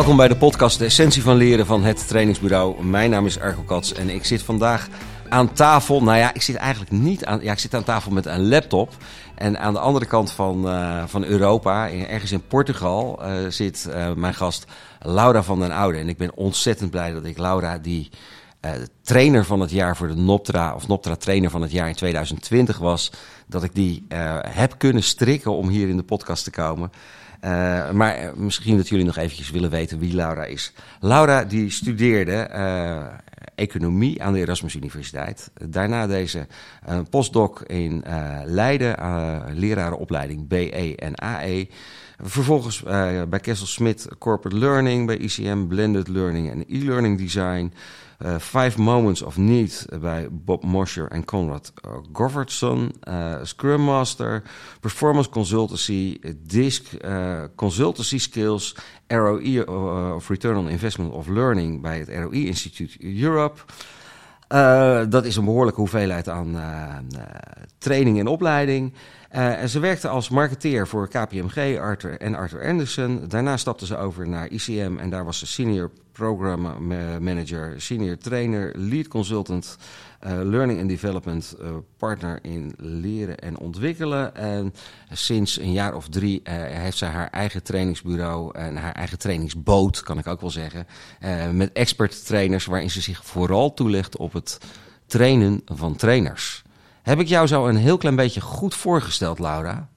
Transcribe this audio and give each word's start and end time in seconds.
Welkom 0.00 0.18
bij 0.18 0.28
de 0.28 0.36
podcast 0.36 0.78
De 0.78 0.84
Essentie 0.84 1.22
van 1.22 1.36
Leren 1.36 1.66
van 1.66 1.82
het 1.82 2.08
Trainingsbureau. 2.08 2.84
Mijn 2.84 3.10
naam 3.10 3.26
is 3.26 3.40
Arco 3.40 3.62
Kats 3.62 3.92
en 3.92 4.08
ik 4.08 4.24
zit 4.24 4.42
vandaag 4.42 4.88
aan 5.28 5.52
tafel. 5.52 6.02
Nou 6.02 6.18
ja, 6.18 6.34
ik 6.34 6.42
zit 6.42 6.56
eigenlijk 6.56 6.90
niet 6.90 7.24
aan. 7.24 7.40
Ja, 7.42 7.52
ik 7.52 7.58
zit 7.58 7.74
aan 7.74 7.84
tafel 7.84 8.12
met 8.12 8.26
een 8.26 8.48
laptop. 8.48 8.92
En 9.34 9.58
aan 9.58 9.72
de 9.72 9.78
andere 9.78 10.06
kant 10.06 10.32
van, 10.32 10.66
uh, 10.66 11.02
van 11.06 11.24
Europa, 11.24 11.90
ergens 11.90 12.32
in 12.32 12.46
Portugal, 12.46 13.20
uh, 13.22 13.48
zit 13.48 13.86
uh, 13.88 14.12
mijn 14.12 14.34
gast 14.34 14.64
Laura 15.00 15.42
van 15.42 15.60
den 15.60 15.70
Oude. 15.70 15.98
En 15.98 16.08
ik 16.08 16.16
ben 16.16 16.34
ontzettend 16.34 16.90
blij 16.90 17.12
dat 17.12 17.24
ik 17.24 17.38
Laura, 17.38 17.78
die 17.78 18.10
trainer 19.02 19.44
van 19.44 19.60
het 19.60 19.70
jaar 19.70 19.96
voor 19.96 20.08
de 20.08 20.16
Noptra, 20.16 20.74
of 20.74 20.88
Noptra 20.88 21.16
trainer 21.16 21.50
van 21.50 21.62
het 21.62 21.72
jaar 21.72 21.88
in 21.88 21.94
2020 21.94 22.78
was, 22.78 23.12
dat 23.46 23.62
ik 23.62 23.74
die 23.74 24.06
heb 24.48 24.74
kunnen 24.78 25.02
strikken 25.02 25.52
om 25.52 25.68
hier 25.68 25.88
in 25.88 25.96
de 25.96 26.02
podcast 26.02 26.44
te 26.44 26.50
komen. 26.50 26.90
Uh, 27.44 27.90
maar 27.90 28.32
misschien 28.36 28.76
dat 28.76 28.88
jullie 28.88 29.04
nog 29.04 29.16
eventjes 29.16 29.50
willen 29.50 29.70
weten 29.70 29.98
wie 29.98 30.14
Laura 30.14 30.44
is. 30.44 30.72
Laura 31.00 31.44
die 31.44 31.70
studeerde 31.70 32.50
uh, 32.52 33.06
economie 33.54 34.22
aan 34.22 34.32
de 34.32 34.38
Erasmus 34.38 34.74
Universiteit. 34.74 35.50
Daarna 35.68 36.06
deze 36.06 36.46
uh, 36.88 36.98
postdoc 37.10 37.60
in 37.60 38.04
Leiden, 38.44 38.96
lerarenopleiding 39.54 40.48
BE 40.48 40.94
en 40.96 41.14
AE. 41.14 41.68
Vervolgens 42.22 42.82
bij 43.28 43.40
Kessel 43.40 43.66
Smith 43.66 44.08
Corporate 44.18 44.58
Learning, 44.58 45.06
bij 45.06 45.16
ICM 45.16 45.66
Blended 45.66 46.08
Learning 46.08 46.50
en 46.50 46.64
e-learning 46.68 47.18
design. 47.18 47.72
Uh, 48.24 48.38
Five 48.38 48.80
Moments 48.80 49.22
of 49.22 49.36
Need 49.36 49.86
bij 50.00 50.28
Bob 50.30 50.64
Mosher 50.64 51.08
en 51.08 51.24
Conrad 51.24 51.72
Govertson. 52.12 52.92
Uh, 53.08 53.34
Scrum 53.42 53.80
Master, 53.80 54.42
Performance 54.80 55.30
Consultancy, 55.30 56.18
DISC, 56.42 56.84
Consultancy 57.56 58.18
Skills, 58.18 58.76
ROE 59.06 59.66
of 60.14 60.28
Return 60.28 60.56
on 60.56 60.68
Investment 60.68 61.12
of 61.12 61.28
Learning 61.28 61.80
bij 61.80 61.98
het 61.98 62.08
ROE 62.08 62.46
Institute 62.46 63.20
Europe. 63.20 63.60
Dat 65.08 65.24
is 65.24 65.36
een 65.36 65.44
behoorlijke 65.44 65.80
hoeveelheid 65.80 66.28
aan 66.28 66.56
training 67.78 68.18
en 68.18 68.26
opleiding. 68.26 68.92
Uh, 69.34 69.62
en 69.62 69.68
ze 69.68 69.80
werkte 69.80 70.08
als 70.08 70.28
marketeer 70.28 70.88
voor 70.88 71.08
KPMG 71.08 71.78
Arthur 71.78 72.20
en 72.20 72.34
Arthur 72.34 72.66
Anderson. 72.66 73.24
Daarna 73.28 73.56
stapte 73.56 73.86
ze 73.86 73.96
over 73.96 74.28
naar 74.28 74.48
ICM 74.48 74.96
en 74.98 75.10
daar 75.10 75.24
was 75.24 75.38
ze 75.38 75.46
senior 75.46 75.90
program 76.12 76.60
manager, 77.20 77.74
senior 77.76 78.18
trainer, 78.18 78.72
lead 78.76 79.08
consultant, 79.08 79.76
learning 80.20 80.80
and 80.80 80.88
development 80.88 81.56
uh, 81.60 81.68
partner 81.96 82.38
in 82.42 82.74
leren 82.76 83.38
en 83.38 83.58
ontwikkelen. 83.58 84.34
En 84.34 84.74
sinds 85.12 85.58
een 85.58 85.72
jaar 85.72 85.94
of 85.94 86.08
drie 86.08 86.40
heeft 86.44 86.98
zij 86.98 87.08
haar 87.08 87.28
eigen 87.30 87.62
trainingsbureau 87.62 88.58
en 88.58 88.76
haar 88.76 88.92
eigen 88.92 89.18
trainingsboot, 89.18 90.02
kan 90.02 90.18
ik 90.18 90.26
ook 90.26 90.40
wel 90.40 90.50
zeggen, 90.50 90.86
met 91.52 91.72
expert 91.72 92.26
trainers 92.26 92.64
waarin 92.64 92.90
ze 92.90 93.00
zich 93.00 93.24
vooral 93.24 93.74
toelegt 93.74 94.16
op 94.16 94.32
het 94.32 94.58
trainen 95.06 95.62
van 95.64 95.96
trainers. 95.96 96.62
Heb 97.02 97.20
ik 97.20 97.26
jou 97.26 97.46
zo 97.46 97.66
een 97.66 97.76
heel 97.76 97.96
klein 97.96 98.16
beetje 98.16 98.40
goed 98.40 98.74
voorgesteld, 98.74 99.38
Laura? 99.38 99.88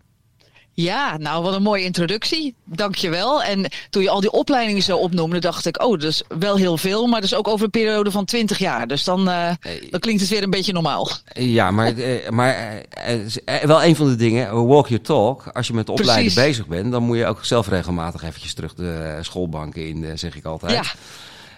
Ja, 0.75 1.17
nou 1.17 1.43
wat 1.43 1.53
een 1.53 1.61
mooie 1.61 1.83
introductie. 1.83 2.55
Dankjewel. 2.65 3.43
En 3.43 3.71
toen 3.89 4.01
je 4.01 4.09
al 4.09 4.21
die 4.21 4.31
opleidingen 4.31 4.81
zo 4.81 4.97
opnoemde, 4.97 5.39
dacht 5.39 5.65
ik, 5.65 5.83
oh, 5.83 5.91
dat 5.91 6.03
is 6.03 6.23
wel 6.39 6.55
heel 6.55 6.77
veel, 6.77 7.07
maar 7.07 7.21
dat 7.21 7.29
is 7.29 7.35
ook 7.35 7.47
over 7.47 7.65
een 7.65 7.71
periode 7.71 8.11
van 8.11 8.25
20 8.25 8.57
jaar. 8.57 8.87
Dus 8.87 9.03
dan, 9.03 9.29
uh, 9.29 9.49
dan 9.89 9.99
klinkt 9.99 10.21
het 10.21 10.29
weer 10.29 10.43
een 10.43 10.49
beetje 10.49 10.73
normaal. 10.73 11.09
Ja, 11.33 11.71
maar, 11.71 11.93
uh, 11.93 12.29
maar 12.29 12.83
uh, 13.07 13.55
wel 13.63 13.83
een 13.83 13.95
van 13.95 14.07
de 14.07 14.15
dingen, 14.15 14.67
walk 14.67 14.87
your 14.87 15.03
talk. 15.03 15.47
Als 15.47 15.67
je 15.67 15.73
met 15.73 15.89
opleiden 15.89 16.33
bezig 16.33 16.67
bent, 16.67 16.91
dan 16.91 17.03
moet 17.03 17.17
je 17.17 17.25
ook 17.25 17.45
zelf 17.45 17.67
regelmatig 17.67 18.23
eventjes 18.23 18.53
terug 18.53 18.73
de 18.73 19.17
schoolbanken 19.21 19.87
in, 19.87 20.17
zeg 20.17 20.35
ik 20.35 20.45
altijd. 20.45 20.71
Ja. 20.71 20.83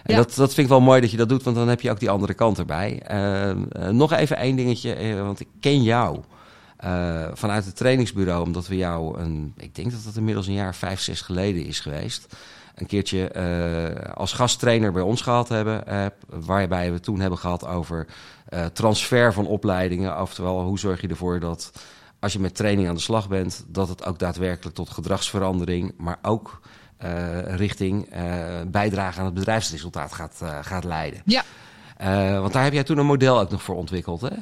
En 0.02 0.14
ja. 0.14 0.16
dat, 0.16 0.34
dat 0.34 0.54
vind 0.54 0.66
ik 0.66 0.72
wel 0.72 0.80
mooi 0.80 1.00
dat 1.00 1.10
je 1.10 1.16
dat 1.16 1.28
doet, 1.28 1.42
want 1.42 1.56
dan 1.56 1.68
heb 1.68 1.80
je 1.80 1.90
ook 1.90 2.00
die 2.00 2.10
andere 2.10 2.34
kant 2.34 2.58
erbij. 2.58 3.02
Uh, 3.12 3.90
nog 3.90 4.12
even 4.12 4.36
één 4.36 4.56
dingetje, 4.56 5.22
want 5.22 5.40
ik 5.40 5.48
ken 5.60 5.82
jou 5.82 6.18
vanuit 7.32 7.64
het 7.64 7.76
trainingsbureau, 7.76 8.42
omdat 8.42 8.66
we 8.66 8.76
jou, 8.76 9.18
een, 9.18 9.52
ik 9.56 9.74
denk 9.74 9.90
dat 9.90 10.04
dat 10.04 10.16
inmiddels 10.16 10.46
een 10.46 10.52
jaar 10.52 10.74
vijf, 10.74 11.00
zes 11.00 11.20
geleden 11.20 11.64
is 11.66 11.80
geweest. 11.80 12.36
Een 12.74 12.86
keertje 12.86 13.32
als 14.14 14.32
gasttrainer 14.32 14.92
bij 14.92 15.02
ons 15.02 15.22
gehad 15.22 15.48
hebben, 15.48 15.84
waarbij 16.26 16.92
we 16.92 17.00
toen 17.00 17.20
hebben 17.20 17.38
gehad 17.38 17.66
over 17.66 18.06
transfer 18.72 19.32
van 19.32 19.46
opleidingen. 19.46 20.20
Oftewel, 20.20 20.62
hoe 20.62 20.78
zorg 20.78 21.00
je 21.00 21.08
ervoor 21.08 21.40
dat 21.40 21.72
als 22.20 22.32
je 22.32 22.38
met 22.38 22.54
training 22.54 22.88
aan 22.88 22.94
de 22.94 23.00
slag 23.00 23.28
bent, 23.28 23.64
dat 23.68 23.88
het 23.88 24.04
ook 24.04 24.18
daadwerkelijk 24.18 24.76
tot 24.76 24.90
gedragsverandering, 24.90 25.94
maar 25.96 26.18
ook 26.22 26.60
richting 27.44 28.08
bijdrage 28.66 29.18
aan 29.18 29.24
het 29.24 29.34
bedrijfsresultaat 29.34 30.12
gaat, 30.12 30.42
gaat 30.60 30.84
leiden. 30.84 31.22
Ja. 31.24 31.42
want 32.40 32.52
daar 32.52 32.64
heb 32.64 32.72
jij 32.72 32.84
toen 32.84 32.98
een 32.98 33.06
model 33.06 33.40
ook 33.40 33.50
nog 33.50 33.62
voor 33.62 33.76
ontwikkeld, 33.76 34.20
hè? 34.20 34.36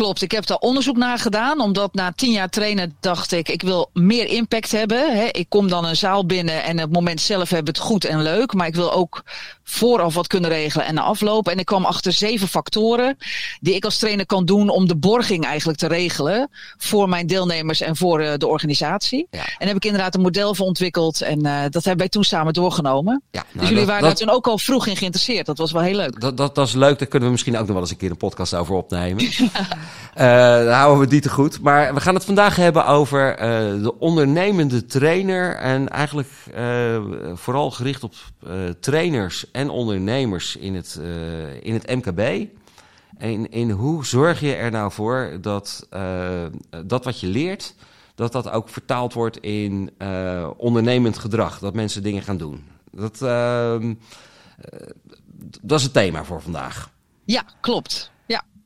Klopt, 0.00 0.22
ik 0.22 0.30
heb 0.30 0.46
daar 0.46 0.58
onderzoek 0.58 0.96
naar 0.96 1.18
gedaan. 1.18 1.60
Omdat 1.60 1.94
na 1.94 2.12
tien 2.12 2.32
jaar 2.32 2.48
trainen 2.48 2.96
dacht 3.00 3.32
ik, 3.32 3.48
ik 3.48 3.62
wil 3.62 3.90
meer 3.92 4.26
impact 4.26 4.72
hebben. 4.72 5.16
Hè. 5.16 5.24
Ik 5.24 5.46
kom 5.48 5.68
dan 5.68 5.84
een 5.84 5.96
zaal 5.96 6.26
binnen 6.26 6.62
en 6.62 6.76
op 6.76 6.82
het 6.82 6.92
moment 6.92 7.20
zelf 7.20 7.50
heb 7.50 7.66
het 7.66 7.78
goed 7.78 8.04
en 8.04 8.22
leuk. 8.22 8.54
Maar 8.54 8.66
ik 8.66 8.74
wil 8.74 8.92
ook 8.92 9.22
vooraf 9.64 10.14
wat 10.14 10.26
kunnen 10.26 10.50
regelen 10.50 10.86
en 10.86 10.98
afloop. 10.98 11.48
En 11.48 11.58
ik 11.58 11.64
kwam 11.64 11.84
achter 11.84 12.12
zeven 12.12 12.48
factoren 12.48 13.16
die 13.60 13.74
ik 13.74 13.84
als 13.84 13.98
trainer 13.98 14.26
kan 14.26 14.44
doen 14.44 14.68
om 14.68 14.88
de 14.88 14.96
borging 14.96 15.44
eigenlijk 15.44 15.78
te 15.78 15.86
regelen. 15.86 16.50
Voor 16.76 17.08
mijn 17.08 17.26
deelnemers 17.26 17.80
en 17.80 17.96
voor 17.96 18.22
uh, 18.22 18.32
de 18.36 18.46
organisatie. 18.46 19.26
Ja. 19.30 19.44
En 19.58 19.66
heb 19.66 19.76
ik 19.76 19.84
inderdaad 19.84 20.14
een 20.14 20.20
model 20.20 20.54
voor 20.54 20.66
ontwikkeld. 20.66 21.20
En 21.20 21.46
uh, 21.46 21.60
dat 21.62 21.84
hebben 21.84 21.96
wij 21.96 22.08
toen 22.08 22.24
samen 22.24 22.52
doorgenomen. 22.52 23.22
Ja, 23.30 23.44
nou, 23.52 23.58
dus 23.58 23.68
jullie 23.68 23.76
dat, 23.76 23.86
waren 23.86 24.02
dat, 24.02 24.18
daar 24.18 24.26
toen 24.26 24.36
ook 24.36 24.46
al 24.46 24.58
vroeg 24.58 24.86
in 24.86 24.96
geïnteresseerd. 24.96 25.46
Dat 25.46 25.58
was 25.58 25.72
wel 25.72 25.82
heel 25.82 25.96
leuk. 25.96 26.20
Dat, 26.20 26.36
dat, 26.36 26.54
dat 26.54 26.66
is 26.66 26.74
leuk, 26.74 26.98
daar 26.98 27.08
kunnen 27.08 27.28
we 27.28 27.34
misschien 27.34 27.54
ook 27.54 27.64
nog 27.64 27.72
wel 27.72 27.80
eens 27.80 27.90
een 27.90 27.96
keer 27.96 28.10
een 28.10 28.16
podcast 28.16 28.54
over 28.54 28.74
opnemen. 28.74 29.28
daar 30.14 30.78
houden 30.78 31.00
we 31.00 31.06
die 31.06 31.20
te 31.20 31.30
goed. 31.30 31.60
Maar 31.60 31.94
we 31.94 32.00
gaan 32.00 32.14
het 32.14 32.24
vandaag 32.24 32.56
hebben 32.56 32.86
over 32.86 33.30
uh, 33.30 33.82
de 33.82 33.98
ondernemende 33.98 34.86
trainer. 34.86 35.56
En 35.56 35.88
eigenlijk 35.88 36.28
uh, 36.56 37.02
vooral 37.34 37.70
gericht 37.70 38.04
op 38.04 38.14
trainers 38.80 39.50
en 39.50 39.70
ondernemers 39.70 40.56
in 40.56 40.74
het, 40.74 41.00
in 41.60 41.74
het 41.74 41.94
MKB. 41.94 42.48
En 43.18 43.50
in 43.50 43.70
hoe 43.70 44.06
zorg 44.06 44.40
je 44.40 44.54
er 44.54 44.70
nou 44.70 44.92
voor 44.92 45.38
dat 45.40 45.88
dat 46.86 47.04
wat 47.04 47.20
je 47.20 47.26
leert, 47.26 47.74
dat 48.14 48.32
dat 48.32 48.50
ook 48.50 48.68
vertaald 48.68 49.12
wordt 49.12 49.38
in 49.38 49.90
ondernemend 50.56 51.18
gedrag. 51.18 51.58
Dat 51.58 51.74
mensen 51.74 52.02
dingen 52.02 52.22
gaan 52.22 52.36
doen. 52.36 52.64
Dat, 52.92 53.22
ehm, 53.22 53.94
dat 55.62 55.78
is 55.78 55.84
het 55.84 55.92
thema 55.92 56.24
voor 56.24 56.42
vandaag. 56.42 56.90
Ja, 57.24 57.44
klopt. 57.60 58.10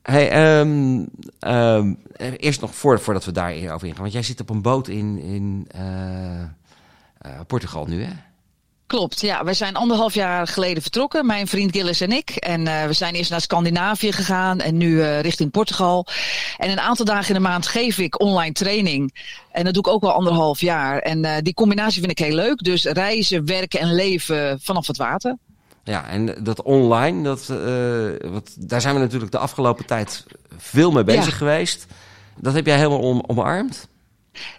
Hey, 0.04 0.59
um, 0.60 1.09
um, 1.41 1.98
eerst 2.37 2.60
nog 2.60 2.75
voor, 2.75 3.00
voordat 3.00 3.25
we 3.25 3.32
daarover 3.32 3.87
ingaan. 3.87 4.03
Want 4.03 4.12
jij 4.12 4.22
zit 4.22 4.41
op 4.41 4.50
een 4.50 4.62
boot 4.62 4.88
in, 4.88 5.19
in 5.19 5.69
uh, 5.76 5.82
uh, 5.82 7.41
Portugal 7.47 7.87
nu, 7.87 8.03
hè? 8.03 8.10
Klopt, 8.87 9.20
ja. 9.20 9.44
We 9.44 9.54
zijn 9.54 9.76
anderhalf 9.76 10.15
jaar 10.15 10.47
geleden 10.47 10.82
vertrokken, 10.82 11.26
mijn 11.26 11.47
vriend 11.47 11.72
Gilles 11.72 12.00
en 12.00 12.12
ik. 12.12 12.31
En 12.31 12.66
uh, 12.66 12.84
we 12.84 12.92
zijn 12.92 13.15
eerst 13.15 13.31
naar 13.31 13.41
Scandinavië 13.41 14.12
gegaan 14.12 14.60
en 14.60 14.76
nu 14.76 15.03
richting 15.03 15.50
Portugal. 15.50 16.06
En 16.56 16.71
een 16.71 16.81
aantal 16.81 17.04
dagen 17.04 17.28
in 17.28 17.42
de 17.42 17.48
maand 17.48 17.66
geef 17.66 17.98
ik 17.98 18.21
online 18.21 18.53
training. 18.53 19.15
En 19.53 19.65
dat 19.65 19.75
doe 19.75 19.82
ik 19.82 19.92
ook 19.92 20.03
al 20.03 20.12
anderhalf 20.12 20.60
jaar. 20.60 20.98
En 20.98 21.42
die 21.44 21.54
combinatie 21.54 22.00
vind 22.00 22.19
ik 22.19 22.25
heel 22.25 22.34
leuk. 22.34 22.62
Dus 22.62 22.84
reizen, 22.84 23.47
werken 23.47 23.81
en 23.81 23.94
leven 23.94 24.60
vanaf 24.60 24.86
het 24.86 24.97
water. 24.97 25.36
Ja, 25.84 26.09
en 26.09 26.45
dat 26.45 26.62
online, 26.62 27.22
dat, 27.22 27.49
uh, 27.50 28.31
wat, 28.33 28.55
daar 28.59 28.81
zijn 28.81 28.95
we 28.95 29.00
natuurlijk 29.00 29.33
de 29.33 29.39
afgelopen 29.39 29.87
tijd 29.87 30.25
veel 30.57 30.91
mee 30.91 31.04
bezig 31.04 31.31
ja. 31.31 31.36
geweest. 31.36 31.86
Dat 32.36 32.54
heb 32.54 32.66
jij 32.66 32.77
helemaal 32.77 32.98
om, 32.98 33.22
omarmd? 33.27 33.89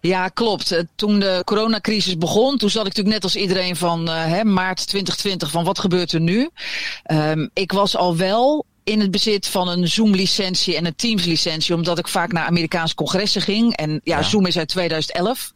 Ja, 0.01 0.27
klopt. 0.27 0.83
Toen 0.95 1.19
de 1.19 1.42
coronacrisis 1.44 2.18
begon, 2.18 2.57
toen 2.57 2.69
zat 2.69 2.81
ik 2.81 2.88
natuurlijk 2.88 3.16
net 3.16 3.24
als 3.24 3.36
iedereen 3.36 3.75
van 3.75 4.10
uh, 4.10 4.25
hè, 4.25 4.44
maart 4.44 4.88
2020 4.88 5.51
van 5.51 5.63
wat 5.63 5.80
gebeurt 5.80 6.12
er 6.12 6.19
nu? 6.19 6.50
Um, 7.12 7.50
ik 7.54 7.71
was 7.71 7.98
al 7.98 8.18
wel 8.18 8.66
in 8.85 8.99
het 8.99 9.11
bezit 9.11 9.47
van 9.47 9.67
een 9.67 9.87
Zoom-licentie 9.87 10.75
en 10.75 10.85
een 10.85 10.95
Teams-licentie, 10.95 11.75
omdat 11.75 11.97
ik 11.97 12.07
vaak 12.07 12.31
naar 12.31 12.45
Amerikaanse 12.45 12.95
congressen 12.95 13.41
ging. 13.41 13.75
En 13.75 14.01
ja, 14.03 14.17
ja. 14.17 14.23
Zoom 14.23 14.45
is 14.45 14.57
uit 14.57 14.67
2011. 14.67 15.51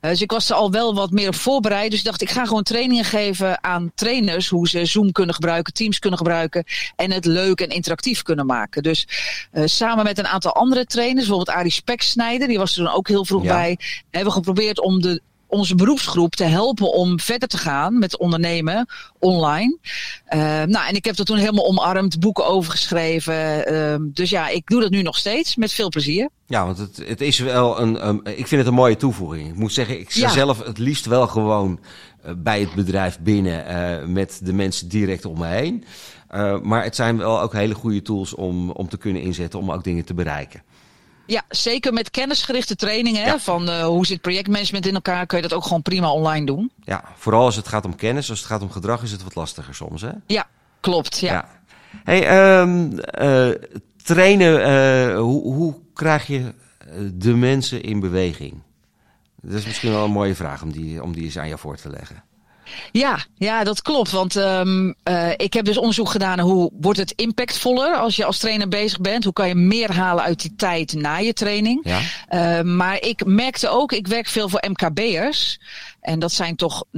Uh, 0.00 0.10
dus 0.10 0.22
ik 0.22 0.30
was 0.30 0.50
er 0.50 0.56
al 0.56 0.70
wel 0.70 0.94
wat 0.94 1.10
meer 1.10 1.28
op 1.28 1.34
voorbereid. 1.34 1.90
Dus 1.90 1.98
ik 1.98 2.04
dacht, 2.04 2.22
ik 2.22 2.30
ga 2.30 2.44
gewoon 2.44 2.62
trainingen 2.62 3.04
geven 3.04 3.64
aan 3.64 3.92
trainers 3.94 4.48
hoe 4.48 4.68
ze 4.68 4.84
Zoom 4.84 5.12
kunnen 5.12 5.34
gebruiken, 5.34 5.72
Teams 5.72 5.98
kunnen 5.98 6.18
gebruiken 6.18 6.64
en 6.96 7.10
het 7.10 7.24
leuk 7.24 7.60
en 7.60 7.68
interactief 7.68 8.22
kunnen 8.22 8.46
maken. 8.46 8.82
Dus 8.82 9.08
uh, 9.52 9.62
samen 9.66 10.04
met 10.04 10.18
een 10.18 10.26
aantal 10.26 10.52
andere 10.52 10.86
trainers, 10.86 11.26
bijvoorbeeld 11.26 11.56
Arie 11.56 11.72
Speksnijder, 11.72 12.48
die 12.48 12.58
was 12.58 12.76
er 12.76 12.84
dan 12.84 12.94
ook 12.94 13.08
heel 13.08 13.24
vroeg 13.24 13.42
ja. 13.42 13.54
bij, 13.54 13.78
hebben 14.10 14.32
we 14.32 14.38
geprobeerd 14.38 14.80
om 14.80 15.00
de 15.00 15.22
onze 15.46 15.74
beroepsgroep 15.74 16.34
te 16.34 16.44
helpen 16.44 16.92
om 16.92 17.20
verder 17.20 17.48
te 17.48 17.58
gaan 17.58 17.98
met 17.98 18.18
ondernemen 18.18 18.86
online. 19.18 19.78
Uh, 20.34 20.40
nou, 20.40 20.88
en 20.88 20.94
ik 20.94 21.04
heb 21.04 21.16
dat 21.16 21.26
toen 21.26 21.36
helemaal 21.36 21.66
omarmd, 21.66 22.20
boeken 22.20 22.46
over 22.46 22.70
geschreven. 22.70 23.72
Uh, 23.72 23.94
dus 24.00 24.30
ja, 24.30 24.48
ik 24.48 24.66
doe 24.66 24.80
dat 24.80 24.90
nu 24.90 25.02
nog 25.02 25.16
steeds 25.16 25.56
met 25.56 25.72
veel 25.72 25.88
plezier. 25.88 26.28
Ja, 26.46 26.64
want 26.64 26.78
het, 26.78 27.02
het 27.06 27.20
is 27.20 27.38
wel 27.38 27.80
een, 27.80 28.08
um, 28.08 28.20
ik 28.24 28.46
vind 28.46 28.60
het 28.60 28.66
een 28.66 28.74
mooie 28.74 28.96
toevoeging. 28.96 29.48
Ik 29.48 29.56
moet 29.56 29.72
zeggen, 29.72 30.00
ik 30.00 30.10
ja. 30.10 30.28
zelf 30.28 30.64
het 30.64 30.78
liefst 30.78 31.06
wel 31.06 31.26
gewoon 31.26 31.80
bij 32.36 32.60
het 32.60 32.74
bedrijf 32.74 33.18
binnen 33.20 34.12
met 34.12 34.40
de 34.42 34.52
mensen 34.52 34.88
direct 34.88 35.24
om 35.24 35.38
me 35.38 35.46
heen. 35.46 35.84
maar 36.62 36.82
het 36.82 36.96
zijn 36.96 37.16
wel 37.16 37.40
ook 37.40 37.52
hele 37.52 37.74
goede 37.74 38.02
tools 38.02 38.34
om, 38.34 38.70
om 38.70 38.88
te 38.88 38.96
kunnen 38.96 39.22
inzetten 39.22 39.58
om 39.58 39.72
ook 39.72 39.84
dingen 39.84 40.04
te 40.04 40.14
bereiken. 40.14 40.62
Ja, 41.26 41.42
zeker 41.48 41.92
met 41.92 42.10
kennisgerichte 42.10 42.76
trainingen. 42.76 43.40
Van 43.40 43.68
uh, 43.68 43.84
hoe 43.84 44.06
zit 44.06 44.20
projectmanagement 44.20 44.86
in 44.86 44.94
elkaar, 44.94 45.26
kun 45.26 45.36
je 45.36 45.42
dat 45.42 45.54
ook 45.54 45.62
gewoon 45.62 45.82
prima 45.82 46.10
online 46.10 46.46
doen. 46.46 46.72
Ja, 46.84 47.04
vooral 47.16 47.44
als 47.44 47.56
het 47.56 47.68
gaat 47.68 47.84
om 47.84 47.96
kennis. 47.96 48.30
Als 48.30 48.38
het 48.38 48.48
gaat 48.48 48.62
om 48.62 48.70
gedrag 48.70 49.02
is 49.02 49.12
het 49.12 49.22
wat 49.22 49.34
lastiger 49.34 49.74
soms, 49.74 50.02
hè? 50.02 50.10
Ja, 50.26 50.46
klopt. 50.80 51.18
Ja. 51.18 51.32
ja. 51.32 51.48
Hey, 52.04 52.58
um, 52.60 52.92
uh, 53.20 53.48
trainen, 54.02 54.60
uh, 54.60 55.18
hoe, 55.18 55.54
hoe 55.54 55.74
krijg 55.94 56.26
je 56.26 56.54
de 57.12 57.34
mensen 57.34 57.82
in 57.82 58.00
beweging? 58.00 58.62
Dat 59.40 59.58
is 59.58 59.66
misschien 59.66 59.92
wel 59.92 60.04
een 60.04 60.10
mooie 60.10 60.34
vraag 60.34 60.62
om 60.62 60.72
die, 60.72 61.02
om 61.02 61.12
die 61.12 61.24
eens 61.24 61.38
aan 61.38 61.48
jou 61.48 61.60
voor 61.60 61.76
te 61.76 61.90
leggen. 61.90 62.22
Ja, 62.92 63.18
ja, 63.36 63.64
dat 63.64 63.82
klopt. 63.82 64.10
Want 64.10 64.34
um, 64.34 64.94
uh, 65.08 65.30
ik 65.36 65.52
heb 65.52 65.64
dus 65.64 65.78
onderzoek 65.78 66.10
gedaan 66.10 66.40
hoe 66.40 66.70
wordt 66.80 66.98
het 66.98 67.12
impactvoller 67.16 67.96
als 67.96 68.16
je 68.16 68.24
als 68.24 68.38
trainer 68.38 68.68
bezig 68.68 69.00
bent. 69.00 69.24
Hoe 69.24 69.32
kan 69.32 69.48
je 69.48 69.54
meer 69.54 69.92
halen 69.92 70.24
uit 70.24 70.40
die 70.40 70.54
tijd 70.56 70.92
na 70.92 71.16
je 71.16 71.32
training. 71.32 71.80
Ja. 71.82 72.00
Uh, 72.58 72.64
maar 72.64 73.02
ik 73.02 73.24
merkte 73.24 73.68
ook, 73.68 73.92
ik 73.92 74.06
werk 74.06 74.26
veel 74.26 74.48
voor 74.48 74.64
MKB'ers. 74.68 75.58
En 76.00 76.18
dat 76.18 76.32
zijn 76.32 76.56
toch 76.56 76.84
99% 76.84 76.90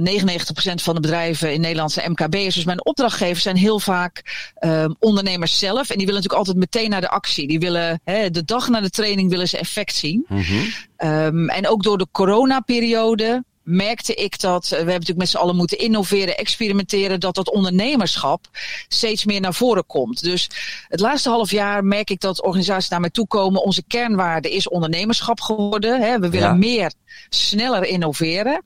van 0.75 0.95
de 0.95 1.01
bedrijven 1.01 1.53
in 1.53 1.61
Nederland 1.61 1.91
zijn 1.91 2.11
MKB'ers. 2.11 2.55
Dus 2.55 2.63
mijn 2.63 2.85
opdrachtgevers 2.85 3.43
zijn 3.43 3.55
heel 3.55 3.79
vaak 3.79 4.47
um, 4.59 4.95
ondernemers 4.99 5.59
zelf. 5.59 5.89
En 5.89 5.97
die 5.97 6.05
willen 6.05 6.21
natuurlijk 6.21 6.47
altijd 6.47 6.57
meteen 6.57 6.89
naar 6.89 7.01
de 7.01 7.09
actie. 7.09 7.47
Die 7.47 7.59
willen 7.59 8.01
hè, 8.03 8.29
de 8.29 8.45
dag 8.45 8.69
na 8.69 8.81
de 8.81 8.89
training 8.89 9.29
willen 9.29 9.47
ze 9.47 9.57
effect 9.57 9.95
zien. 9.95 10.25
Mm 10.27 10.41
-hmm. 10.41 11.09
um, 11.09 11.49
en 11.49 11.67
ook 11.67 11.83
door 11.83 11.97
de 11.97 12.07
coronaperiode 12.11 13.43
merkte 13.69 14.13
ik 14.13 14.39
dat, 14.39 14.63
eh, 14.63 14.69
we 14.69 14.75
hebben 14.75 14.93
natuurlijk 14.93 15.17
met 15.17 15.29
z'n 15.29 15.37
allen 15.37 15.55
moeten 15.55 15.77
innoveren, 15.77 16.37
experimenteren, 16.37 17.19
dat 17.19 17.35
dat 17.35 17.51
ondernemerschap 17.51 18.47
steeds 18.87 19.25
meer 19.25 19.41
naar 19.41 19.53
voren 19.53 19.85
komt. 19.85 20.23
Dus 20.23 20.49
het 20.87 20.99
laatste 20.99 21.29
half 21.29 21.51
jaar 21.51 21.83
merk 21.83 22.09
ik 22.09 22.19
dat 22.19 22.41
organisaties 22.41 22.89
naar 22.89 22.99
mij 22.99 23.09
toe 23.09 23.27
komen. 23.27 23.63
Onze 23.63 23.83
kernwaarde 23.87 24.51
is 24.51 24.69
ondernemerschap 24.69 25.41
geworden. 25.41 26.01
Hè. 26.01 26.19
We 26.19 26.29
willen 26.29 26.59
meer, 26.59 26.93
sneller 27.29 27.83
innoveren. 27.85 28.63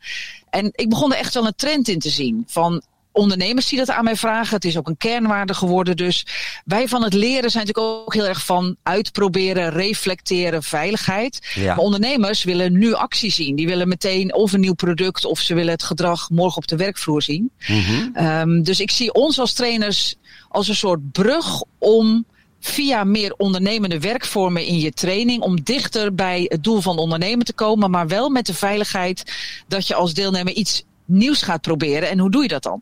En 0.50 0.70
ik 0.72 0.90
begon 0.90 1.14
er 1.14 1.20
echt 1.20 1.34
wel 1.34 1.46
een 1.46 1.56
trend 1.56 1.88
in 1.88 2.00
te 2.00 2.10
zien. 2.10 2.44
Van 2.48 2.84
ondernemers 3.14 3.68
die 3.68 3.78
dat 3.78 3.90
aan 3.90 4.04
mij 4.04 4.16
vragen. 4.16 4.56
Het 4.56 4.66
is 4.66 4.78
ook 4.78 4.88
een 4.88 4.98
kernwaarde 4.98 5.54
geworden. 5.54 5.98
Dus 5.98 6.26
wij 6.66 6.88
van 6.88 7.04
het 7.04 7.14
leren 7.14 7.52
zijn 7.52 7.66
natuurlijk 7.66 7.96
ook 8.06 8.14
heel 8.14 8.28
erg 8.28 8.46
van 8.46 8.76
uitproberen, 8.84 9.70
reflecteren, 9.70 10.64
veiligheid. 10.64 11.54
Maar 11.66 11.78
ondernemers 11.78 12.44
willen 12.44 12.78
nu 12.78 12.94
actie 12.94 13.32
zien. 13.32 13.56
Die 13.56 13.68
willen 13.68 13.88
meteen 13.88 14.34
of 14.34 14.54
een 14.54 14.60
nieuw 14.60 14.74
product 14.74 15.26
of 15.26 15.40
ze 15.40 15.54
willen 15.54 15.72
het 15.72 15.84
gedrag 15.84 16.30
morgen 16.30 16.58
op 16.58 16.68
de 16.68 16.76
werkvloer 16.76 17.22
zien. 17.22 17.52
Mm 17.68 18.12
um, 18.16 18.64
dus 18.64 18.80
ik 18.80 18.92
zie 18.92 19.14
ons 19.14 19.40
als 19.40 19.54
trainers 19.54 20.16
als 20.50 20.68
een 20.68 20.76
soort 20.76 21.12
brug 21.12 21.64
om 21.78 22.26
via 22.60 23.04
meer 23.04 23.34
ondernemende 23.38 24.00
werkvormen 24.00 24.66
in 24.66 24.80
je 24.80 24.92
training 24.92 25.42
om 25.42 25.64
dichter 25.64 26.16
bij 26.16 26.46
het 26.48 26.64
doel 26.64 26.82
van 26.82 26.98
ondernemen 26.98 27.46
te 27.46 27.54
komen, 27.54 27.92
maar 27.92 28.08
wel 28.08 28.30
met 28.30 28.46
de 28.46 28.54
veiligheid 28.54 29.34
dat 29.68 29.88
je 29.88 29.96
als 29.96 30.14
deelnemer 30.14 30.54
iets 30.54 30.84
nieuws 31.06 31.42
gaat 31.42 31.62
proberen. 31.62 32.10
En 32.10 32.20
hoe 32.20 32.32
doe 32.32 32.42
je 32.42 32.48
dat 32.48 32.64
dan? 32.64 32.82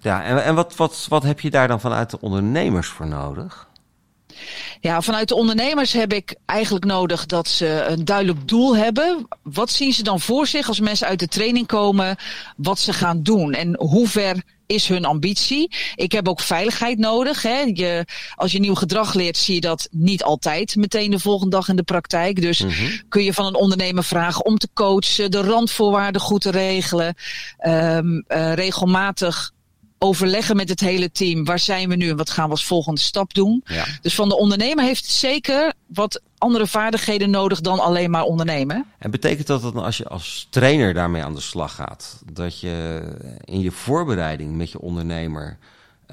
Ja, 0.00 0.24
en, 0.24 0.44
en 0.44 0.54
wat, 0.54 0.76
wat, 0.76 1.06
wat 1.08 1.22
heb 1.22 1.40
je 1.40 1.50
daar 1.50 1.68
dan 1.68 1.80
vanuit 1.80 2.10
de 2.10 2.20
ondernemers 2.20 2.88
voor 2.88 3.06
nodig? 3.06 3.68
Ja, 4.80 5.00
vanuit 5.00 5.28
de 5.28 5.34
ondernemers 5.34 5.92
heb 5.92 6.12
ik 6.12 6.34
eigenlijk 6.46 6.84
nodig 6.84 7.26
dat 7.26 7.48
ze 7.48 7.84
een 7.88 8.04
duidelijk 8.04 8.48
doel 8.48 8.76
hebben. 8.76 9.28
Wat 9.42 9.70
zien 9.70 9.92
ze 9.92 10.02
dan 10.02 10.20
voor 10.20 10.46
zich 10.46 10.68
als 10.68 10.80
mensen 10.80 11.06
uit 11.06 11.18
de 11.18 11.28
training 11.28 11.66
komen, 11.66 12.16
wat 12.56 12.78
ze 12.78 12.92
gaan 12.92 13.22
doen 13.22 13.52
en 13.52 13.76
hoe 13.76 14.08
ver 14.08 14.42
is 14.66 14.88
hun 14.88 15.04
ambitie. 15.04 15.70
Ik 15.94 16.12
heb 16.12 16.28
ook 16.28 16.40
veiligheid 16.40 16.98
nodig. 16.98 17.42
Hè. 17.42 17.60
Je, 17.72 18.04
als 18.34 18.52
je 18.52 18.60
nieuw 18.60 18.74
gedrag 18.74 19.14
leert, 19.14 19.36
zie 19.36 19.54
je 19.54 19.60
dat 19.60 19.88
niet 19.90 20.22
altijd 20.22 20.76
meteen 20.76 21.10
de 21.10 21.18
volgende 21.18 21.56
dag 21.56 21.68
in 21.68 21.76
de 21.76 21.82
praktijk. 21.82 22.40
Dus 22.40 22.62
mm 22.62 22.70
-hmm. 22.70 23.00
kun 23.08 23.24
je 23.24 23.32
van 23.32 23.46
een 23.46 23.54
ondernemer 23.54 24.04
vragen 24.04 24.44
om 24.44 24.58
te 24.58 24.68
coachen, 24.74 25.30
de 25.30 25.40
randvoorwaarden 25.40 26.20
goed 26.20 26.40
te 26.40 26.50
regelen, 26.50 27.14
um, 27.66 28.24
uh, 28.28 28.52
regelmatig 28.54 29.52
overleggen 29.98 30.56
met 30.56 30.68
het 30.68 30.80
hele 30.80 31.10
team. 31.10 31.44
Waar 31.44 31.58
zijn 31.58 31.88
we 31.88 31.96
nu 31.96 32.08
en 32.08 32.16
wat 32.16 32.30
gaan 32.30 32.44
we 32.44 32.50
als 32.50 32.64
volgende 32.64 33.00
stap 33.00 33.34
doen? 33.34 33.62
Ja. 33.66 33.84
Dus 34.00 34.14
van 34.14 34.28
de 34.28 34.36
ondernemer 34.36 34.84
heeft 34.84 35.04
zeker 35.04 35.72
wat 35.86 36.20
andere 36.38 36.66
vaardigheden 36.66 37.30
nodig 37.30 37.60
dan 37.60 37.78
alleen 37.78 38.10
maar 38.10 38.22
ondernemen. 38.22 38.84
En 38.98 39.10
betekent 39.10 39.46
dat 39.46 39.62
dat 39.62 39.74
als 39.74 39.96
je 39.96 40.08
als 40.08 40.46
trainer 40.50 40.94
daarmee 40.94 41.22
aan 41.22 41.34
de 41.34 41.40
slag 41.40 41.74
gaat, 41.74 42.22
dat 42.32 42.60
je 42.60 43.02
in 43.44 43.60
je 43.60 43.70
voorbereiding 43.70 44.56
met 44.56 44.70
je 44.70 44.80
ondernemer 44.80 45.58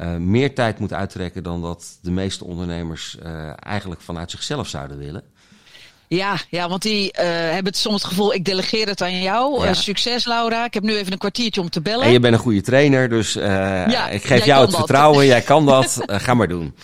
uh, 0.01 0.15
meer 0.15 0.55
tijd 0.55 0.79
moet 0.79 0.93
uittrekken 0.93 1.43
dan 1.43 1.61
dat 1.61 1.97
de 2.01 2.11
meeste 2.11 2.45
ondernemers 2.45 3.17
uh, 3.25 3.49
eigenlijk 3.59 4.01
vanuit 4.01 4.31
zichzelf 4.31 4.67
zouden 4.67 4.97
willen? 4.97 5.23
Ja, 6.15 6.37
ja 6.49 6.69
want 6.69 6.81
die 6.81 7.03
uh, 7.03 7.23
hebben 7.25 7.65
het 7.65 7.77
soms 7.77 8.01
het 8.01 8.11
gevoel, 8.11 8.33
ik 8.33 8.45
delegeer 8.45 8.87
het 8.87 9.01
aan 9.01 9.21
jou. 9.21 9.61
Ja. 9.61 9.69
Uh, 9.69 9.73
succes 9.73 10.25
Laura, 10.25 10.65
ik 10.65 10.73
heb 10.73 10.83
nu 10.83 10.95
even 10.95 11.11
een 11.11 11.17
kwartiertje 11.17 11.61
om 11.61 11.69
te 11.69 11.81
bellen. 11.81 12.05
En 12.05 12.11
je 12.11 12.19
bent 12.19 12.33
een 12.33 12.39
goede 12.39 12.61
trainer, 12.61 13.09
dus 13.09 13.35
uh, 13.35 13.43
ja, 13.87 14.09
ik 14.09 14.23
geef 14.23 14.45
jou 14.45 14.61
het 14.61 14.69
dat. 14.69 14.79
vertrouwen. 14.79 15.25
jij 15.25 15.41
kan 15.41 15.65
dat, 15.65 16.03
ga 16.07 16.33
maar 16.33 16.47
doen. 16.47 16.75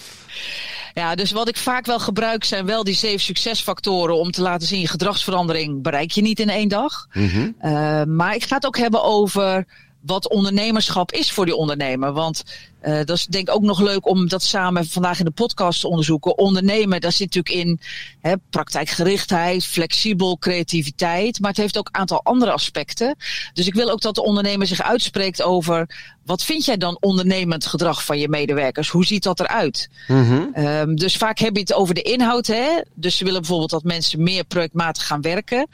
Ja, 0.93 1.15
dus 1.15 1.31
wat 1.31 1.47
ik 1.47 1.57
vaak 1.57 1.85
wel 1.85 1.99
gebruik 1.99 2.43
zijn 2.43 2.65
wel 2.65 2.83
die 2.83 2.95
zeven 2.95 3.19
succesfactoren 3.19 4.15
om 4.15 4.31
te 4.31 4.41
laten 4.41 4.67
zien 4.67 4.79
je 4.79 4.87
gedragsverandering 4.87 5.81
bereik 5.81 6.11
je 6.11 6.21
niet 6.21 6.39
in 6.39 6.49
één 6.49 6.67
dag. 6.67 7.07
Mm 7.13 7.29
-hmm. 7.29 8.15
maar 8.15 8.35
ik 8.35 8.43
ga 8.43 8.55
het 8.55 8.65
ook 8.65 8.77
hebben 8.77 9.03
over 9.03 9.65
wat 10.01 10.29
ondernemerschap 10.29 11.11
is 11.11 11.31
voor 11.31 11.45
die 11.45 11.55
ondernemer. 11.55 12.13
Want 12.13 12.43
uh, 12.83 12.97
dat 12.97 13.09
is 13.17 13.25
denk 13.25 13.47
ik 13.47 13.55
ook 13.55 13.61
nog 13.61 13.79
leuk 13.79 14.07
om 14.07 14.27
dat 14.27 14.43
samen 14.43 14.87
vandaag 14.87 15.19
in 15.19 15.25
de 15.25 15.31
podcast 15.31 15.81
te 15.81 15.87
onderzoeken. 15.87 16.37
Ondernemen, 16.37 17.01
daar 17.01 17.11
zit 17.11 17.33
natuurlijk 17.33 17.67
in 17.67 17.79
hè, 18.21 18.33
praktijkgerichtheid, 18.49 19.65
flexibel, 19.65 20.37
creativiteit. 20.37 21.39
Maar 21.39 21.49
het 21.49 21.59
heeft 21.59 21.77
ook 21.77 21.87
een 21.87 21.99
aantal 21.99 22.23
andere 22.23 22.51
aspecten. 22.51 23.15
Dus 23.53 23.67
ik 23.67 23.73
wil 23.73 23.89
ook 23.89 24.01
dat 24.01 24.15
de 24.15 24.23
ondernemer 24.23 24.67
zich 24.67 24.81
uitspreekt 24.81 25.41
over 25.41 25.89
wat 26.25 26.43
vind 26.43 26.65
jij 26.65 26.77
dan 26.77 26.97
ondernemend 26.99 27.65
gedrag 27.65 28.05
van 28.05 28.19
je 28.19 28.29
medewerkers? 28.29 28.89
Hoe 28.89 29.05
ziet 29.05 29.23
dat 29.23 29.39
eruit? 29.39 29.89
Mm 30.07 30.23
-hmm. 30.23 30.65
um, 30.65 30.95
dus 30.95 31.17
vaak 31.17 31.39
heb 31.39 31.55
je 31.55 31.61
het 31.61 31.73
over 31.73 31.93
de 31.93 32.01
inhoud. 32.01 32.47
Hè? 32.47 32.81
Dus 32.93 33.17
ze 33.17 33.23
willen 33.23 33.39
bijvoorbeeld 33.39 33.69
dat 33.69 33.83
mensen 33.83 34.23
meer 34.23 34.43
projectmatig 34.43 35.07
gaan 35.07 35.21
werken. 35.21 35.67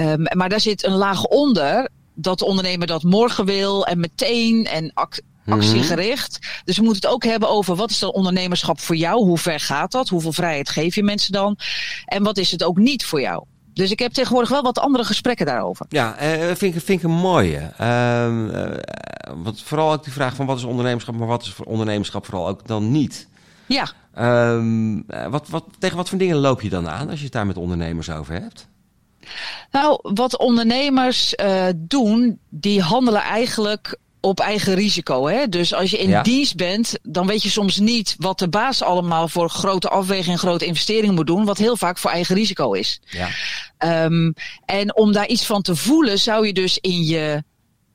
Um, 0.00 0.22
maar 0.36 0.48
daar 0.48 0.60
zit 0.60 0.84
een 0.84 0.96
laag 0.96 1.24
onder 1.24 1.88
dat 2.14 2.38
de 2.38 2.44
ondernemer 2.44 2.86
dat 2.86 3.02
morgen 3.02 3.44
wil 3.44 3.86
en 3.86 4.00
meteen 4.00 4.66
en 4.66 4.90
ac 4.94 5.20
actiegericht. 5.46 6.38
Mm 6.40 6.48
-hmm. 6.48 6.62
Dus 6.64 6.76
we 6.76 6.82
moeten 6.82 7.02
het 7.02 7.12
ook 7.12 7.24
hebben 7.24 7.48
over 7.48 7.76
wat 7.76 7.90
is 7.90 7.98
dan 7.98 8.12
ondernemerschap 8.12 8.80
voor 8.80 8.96
jou? 8.96 9.24
Hoe 9.24 9.38
ver 9.38 9.60
gaat 9.60 9.92
dat? 9.92 10.08
Hoeveel 10.08 10.32
vrijheid 10.32 10.68
geef 10.68 10.94
je 10.94 11.02
mensen 11.02 11.32
dan? 11.32 11.58
En 12.04 12.22
wat 12.22 12.38
is 12.38 12.50
het 12.50 12.64
ook 12.64 12.76
niet 12.76 13.04
voor 13.04 13.20
jou? 13.20 13.44
Dus 13.72 13.90
ik 13.90 13.98
heb 13.98 14.12
tegenwoordig 14.12 14.50
wel 14.50 14.62
wat 14.62 14.78
andere 14.78 15.04
gesprekken 15.04 15.46
daarover. 15.46 15.86
Ja, 15.88 16.22
uh, 16.22 16.54
vind, 16.54 16.74
ik, 16.74 16.82
vind 16.82 16.88
ik 16.88 17.02
een 17.02 17.10
mooie. 17.10 17.72
Uh, 17.80 18.26
uh, 18.46 18.76
want 19.42 19.62
vooral 19.62 19.92
ook 19.92 20.04
die 20.04 20.12
vraag 20.12 20.34
van 20.34 20.46
wat 20.46 20.58
is 20.58 20.64
ondernemerschap, 20.64 21.14
maar 21.14 21.26
wat 21.26 21.42
is 21.42 21.52
voor 21.52 21.66
ondernemerschap 21.66 22.24
vooral 22.24 22.48
ook 22.48 22.66
dan 22.66 22.90
niet? 22.90 23.28
Ja. 23.66 23.88
Um, 24.18 25.04
wat, 25.30 25.48
wat, 25.48 25.64
tegen 25.78 25.96
wat 25.96 26.08
voor 26.08 26.18
dingen 26.18 26.36
loop 26.36 26.60
je 26.60 26.68
dan 26.68 26.88
aan 26.88 27.08
als 27.08 27.18
je 27.18 27.24
het 27.24 27.32
daar 27.32 27.46
met 27.46 27.56
ondernemers 27.56 28.10
over 28.10 28.34
hebt? 28.34 28.66
Nou, 29.70 29.98
wat 30.02 30.38
ondernemers 30.38 31.34
uh, 31.34 31.66
doen, 31.76 32.38
die 32.48 32.80
handelen 32.80 33.22
eigenlijk 33.22 33.98
op 34.24 34.40
eigen 34.40 34.74
risico. 34.74 35.26
Hè? 35.26 35.48
Dus 35.48 35.74
als 35.74 35.90
je 35.90 35.98
in 35.98 36.08
ja. 36.08 36.22
dienst 36.22 36.56
bent, 36.56 36.98
dan 37.02 37.26
weet 37.26 37.42
je 37.42 37.50
soms 37.50 37.78
niet 37.78 38.14
wat 38.18 38.38
de 38.38 38.48
baas 38.48 38.82
allemaal 38.82 39.28
voor 39.28 39.48
grote 39.50 39.88
afwegingen, 39.88 40.38
grote 40.38 40.66
investeringen 40.66 41.14
moet 41.14 41.26
doen, 41.26 41.44
wat 41.44 41.58
heel 41.58 41.76
vaak 41.76 41.98
voor 41.98 42.10
eigen 42.10 42.34
risico 42.34 42.72
is. 42.72 43.00
Ja. 43.04 43.28
Um, 44.04 44.34
en 44.64 44.96
om 44.96 45.12
daar 45.12 45.26
iets 45.26 45.46
van 45.46 45.62
te 45.62 45.76
voelen, 45.76 46.18
zou 46.18 46.46
je 46.46 46.52
dus 46.52 46.78
in 46.78 47.02
je 47.04 47.44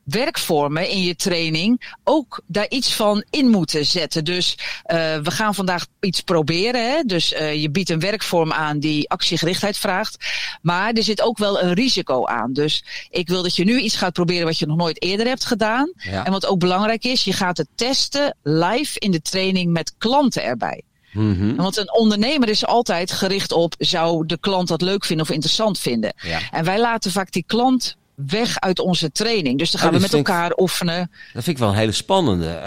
werkvormen 0.10 0.90
in 0.90 1.02
je 1.02 1.16
training 1.16 1.96
ook 2.04 2.42
daar 2.48 2.70
iets 2.70 2.94
van 2.94 3.24
in 3.30 3.48
moeten 3.50 3.86
zetten. 3.86 4.26
Dus 4.26 4.58
uh, 4.58 5.18
we 5.18 5.32
gaan 5.32 5.56
vandaag 5.56 5.86
iets 6.00 6.22
proberen. 6.22 6.92
Hè? 6.92 7.02
Dus 7.04 7.34
uh, 7.34 7.62
je 7.62 7.70
biedt 7.70 7.90
een 7.90 8.00
werkvorm 8.00 8.54
aan 8.54 8.80
die 8.80 9.10
actiegerichtheid 9.10 9.78
vraagt. 9.78 10.26
Maar 10.62 10.94
er 10.94 11.04
zit 11.04 11.22
ook 11.22 11.38
wel 11.38 11.62
een 11.62 11.74
risico 11.74 12.26
aan. 12.26 12.54
Dus 12.54 12.84
ik 13.10 13.28
wil 13.28 13.44
dat 13.44 13.56
je 13.56 13.64
nu 13.64 13.80
iets 13.80 13.96
gaat 13.96 14.14
proberen 14.14 14.46
wat 14.46 14.60
je 14.60 14.66
nog 14.66 14.78
nooit 14.78 15.02
eerder 15.02 15.28
hebt 15.28 15.46
gedaan. 15.46 15.94
Ja. 15.96 16.26
En 16.26 16.32
wat 16.32 16.46
ook 16.46 16.60
belangrijk 16.60 17.04
is, 17.04 17.24
je 17.24 17.34
gaat 17.34 17.58
het 17.58 17.68
testen 17.76 18.36
live 18.44 19.00
in 19.00 19.12
de 19.12 19.22
training 19.22 19.72
met 19.72 19.94
klanten 19.98 20.44
erbij. 20.44 20.84
Mm 21.12 21.36
-hmm. 21.36 21.56
Want 21.56 21.78
een 21.78 21.94
ondernemer 21.94 22.50
is 22.50 22.66
altijd 22.66 23.12
gericht 23.12 23.52
op, 23.52 23.76
zou 23.78 24.26
de 24.26 24.38
klant 24.38 24.68
dat 24.68 24.82
leuk 24.82 25.06
vinden 25.06 25.26
of 25.26 25.32
interessant 25.32 25.80
vinden? 25.80 26.14
Ja. 26.22 26.40
En 26.52 26.66
wij 26.66 26.80
laten 26.80 27.12
vaak 27.12 27.32
die 27.32 27.44
klant 27.48 27.98
weg 28.28 28.60
uit 28.60 28.80
onze 28.80 29.12
training. 29.12 29.58
Dus 29.58 29.72
dan 29.72 29.82
gaan 29.82 29.90
oh, 29.90 29.96
we 29.96 30.02
met 30.02 30.14
elkaar 30.14 30.52
ik, 30.52 30.60
oefenen. 30.60 31.12
Dat 31.34 31.44
vind 31.44 31.48
ik 31.48 31.58
wel 31.58 31.70
een 31.70 31.76
hele 31.76 31.92
spannende. 31.92 32.46
Uh, 32.46 32.62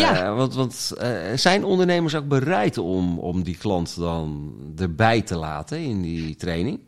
ja. 0.00 0.34
Want, 0.34 0.54
want 0.54 0.92
uh, 1.02 1.08
zijn 1.34 1.64
ondernemers 1.64 2.14
ook 2.14 2.28
bereid 2.28 2.78
om, 2.78 3.18
om 3.18 3.42
die 3.42 3.56
klant 3.56 3.96
dan 3.98 4.54
erbij 4.78 5.22
te 5.22 5.36
laten 5.36 5.78
in 5.78 6.02
die 6.02 6.36
training? 6.36 6.80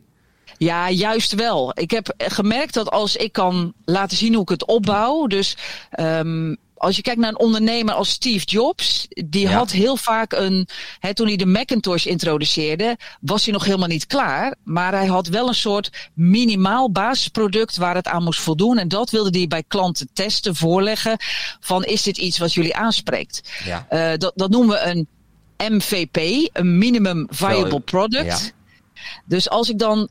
Ja, 0.57 0.89
juist 0.89 1.33
wel. 1.33 1.71
Ik 1.73 1.91
heb 1.91 2.13
gemerkt 2.17 2.73
dat 2.73 2.89
als 2.89 3.15
ik 3.15 3.31
kan 3.31 3.73
laten 3.85 4.17
zien 4.17 4.33
hoe 4.33 4.41
ik 4.41 4.49
het 4.49 4.65
opbouw. 4.65 5.27
Dus 5.27 5.57
um, 5.99 6.57
als 6.83 6.95
je 6.95 7.01
kijkt 7.01 7.19
naar 7.19 7.29
een 7.29 7.39
ondernemer 7.39 7.93
als 7.93 8.09
Steve 8.09 8.45
Jobs, 8.45 9.07
die 9.09 9.47
had 9.47 9.71
heel 9.71 9.97
vaak 9.97 10.33
een. 10.33 10.67
Hè, 10.99 11.13
toen 11.13 11.27
hij 11.27 11.35
de 11.35 11.45
Macintosh 11.45 12.05
introduceerde, 12.05 12.97
was 13.21 13.43
hij 13.43 13.53
nog 13.53 13.65
helemaal 13.65 13.87
niet 13.87 14.07
klaar. 14.07 14.55
Maar 14.63 14.91
hij 14.91 15.05
had 15.05 15.27
wel 15.27 15.47
een 15.47 15.55
soort 15.55 16.09
minimaal 16.13 16.91
basisproduct 16.91 17.77
waar 17.77 17.95
het 17.95 18.07
aan 18.07 18.23
moest 18.23 18.39
voldoen. 18.39 18.77
En 18.77 18.87
dat 18.87 19.09
wilde 19.09 19.37
hij 19.37 19.47
bij 19.47 19.63
klanten 19.67 20.09
testen, 20.13 20.55
voorleggen. 20.55 21.17
Van 21.59 21.83
is 21.83 22.03
dit 22.03 22.17
iets 22.17 22.37
wat 22.37 22.53
jullie 22.53 22.75
aanspreekt? 22.75 23.51
Ja. 23.65 23.85
Uh, 23.89 24.17
dat, 24.17 24.31
dat 24.35 24.49
noemen 24.49 24.75
we 24.75 24.81
een 24.81 25.07
MVP, 25.57 26.49
een 26.53 26.77
minimum 26.77 27.27
viable 27.29 27.79
product. 27.79 28.53
Dus 29.25 29.49
als 29.49 29.69
ik 29.69 29.79
dan 29.79 30.09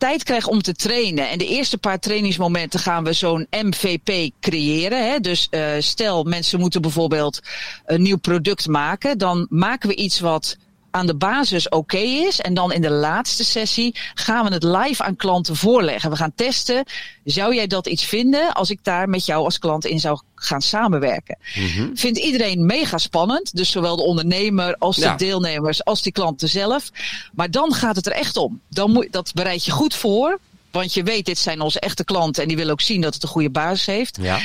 tijd 0.00 0.22
krijg 0.22 0.46
om 0.46 0.62
te 0.62 0.74
trainen. 0.74 1.28
En 1.28 1.38
de 1.38 1.46
eerste 1.46 1.78
paar 1.78 1.98
trainingsmomenten 1.98 2.80
gaan 2.80 3.04
we 3.04 3.12
zo'n 3.12 3.46
MVP 3.50 4.30
creëren. 4.40 5.10
Hè? 5.10 5.20
Dus 5.20 5.48
uh, 5.50 5.70
stel, 5.78 6.24
mensen 6.24 6.60
moeten 6.60 6.82
bijvoorbeeld 6.82 7.40
een 7.86 8.02
nieuw 8.02 8.18
product 8.18 8.66
maken. 8.68 9.18
Dan 9.18 9.46
maken 9.50 9.88
we 9.88 9.94
iets 9.94 10.20
wat 10.20 10.56
aan 10.90 11.06
de 11.06 11.14
basis 11.14 11.68
oké 11.68 11.98
is. 11.98 12.40
En 12.40 12.54
dan 12.54 12.72
in 12.72 12.80
de 12.80 12.90
laatste 12.90 13.44
sessie 13.44 13.94
gaan 14.14 14.44
we 14.44 14.52
het 14.52 14.62
live 14.62 15.02
aan 15.02 15.16
klanten 15.16 15.56
voorleggen. 15.56 16.10
We 16.10 16.16
gaan 16.16 16.32
testen. 16.34 16.84
Zou 17.24 17.54
jij 17.54 17.66
dat 17.66 17.86
iets 17.86 18.04
vinden 18.04 18.52
als 18.52 18.70
ik 18.70 18.78
daar 18.82 19.08
met 19.08 19.26
jou 19.26 19.44
als 19.44 19.58
klant 19.58 19.84
in 19.84 20.00
zou 20.00 20.20
gaan 20.34 20.62
samenwerken? 20.62 21.38
Mm 21.54 21.90
Vindt 21.94 22.18
iedereen 22.18 22.66
mega 22.66 22.98
spannend. 22.98 23.56
Dus 23.56 23.70
zowel 23.70 23.96
de 23.96 24.02
ondernemer 24.02 24.76
als 24.78 24.96
de 24.96 25.14
deelnemers 25.16 25.84
als 25.84 26.02
die 26.02 26.12
klanten 26.12 26.48
zelf. 26.48 26.90
Maar 27.32 27.50
dan 27.50 27.72
gaat 27.72 27.96
het 27.96 28.06
er 28.06 28.12
echt 28.12 28.36
om. 28.36 28.60
Dan 28.68 28.90
moet, 28.90 29.06
dat 29.10 29.32
bereid 29.34 29.64
je 29.64 29.70
goed 29.70 29.94
voor. 29.94 30.38
Want 30.70 30.94
je 30.94 31.02
weet, 31.02 31.26
dit 31.26 31.38
zijn 31.38 31.60
onze 31.60 31.80
echte 31.80 32.04
klanten 32.04 32.42
en 32.42 32.48
die 32.48 32.56
willen 32.56 32.72
ook 32.72 32.80
zien 32.80 33.00
dat 33.00 33.14
het 33.14 33.22
een 33.22 33.28
goede 33.28 33.50
basis 33.50 33.86
heeft. 33.86 34.18
Ja 34.20 34.38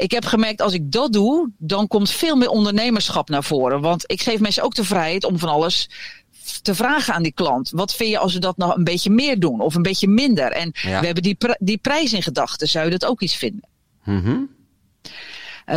ik 0.00 0.10
heb 0.10 0.24
gemerkt, 0.24 0.60
als 0.60 0.72
ik 0.72 0.92
dat 0.92 1.12
doe, 1.12 1.50
dan 1.58 1.86
komt 1.86 2.10
veel 2.10 2.36
meer 2.36 2.48
ondernemerschap 2.48 3.28
naar 3.28 3.44
voren. 3.44 3.80
Want 3.80 4.04
ik 4.06 4.22
geef 4.22 4.40
mensen 4.40 4.62
ook 4.62 4.74
de 4.74 4.84
vrijheid 4.84 5.24
om 5.24 5.38
van 5.38 5.48
alles 5.48 5.90
te 6.62 6.74
vragen 6.74 7.14
aan 7.14 7.22
die 7.22 7.32
klant. 7.32 7.70
Wat 7.70 7.94
vind 7.94 8.10
je 8.10 8.18
als 8.18 8.32
we 8.32 8.38
dat 8.38 8.56
nog 8.56 8.76
een 8.76 8.84
beetje 8.84 9.10
meer 9.10 9.38
doen 9.38 9.60
of 9.60 9.74
een 9.74 9.82
beetje 9.82 10.08
minder? 10.08 10.52
En 10.52 10.70
we 10.72 10.88
hebben 10.88 11.22
die, 11.22 11.36
die 11.58 11.78
prijs 11.78 12.12
in 12.12 12.22
gedachten. 12.22 12.68
Zou 12.68 12.84
je 12.84 12.90
dat 12.90 13.04
ook 13.04 13.20
iets 13.20 13.36
vinden? 13.36 13.68
Mm 14.04 14.58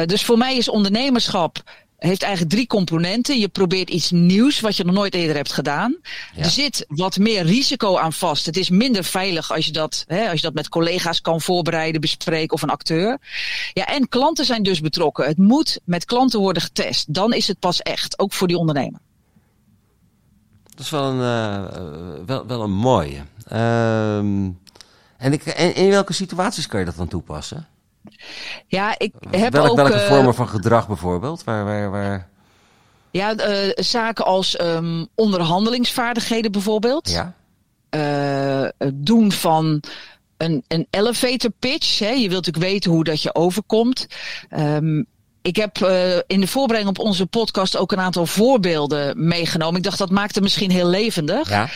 dus 0.06 0.24
voor 0.24 0.38
mij 0.38 0.58
is 0.58 0.70
ondernemerschap 0.70 1.64
heeft 2.08 2.24
eigenlijk 2.24 2.54
drie 2.54 2.68
componenten. 2.68 3.40
Je 3.40 3.48
probeert 3.48 3.90
iets 3.90 4.12
nieuws 4.12 4.60
wat 4.60 4.78
je 4.78 4.84
nog 4.84 4.96
nooit 4.96 5.14
eerder 5.14 5.36
hebt 5.36 5.54
gedaan. 5.54 5.98
Er 6.36 6.50
zit 6.50 6.86
wat 6.88 7.18
meer 7.18 7.46
risico 7.46 7.98
aan 7.98 8.14
vast. 8.14 8.46
Het 8.46 8.58
is 8.58 8.70
minder 8.70 9.04
veilig 9.04 9.52
als 9.52 9.66
je 9.66 9.72
dat, 9.72 10.04
hè, 10.08 10.30
als 10.30 10.36
je 10.36 10.46
dat 10.46 10.54
met 10.54 10.70
collega's 10.70 11.22
kan 11.22 11.42
voorbereiden, 11.42 12.02
bespreken 12.02 12.54
of 12.54 12.62
een 12.62 12.70
acteur. 12.70 13.18
Ja, 13.74 13.86
en 13.86 14.10
klanten 14.10 14.46
zijn 14.46 14.64
dus 14.64 14.82
betrokken. 14.82 15.26
Het 15.26 15.38
moet 15.38 15.80
met 15.84 16.06
klanten 16.06 16.40
worden 16.40 16.62
getest. 16.62 17.14
Dan 17.14 17.34
is 17.34 17.48
het 17.48 17.60
pas 17.60 17.82
echt, 17.82 18.20
ook 18.20 18.34
voor 18.34 18.48
die 18.48 18.58
ondernemer. 18.58 19.00
Dat 20.64 20.86
is 20.86 20.90
wel 20.90 21.04
een, 21.04 21.18
uh, 21.18 22.26
wel, 22.26 22.46
wel 22.48 22.62
een 22.62 22.72
mooie. 22.72 23.22
En, 25.18 25.34
ik, 25.34 25.46
en 25.46 25.76
in 25.76 25.90
welke 25.90 26.14
situaties 26.14 26.68
kan 26.68 26.80
je 26.80 26.86
dat 26.86 26.96
dan 26.96 27.08
toepassen? 27.08 27.68
Ja, 28.68 28.96
ik 28.98 29.14
heb 29.32 29.56
ook... 29.56 29.76
Welke 29.76 29.94
uh, 29.94 30.08
vormen 30.08 30.36
van 30.36 30.50
gedrag 30.50 30.88
bijvoorbeeld? 30.88 31.44
Waar, 31.44 31.66
waar, 31.66 31.92
waar... 31.92 32.28
Ja, 33.12 33.34
uh, 33.38 33.72
zaken 33.76 34.26
als 34.26 34.62
um, 34.62 35.08
onderhandelingsvaardigheden 35.16 36.52
bijvoorbeeld. 36.52 37.10
Ja. 37.10 37.34
Uh, 37.96 38.70
doen 38.94 39.32
van 39.32 39.84
een, 40.38 40.64
een 40.68 40.88
elevator 40.90 41.52
pitch. 41.60 42.00
Hè. 42.00 42.10
Je 42.10 42.30
wilt 42.30 42.46
natuurlijk 42.46 42.74
weten 42.74 42.92
hoe 42.92 43.04
dat 43.04 43.22
je 43.22 43.36
overkomt. 43.36 44.08
Um, 44.58 45.06
ik 45.42 45.56
heb 45.56 45.78
uh, 45.80 46.18
in 46.28 46.40
de 46.40 46.48
voorbereiding 46.48 46.98
op 46.98 47.06
onze 47.06 47.26
podcast 47.26 47.78
ook 47.78 47.92
een 47.92 48.00
aantal 48.00 48.26
voorbeelden 48.26 49.28
meegenomen. 49.28 49.78
Ik 49.78 49.84
dacht 49.84 49.98
dat 49.98 50.12
maakte 50.12 50.42
misschien 50.42 50.72
heel 50.72 50.88
levendig. 50.88 51.50
Ja. 51.50 51.70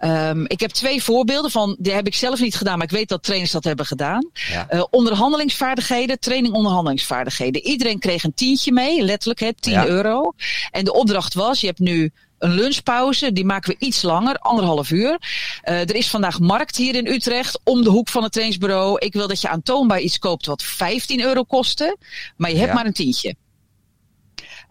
Um, 0.00 0.44
ik 0.46 0.60
heb 0.60 0.70
twee 0.70 1.02
voorbeelden 1.02 1.50
van, 1.50 1.76
die 1.78 1.92
heb 1.92 2.06
ik 2.06 2.14
zelf 2.14 2.40
niet 2.40 2.54
gedaan, 2.54 2.78
maar 2.78 2.86
ik 2.86 2.92
weet 2.92 3.08
dat 3.08 3.22
trainers 3.22 3.50
dat 3.50 3.64
hebben 3.64 3.86
gedaan. 3.86 4.30
Ja. 4.32 4.66
Uh, 4.70 4.84
onderhandelingsvaardigheden, 4.90 6.18
training 6.18 6.54
onderhandelingsvaardigheden. 6.54 7.62
Iedereen 7.62 7.98
kreeg 7.98 8.24
een 8.24 8.34
tientje 8.34 8.72
mee, 8.72 9.02
letterlijk 9.02 9.40
hè, 9.40 9.54
10 9.54 9.72
ja. 9.72 9.86
euro. 9.86 10.32
En 10.70 10.84
de 10.84 10.92
opdracht 10.92 11.34
was, 11.34 11.60
je 11.60 11.66
hebt 11.66 11.78
nu 11.78 12.12
een 12.38 12.54
lunchpauze, 12.54 13.32
die 13.32 13.44
maken 13.44 13.70
we 13.70 13.86
iets 13.86 14.02
langer, 14.02 14.38
anderhalf 14.38 14.90
uur. 14.90 15.18
Uh, 15.64 15.80
er 15.80 15.94
is 15.94 16.10
vandaag 16.10 16.38
markt 16.38 16.76
hier 16.76 16.94
in 16.94 17.06
Utrecht, 17.06 17.60
om 17.64 17.82
de 17.82 17.90
hoek 17.90 18.08
van 18.08 18.22
het 18.22 18.32
trainingsbureau. 18.32 18.98
Ik 18.98 19.12
wil 19.12 19.28
dat 19.28 19.40
je 19.40 19.48
aantoonbaar 19.48 20.00
iets 20.00 20.18
koopt 20.18 20.46
wat 20.46 20.62
15 20.62 21.22
euro 21.22 21.42
kostte, 21.42 21.96
maar 22.36 22.50
je 22.50 22.56
hebt 22.56 22.68
ja. 22.68 22.74
maar 22.74 22.86
een 22.86 22.92
tientje. 22.92 23.34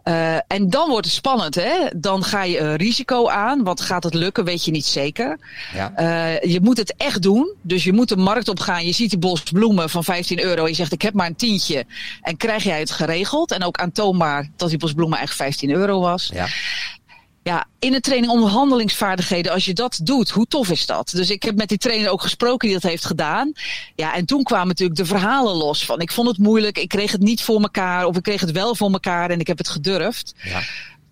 Uh, 0.07 0.35
en 0.47 0.69
dan 0.69 0.89
wordt 0.89 1.05
het 1.05 1.15
spannend, 1.15 1.55
hè? 1.55 1.87
Dan 1.95 2.23
ga 2.23 2.43
je 2.43 2.59
een 2.59 2.75
risico 2.75 3.29
aan. 3.29 3.63
Want 3.63 3.81
gaat 3.81 4.03
het 4.03 4.13
lukken, 4.13 4.45
weet 4.45 4.65
je 4.65 4.71
niet 4.71 4.85
zeker. 4.85 5.39
Ja. 5.73 5.93
Uh, 5.97 6.51
je 6.51 6.59
moet 6.61 6.77
het 6.77 6.95
echt 6.97 7.21
doen. 7.21 7.53
Dus 7.61 7.83
je 7.83 7.93
moet 7.93 8.09
de 8.09 8.17
markt 8.17 8.47
op 8.47 8.59
gaan. 8.59 8.85
Je 8.85 8.91
ziet 8.91 9.09
die 9.09 9.19
bos 9.19 9.43
bloemen 9.43 9.89
van 9.89 10.03
15 10.03 10.39
euro. 10.41 10.67
Je 10.67 10.73
zegt, 10.73 10.91
ik 10.91 11.01
heb 11.01 11.13
maar 11.13 11.27
een 11.27 11.35
tientje. 11.35 11.85
En 12.21 12.37
krijg 12.37 12.63
jij 12.63 12.79
het 12.79 12.91
geregeld. 12.91 13.51
En 13.51 13.63
ook 13.63 13.77
aantoonbaar 13.77 14.49
dat 14.55 14.69
die 14.69 14.77
bos 14.77 14.93
bloemen 14.93 15.19
echt 15.19 15.35
15 15.35 15.69
euro 15.71 15.99
was. 15.99 16.31
Ja 16.33 16.47
ja, 17.45 17.65
in 17.79 17.93
een 17.93 18.01
training 18.01 18.31
onderhandelingsvaardigheden, 18.31 19.51
als 19.51 19.65
je 19.65 19.73
dat 19.73 19.99
doet, 20.03 20.29
hoe 20.29 20.45
tof 20.45 20.69
is 20.69 20.85
dat? 20.85 21.09
Dus 21.09 21.29
ik 21.29 21.43
heb 21.43 21.55
met 21.55 21.69
die 21.69 21.77
trainer 21.77 22.09
ook 22.09 22.21
gesproken 22.21 22.67
die 22.67 22.79
dat 22.79 22.89
heeft 22.89 23.05
gedaan. 23.05 23.51
Ja, 23.95 24.15
en 24.15 24.25
toen 24.25 24.43
kwamen 24.43 24.67
natuurlijk 24.67 24.99
de 24.99 25.05
verhalen 25.05 25.55
los 25.55 25.85
van 25.85 26.01
ik 26.01 26.11
vond 26.11 26.27
het 26.27 26.37
moeilijk, 26.37 26.77
ik 26.77 26.89
kreeg 26.89 27.11
het 27.11 27.21
niet 27.21 27.41
voor 27.41 27.61
elkaar 27.61 28.05
of 28.05 28.17
ik 28.17 28.23
kreeg 28.23 28.41
het 28.41 28.51
wel 28.51 28.75
voor 28.75 28.91
elkaar 28.91 29.29
en 29.29 29.39
ik 29.39 29.47
heb 29.47 29.57
het 29.57 29.69
gedurfd. 29.69 30.33
Ja. 30.43 30.61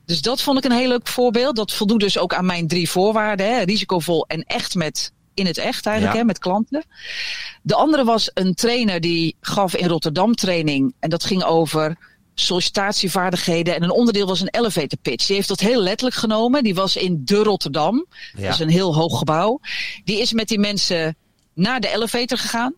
Dus 0.05 0.21
dat 0.21 0.41
vond 0.41 0.57
ik 0.57 0.63
een 0.63 0.77
heel 0.77 0.87
leuk 0.87 1.07
voorbeeld. 1.07 1.55
Dat 1.55 1.73
voldoet 1.73 1.99
dus 1.99 2.17
ook 2.17 2.33
aan 2.33 2.45
mijn 2.45 2.67
drie 2.67 2.89
voorwaarden. 2.89 3.55
Hè? 3.55 3.63
Risicovol 3.63 4.25
en 4.27 4.43
echt 4.43 4.75
met 4.75 5.11
in 5.33 5.45
het 5.45 5.57
echt 5.57 5.85
eigenlijk, 5.85 6.15
ja. 6.15 6.21
hè, 6.21 6.27
met 6.27 6.39
klanten. 6.39 6.85
De 7.61 7.75
andere 7.75 8.03
was 8.03 8.31
een 8.33 8.53
trainer 8.53 9.01
die 9.01 9.35
gaf 9.41 9.75
in 9.75 9.87
Rotterdam 9.87 10.35
training. 10.35 10.93
En 10.99 11.09
dat 11.09 11.23
ging 11.23 11.43
over 11.43 11.97
sollicitatievaardigheden. 12.35 13.75
En 13.75 13.83
een 13.83 13.91
onderdeel 13.91 14.27
was 14.27 14.41
een 14.41 14.49
elevator 14.51 14.99
pitch. 15.01 15.25
Die 15.25 15.35
heeft 15.35 15.47
dat 15.47 15.59
heel 15.59 15.81
letterlijk 15.81 16.15
genomen. 16.15 16.63
Die 16.63 16.75
was 16.75 16.95
in 16.95 17.21
de 17.25 17.35
Rotterdam. 17.35 18.05
Ja. 18.35 18.41
Dat 18.41 18.53
is 18.53 18.59
een 18.59 18.69
heel 18.69 18.95
hoog 18.95 19.17
gebouw. 19.17 19.59
Die 20.03 20.21
is 20.21 20.33
met 20.33 20.47
die 20.47 20.59
mensen 20.59 21.15
naar 21.53 21.79
de 21.79 21.93
elevator 21.93 22.37
gegaan. 22.37 22.73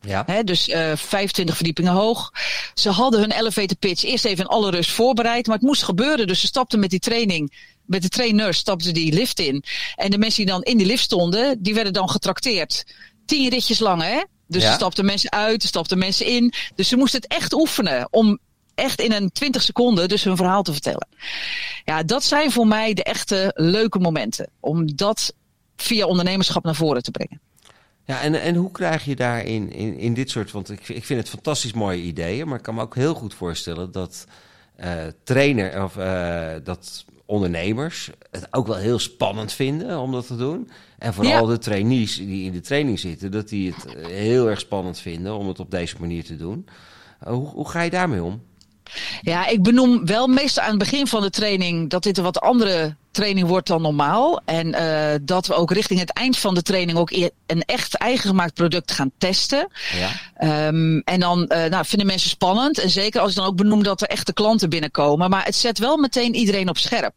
Ja. 0.00 0.22
He, 0.26 0.44
dus 0.44 0.68
uh, 0.68 0.92
25 0.96 1.54
verdiepingen 1.54 1.92
hoog. 1.92 2.32
Ze 2.74 2.90
hadden 2.90 3.20
hun 3.20 3.32
elevator 3.32 3.76
pitch 3.76 4.04
eerst 4.04 4.24
even 4.24 4.44
in 4.44 4.50
alle 4.50 4.70
rust 4.70 4.90
voorbereid. 4.90 5.46
Maar 5.46 5.56
het 5.56 5.66
moest 5.66 5.82
gebeuren. 5.82 6.26
Dus 6.26 6.40
ze 6.40 6.46
stapten 6.46 6.80
met 6.80 6.90
die 6.90 6.98
training. 6.98 7.68
Met 7.86 8.02
de 8.02 8.08
trainers 8.08 8.58
stapten 8.58 8.94
die 8.94 9.12
lift 9.12 9.38
in. 9.38 9.64
En 9.94 10.10
de 10.10 10.18
mensen 10.18 10.44
die 10.44 10.52
dan 10.52 10.62
in 10.62 10.76
die 10.76 10.86
lift 10.86 11.02
stonden, 11.02 11.62
die 11.62 11.74
werden 11.74 11.92
dan 11.92 12.10
getrakteerd. 12.10 12.84
Tien 13.26 13.48
ritjes 13.48 13.78
lang, 13.78 14.02
hè? 14.02 14.22
Dus 14.46 14.62
ja. 14.62 14.68
er 14.68 14.74
stapten 14.74 15.04
mensen 15.04 15.32
uit, 15.32 15.62
er 15.62 15.68
stapten 15.68 15.98
mensen 15.98 16.26
in. 16.26 16.52
Dus 16.74 16.88
ze 16.88 16.96
moesten 16.96 17.20
het 17.20 17.30
echt 17.30 17.52
oefenen 17.52 18.08
om 18.10 18.38
echt 18.80 19.00
in 19.00 19.12
een 19.12 19.32
20 19.32 19.62
seconden 19.62 20.08
dus 20.08 20.24
hun 20.24 20.36
verhaal 20.36 20.62
te 20.62 20.72
vertellen. 20.72 21.08
Ja, 21.84 22.02
dat 22.02 22.24
zijn 22.24 22.50
voor 22.50 22.66
mij 22.66 22.94
de 22.94 23.02
echte 23.02 23.52
leuke 23.54 23.98
momenten. 23.98 24.48
Om 24.60 24.96
dat 24.96 25.34
via 25.76 26.06
ondernemerschap 26.06 26.64
naar 26.64 26.74
voren 26.74 27.02
te 27.02 27.10
brengen. 27.10 27.40
Ja, 28.04 28.20
en, 28.20 28.40
en 28.40 28.54
hoe 28.54 28.70
krijg 28.70 29.04
je 29.04 29.16
daar 29.16 29.44
in, 29.44 29.72
in, 29.72 29.98
in 29.98 30.14
dit 30.14 30.30
soort... 30.30 30.50
Want 30.50 30.70
ik, 30.70 30.88
ik 30.88 31.04
vind 31.04 31.20
het 31.20 31.28
fantastisch 31.28 31.72
mooie 31.72 32.00
ideeën... 32.00 32.48
maar 32.48 32.56
ik 32.56 32.62
kan 32.62 32.74
me 32.74 32.82
ook 32.82 32.94
heel 32.94 33.14
goed 33.14 33.34
voorstellen 33.34 33.92
dat 33.92 34.26
uh, 34.80 34.92
trainer 35.24 35.84
of 35.84 35.96
uh, 35.96 36.50
dat 36.64 37.04
ondernemers 37.26 38.10
het 38.30 38.46
ook 38.50 38.66
wel 38.66 38.76
heel 38.76 38.98
spannend 38.98 39.52
vinden 39.52 39.98
om 39.98 40.12
dat 40.12 40.26
te 40.26 40.36
doen. 40.36 40.70
En 40.98 41.14
vooral 41.14 41.48
ja. 41.48 41.52
de 41.52 41.58
trainees 41.58 42.16
die 42.16 42.44
in 42.44 42.52
de 42.52 42.60
training 42.60 42.98
zitten... 42.98 43.30
dat 43.30 43.48
die 43.48 43.74
het 43.74 43.96
heel 44.06 44.48
erg 44.48 44.60
spannend 44.60 44.98
vinden 44.98 45.34
om 45.34 45.48
het 45.48 45.60
op 45.60 45.70
deze 45.70 45.96
manier 45.98 46.24
te 46.24 46.36
doen. 46.36 46.66
Uh, 47.24 47.32
hoe, 47.32 47.48
hoe 47.48 47.68
ga 47.68 47.82
je 47.82 47.90
daarmee 47.90 48.22
om? 48.22 48.42
Ja, 49.20 49.46
ik 49.46 49.62
benoem 49.62 50.06
wel 50.06 50.26
meestal 50.26 50.64
aan 50.64 50.70
het 50.70 50.78
begin 50.78 51.06
van 51.06 51.22
de 51.22 51.30
training 51.30 51.90
dat 51.90 52.02
dit 52.02 52.18
een 52.18 52.24
wat 52.24 52.40
andere 52.40 52.96
training 53.10 53.46
wordt 53.46 53.66
dan 53.66 53.82
normaal. 53.82 54.40
En 54.44 54.66
uh, 54.66 55.14
dat 55.22 55.46
we 55.46 55.54
ook 55.54 55.72
richting 55.72 56.00
het 56.00 56.12
eind 56.12 56.38
van 56.38 56.54
de 56.54 56.62
training 56.62 56.98
ook 56.98 57.10
een 57.46 57.62
echt 57.64 57.94
eigen 57.94 58.28
gemaakt 58.28 58.54
product 58.54 58.92
gaan 58.92 59.10
testen. 59.18 59.68
Ja. 60.38 60.66
Um, 60.66 61.00
en 61.00 61.20
dan 61.20 61.50
uh, 61.52 61.64
nou, 61.64 61.84
vinden 61.86 62.06
mensen 62.06 62.30
spannend. 62.30 62.78
En 62.78 62.90
zeker 62.90 63.20
als 63.20 63.30
ik 63.30 63.36
dan 63.36 63.46
ook 63.46 63.56
benoem 63.56 63.82
dat 63.82 64.00
er 64.00 64.08
echte 64.08 64.32
klanten 64.32 64.68
binnenkomen. 64.68 65.30
Maar 65.30 65.44
het 65.44 65.56
zet 65.56 65.78
wel 65.78 65.96
meteen 65.96 66.34
iedereen 66.34 66.68
op 66.68 66.78
scherp. 66.78 67.14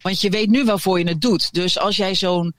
Want 0.00 0.20
je 0.20 0.30
weet 0.30 0.50
nu 0.50 0.64
waarvoor 0.64 0.98
je 0.98 1.08
het 1.08 1.20
doet. 1.20 1.52
Dus 1.52 1.78
als 1.78 1.96
jij 1.96 2.14
zo'n 2.14 2.54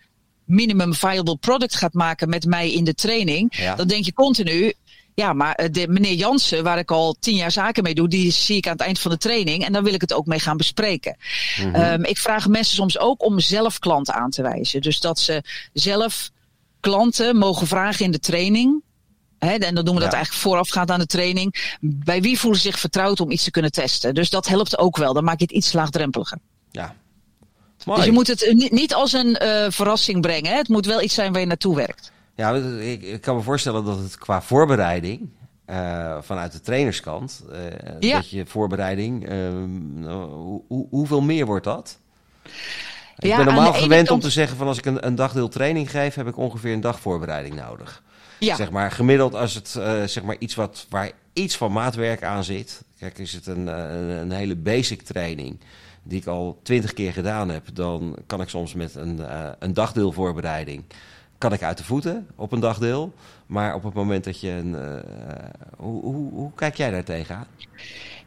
minimum 0.46 0.94
viable 0.94 1.38
product 1.38 1.76
gaat 1.76 1.94
maken 1.94 2.30
met 2.30 2.46
mij 2.46 2.72
in 2.72 2.84
de 2.84 2.94
training, 2.94 3.58
ja. 3.58 3.76
dan 3.76 3.88
denk 3.88 4.06
je 4.06 4.14
continu, 4.14 4.74
ja, 5.16 5.34
maar 5.34 5.56
eh, 5.56 5.72
de, 5.72 5.88
meneer 5.88 6.14
Jansen, 6.14 6.64
waar 6.64 6.78
ik 6.78 6.92
al 6.92 7.16
tien 7.20 7.36
jaar 7.36 7.52
zaken 7.52 7.84
mee 7.84 7.96
doe, 7.96 8.08
die 8.08 8.32
zie 8.32 8.58
ik 8.58 8.66
aan 8.66 8.72
het 8.72 8.82
eind 8.82 9.00
van 9.00 9.12
de 9.12 9.18
training. 9.18 9.66
En 9.66 9.74
dan 9.74 9.84
wil 9.84 9.94
ik 9.94 10.02
het 10.02 10.14
ook 10.14 10.26
mee 10.26 10.40
gaan 10.40 10.58
bespreken. 10.58 11.18
Mm 11.60 11.74
-hmm. 11.74 11.84
um, 11.84 12.04
ik 12.04 12.18
vraag 12.18 12.48
mensen 12.48 12.76
soms 12.76 13.00
ook 13.00 13.24
om 13.24 13.40
zelf 13.40 13.80
klanten 13.80 14.14
aan 14.14 14.30
te 14.30 14.42
wijzen. 14.42 14.82
Dus 14.82 15.00
dat 15.00 15.20
ze 15.20 15.44
zelf 15.74 16.32
klanten 16.80 17.38
mogen 17.38 17.68
vragen 17.68 18.06
in 18.06 18.12
de 18.12 18.20
training. 18.20 18.84
En 19.40 19.76
dan 19.76 19.86
doen 19.86 19.96
we 19.96 20.02
dat 20.02 20.14
eigenlijk 20.14 20.44
voorafgaand 20.44 20.92
aan 20.92 21.00
de 21.00 21.06
training. 21.06 21.78
Bij 21.82 22.22
wie 22.22 22.40
voelen 22.40 22.60
ze 22.60 22.68
zich 22.70 22.80
vertrouwd 22.80 23.20
om 23.20 23.32
iets 23.32 23.44
te 23.44 23.52
kunnen 23.52 23.72
testen? 23.72 24.14
Dus 24.14 24.30
dat 24.30 24.48
helpt 24.48 24.78
ook 24.78 24.98
wel. 24.98 25.14
Dan 25.14 25.24
maak 25.24 25.40
je 25.40 25.46
het 25.46 25.54
iets 25.54 25.74
laagdrempeliger. 25.74 26.38
Ja. 26.72 26.96
Mooi. 27.86 27.98
Dus 27.98 28.08
je 28.08 28.14
moet 28.14 28.28
het 28.28 28.72
niet 28.72 28.94
als 28.94 29.14
een 29.14 29.38
uh, 29.44 29.66
verrassing 29.70 30.22
brengen. 30.22 30.52
Hè? 30.52 30.58
Het 30.58 30.68
moet 30.68 30.86
wel 30.86 31.02
iets 31.02 31.14
zijn 31.14 31.32
waar 31.32 31.42
je 31.42 31.48
naartoe 31.48 31.76
werkt. 31.76 32.12
Ja, 32.36 32.54
ik, 32.80 33.02
ik 33.02 33.22
kan 33.22 33.36
me 33.36 33.42
voorstellen 33.42 33.86
dat 33.86 33.98
het 33.98 34.18
qua 34.18 34.42
voorbereiding 34.42 35.30
uh, 35.70 36.18
vanuit 36.22 36.52
de 36.52 36.62
trainerskant. 36.62 37.44
Uh, 37.52 37.58
ja. 38.00 38.16
Dat 38.16 38.30
je 38.30 38.46
voorbereiding, 38.46 39.30
uh, 39.30 39.50
hoe, 40.68 40.88
hoeveel 40.90 41.22
meer 41.22 41.46
wordt 41.46 41.64
dat? 41.64 42.00
Ik 43.18 43.26
ja, 43.26 43.36
ben 43.38 43.46
normaal 43.46 43.74
gewend 43.74 44.12
om 44.12 44.20
te 44.20 44.30
zeggen 44.30 44.58
van 44.58 44.68
als 44.68 44.78
ik 44.78 44.86
een, 44.86 45.06
een 45.06 45.16
dagdeel 45.16 45.48
training 45.48 45.92
geef, 45.92 46.16
heb 46.16 46.28
ik 46.28 46.38
ongeveer 46.38 46.74
een 46.74 46.82
dag 46.82 47.00
voorbereiding 47.00 47.56
nodig. 47.56 48.04
Ja. 48.40 48.56
Zeg 48.56 48.72
maar 48.72 48.92
gemiddeld 48.92 49.36
als 49.36 49.54
het 49.54 49.68
zeg 50.12 50.24
maar 50.24 50.36
iets 50.40 50.56
wat, 50.56 50.86
waar 50.90 51.12
iets 51.34 51.58
van 51.58 51.72
maatwerk 51.72 52.24
aan 52.24 52.44
zit. 52.44 52.84
Kijk, 53.00 53.18
is 53.18 53.34
het 53.34 53.48
een, 53.48 53.68
een, 53.68 54.10
een 54.10 54.32
hele 54.32 54.56
basic 54.56 55.02
training 55.02 55.60
die 56.04 56.20
ik 56.20 56.28
al 56.28 56.60
twintig 56.64 56.94
keer 56.94 57.14
gedaan 57.14 57.50
heb, 57.50 57.64
dan 57.74 58.16
kan 58.28 58.42
ik 58.42 58.50
soms 58.50 58.74
met 58.74 58.96
een, 58.96 59.22
een 59.60 59.74
dagdeel 59.74 60.12
voorbereiding 60.12 60.84
kan 61.46 61.54
ik 61.54 61.64
uit 61.64 61.78
de 61.78 61.84
voeten 61.84 62.28
op 62.36 62.52
een 62.52 62.60
dagdeel. 62.60 63.14
Maar 63.46 63.76
op 63.76 63.84
het 63.84 63.94
moment 63.94 64.24
dat 64.24 64.40
je 64.40 64.50
een. 64.50 64.74
Uh, 64.74 64.94
hoe, 65.78 66.02
hoe, 66.02 66.32
hoe, 66.32 66.52
kijk 66.56 66.76
jij 66.76 66.92
daar 66.92 67.04
tegenaan? 67.04 67.46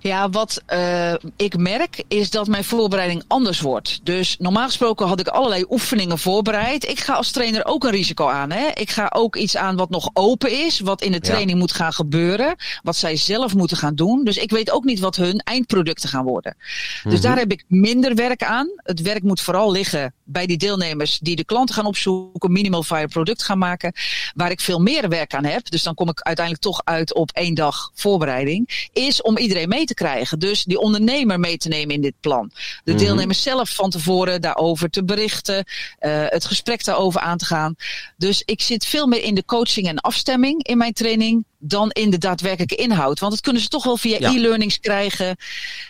Ja, 0.00 0.30
wat 0.30 0.62
uh, 0.72 1.14
ik 1.36 1.56
merk 1.56 2.04
is 2.08 2.30
dat 2.30 2.46
mijn 2.46 2.64
voorbereiding 2.64 3.24
anders 3.26 3.60
wordt. 3.60 4.00
Dus 4.02 4.36
normaal 4.38 4.66
gesproken 4.66 5.06
had 5.06 5.20
ik 5.20 5.28
allerlei 5.28 5.64
oefeningen 5.68 6.18
voorbereid. 6.18 6.88
Ik 6.88 7.00
ga 7.00 7.14
als 7.14 7.30
trainer 7.30 7.64
ook 7.66 7.84
een 7.84 7.90
risico 7.90 8.26
aan. 8.26 8.50
Hè? 8.50 8.66
Ik 8.74 8.90
ga 8.90 9.10
ook 9.14 9.36
iets 9.36 9.56
aan 9.56 9.76
wat 9.76 9.90
nog 9.90 10.10
open 10.12 10.64
is, 10.64 10.80
wat 10.80 11.02
in 11.02 11.12
de 11.12 11.20
training 11.20 11.50
ja. 11.50 11.56
moet 11.56 11.72
gaan 11.72 11.92
gebeuren, 11.92 12.56
wat 12.82 12.96
zij 12.96 13.16
zelf 13.16 13.54
moeten 13.54 13.76
gaan 13.76 13.94
doen. 13.94 14.24
Dus 14.24 14.36
ik 14.36 14.50
weet 14.50 14.70
ook 14.70 14.84
niet 14.84 15.00
wat 15.00 15.16
hun 15.16 15.38
eindproducten 15.38 16.08
gaan 16.08 16.24
worden. 16.24 16.54
Mm 16.56 16.62
-hmm. 17.02 17.10
Dus 17.10 17.20
daar 17.20 17.38
heb 17.38 17.52
ik 17.52 17.64
minder 17.68 18.14
werk 18.14 18.42
aan. 18.42 18.68
Het 18.76 19.02
werk 19.02 19.22
moet 19.22 19.40
vooral 19.40 19.70
liggen 19.70 20.14
bij 20.24 20.46
die 20.46 20.56
deelnemers 20.56 21.18
die 21.18 21.36
de 21.36 21.44
klanten 21.44 21.74
gaan 21.74 21.86
opzoeken, 21.86 22.52
minimal 22.52 22.82
fire 22.82 23.08
product 23.08 23.42
gaan 23.42 23.58
maken, 23.58 23.92
waar 24.34 24.50
ik 24.50 24.60
veel 24.60 24.80
meer 24.80 25.08
werk 25.08 25.34
aan 25.34 25.44
heb. 25.44 25.70
Dus 25.70 25.82
dan 25.82 25.94
kom 25.94 26.08
ik 26.08 26.20
uiteindelijk 26.20 26.64
toch 26.64 26.80
uit 26.84 27.14
op 27.14 27.30
één 27.30 27.54
dag 27.54 27.90
voorbereiding. 27.94 28.88
Is 28.92 29.22
om 29.22 29.38
iedereen 29.38 29.68
mee 29.68 29.86
te 29.88 29.94
krijgen. 29.94 30.38
Dus 30.38 30.64
die 30.64 30.78
ondernemer 30.78 31.40
mee 31.40 31.56
te 31.56 31.68
nemen 31.68 31.94
in 31.94 32.00
dit 32.00 32.14
plan. 32.20 32.50
De 32.84 32.92
mm 32.92 32.96
deelnemers 32.98 33.42
zelf 33.42 33.74
van 33.74 33.90
tevoren 33.90 34.40
daarover 34.40 34.90
te 34.90 35.04
berichten. 35.04 35.64
Uh, 36.00 36.24
het 36.28 36.44
gesprek 36.44 36.84
daarover 36.84 37.20
aan 37.20 37.38
te 37.38 37.44
gaan. 37.44 37.74
Dus 38.16 38.42
ik 38.44 38.62
zit 38.62 38.86
veel 38.86 39.06
meer 39.06 39.22
in 39.22 39.34
de 39.34 39.44
coaching 39.44 39.86
en 39.86 39.98
afstemming 39.98 40.66
in 40.66 40.78
mijn 40.78 40.92
training 40.92 41.44
dan 41.58 41.90
in 41.90 42.10
de 42.10 42.18
daadwerkelijke 42.18 42.74
inhoud. 42.74 43.20
Want 43.20 43.32
dat 43.32 43.40
kunnen 43.40 43.62
ze 43.62 43.68
toch 43.68 43.84
wel 43.84 43.96
via 43.96 44.16
ja. 44.20 44.34
e-learnings 44.34 44.80
krijgen 44.80 45.36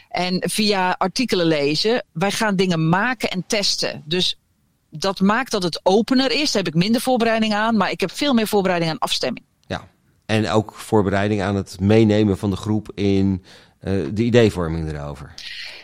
en 0.08 0.42
via 0.50 0.94
artikelen 0.98 1.46
lezen. 1.46 2.04
Wij 2.12 2.30
gaan 2.30 2.56
dingen 2.56 2.88
maken 2.88 3.30
en 3.30 3.44
testen. 3.46 4.02
Dus 4.04 4.38
dat 4.90 5.20
maakt 5.20 5.50
dat 5.50 5.62
het 5.62 5.80
opener 5.82 6.30
is. 6.30 6.52
Daar 6.52 6.62
heb 6.62 6.74
ik 6.74 6.80
minder 6.80 7.00
voorbereiding 7.00 7.54
aan, 7.54 7.76
maar 7.76 7.90
ik 7.90 8.00
heb 8.00 8.10
veel 8.10 8.34
meer 8.34 8.48
voorbereiding 8.48 8.90
aan 8.90 8.98
afstemming. 8.98 9.44
Ja, 9.66 9.88
en 10.26 10.50
ook 10.50 10.74
voorbereiding 10.74 11.42
aan 11.42 11.56
het 11.56 11.80
meenemen 11.80 12.38
van 12.38 12.50
de 12.50 12.56
groep 12.56 12.92
in 12.94 13.44
de 13.80 14.22
ideevorming 14.22 14.92
erover. 14.92 15.34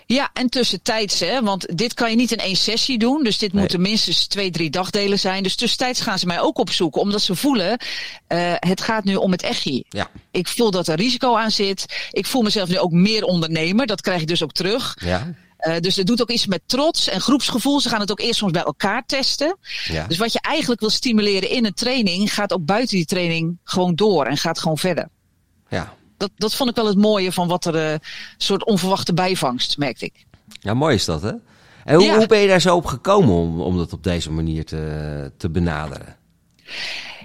Ja, 0.06 0.30
en 0.32 0.48
tussentijds, 0.48 1.20
hè, 1.20 1.42
want 1.42 1.78
dit 1.78 1.94
kan 1.94 2.10
je 2.10 2.16
niet 2.16 2.32
in 2.32 2.38
één 2.38 2.56
sessie 2.56 2.98
doen. 2.98 3.24
Dus 3.24 3.38
dit 3.38 3.52
nee. 3.52 3.60
moeten 3.60 3.80
minstens 3.80 4.26
twee, 4.26 4.50
drie 4.50 4.70
dagdelen 4.70 5.18
zijn. 5.18 5.42
Dus 5.42 5.54
tussentijds 5.54 6.00
gaan 6.00 6.18
ze 6.18 6.26
mij 6.26 6.40
ook 6.40 6.58
opzoeken, 6.58 7.00
omdat 7.00 7.22
ze 7.22 7.34
voelen, 7.34 7.78
uh, 8.28 8.52
het 8.54 8.80
gaat 8.80 9.04
nu 9.04 9.14
om 9.14 9.30
het 9.30 9.42
echi. 9.42 9.85
Ja. 9.88 10.11
Ik 10.30 10.48
voel 10.48 10.70
dat 10.70 10.88
er 10.88 10.96
risico 10.96 11.37
aan 11.37 11.50
zit. 11.50 12.09
Ik 12.11 12.26
voel 12.26 12.42
mezelf 12.42 12.68
nu 12.68 12.78
ook 12.78 12.90
meer 12.90 13.24
ondernemer. 13.24 13.87
Dat 13.87 14.00
krijg 14.00 14.20
ik 14.20 14.26
dus 14.26 14.42
ook 14.42 14.52
terug. 14.52 14.96
Ja. 15.00 15.35
Uh, 15.61 15.76
dus 15.78 15.96
het 15.96 16.07
doet 16.07 16.22
ook 16.22 16.30
iets 16.30 16.46
met 16.46 16.61
trots 16.66 17.09
en 17.09 17.20
groepsgevoel. 17.20 17.80
Ze 17.80 17.88
gaan 17.88 18.00
het 18.00 18.11
ook 18.11 18.20
eerst 18.20 18.38
soms 18.38 18.52
bij 18.52 18.62
elkaar 18.62 19.02
testen. 19.07 19.57
Ja. 19.85 20.07
Dus 20.07 20.18
wat 20.18 20.33
je 20.33 20.40
eigenlijk 20.40 20.80
wil 20.80 20.90
stimuleren 20.90 21.50
in 21.50 21.64
een 21.64 21.74
training, 21.74 22.35
gaat 22.35 22.52
ook 22.52 22.64
buiten 22.64 22.96
die 22.96 23.07
training 23.07 23.59
gewoon 23.64 23.94
door 23.94 24.26
en 24.26 24.37
gaat 24.37 24.59
gewoon 24.59 24.78
verder. 24.78 25.09
Ja, 25.68 25.94
dat, 26.16 26.31
dat 26.37 26.55
vond 26.55 26.70
ik 26.70 26.77
wel 26.77 26.87
het 26.87 26.98
mooie 26.98 27.33
van 27.33 27.48
wat 27.48 27.64
er 27.64 27.74
een 27.74 27.92
uh, 27.92 27.98
soort 28.37 28.64
onverwachte 28.64 29.14
bijvangst, 29.14 29.79
merkte 29.79 30.05
ik. 30.05 30.27
Ja, 30.61 30.74
mooi 30.74 30.94
is 30.94 31.05
dat, 31.05 31.22
hè? 31.22 31.33
En 31.85 31.94
hoe, 31.94 32.05
ja. 32.05 32.16
hoe 32.16 32.27
ben 32.27 32.38
je 32.38 32.48
daar 32.48 32.61
zo 32.61 32.77
op 32.77 32.87
gekomen 32.87 33.35
om, 33.35 33.61
om 33.61 33.77
dat 33.77 33.92
op 33.92 34.03
deze 34.03 34.31
manier 34.31 34.64
te, 34.64 35.33
te 35.37 35.50
benaderen? 35.50 36.16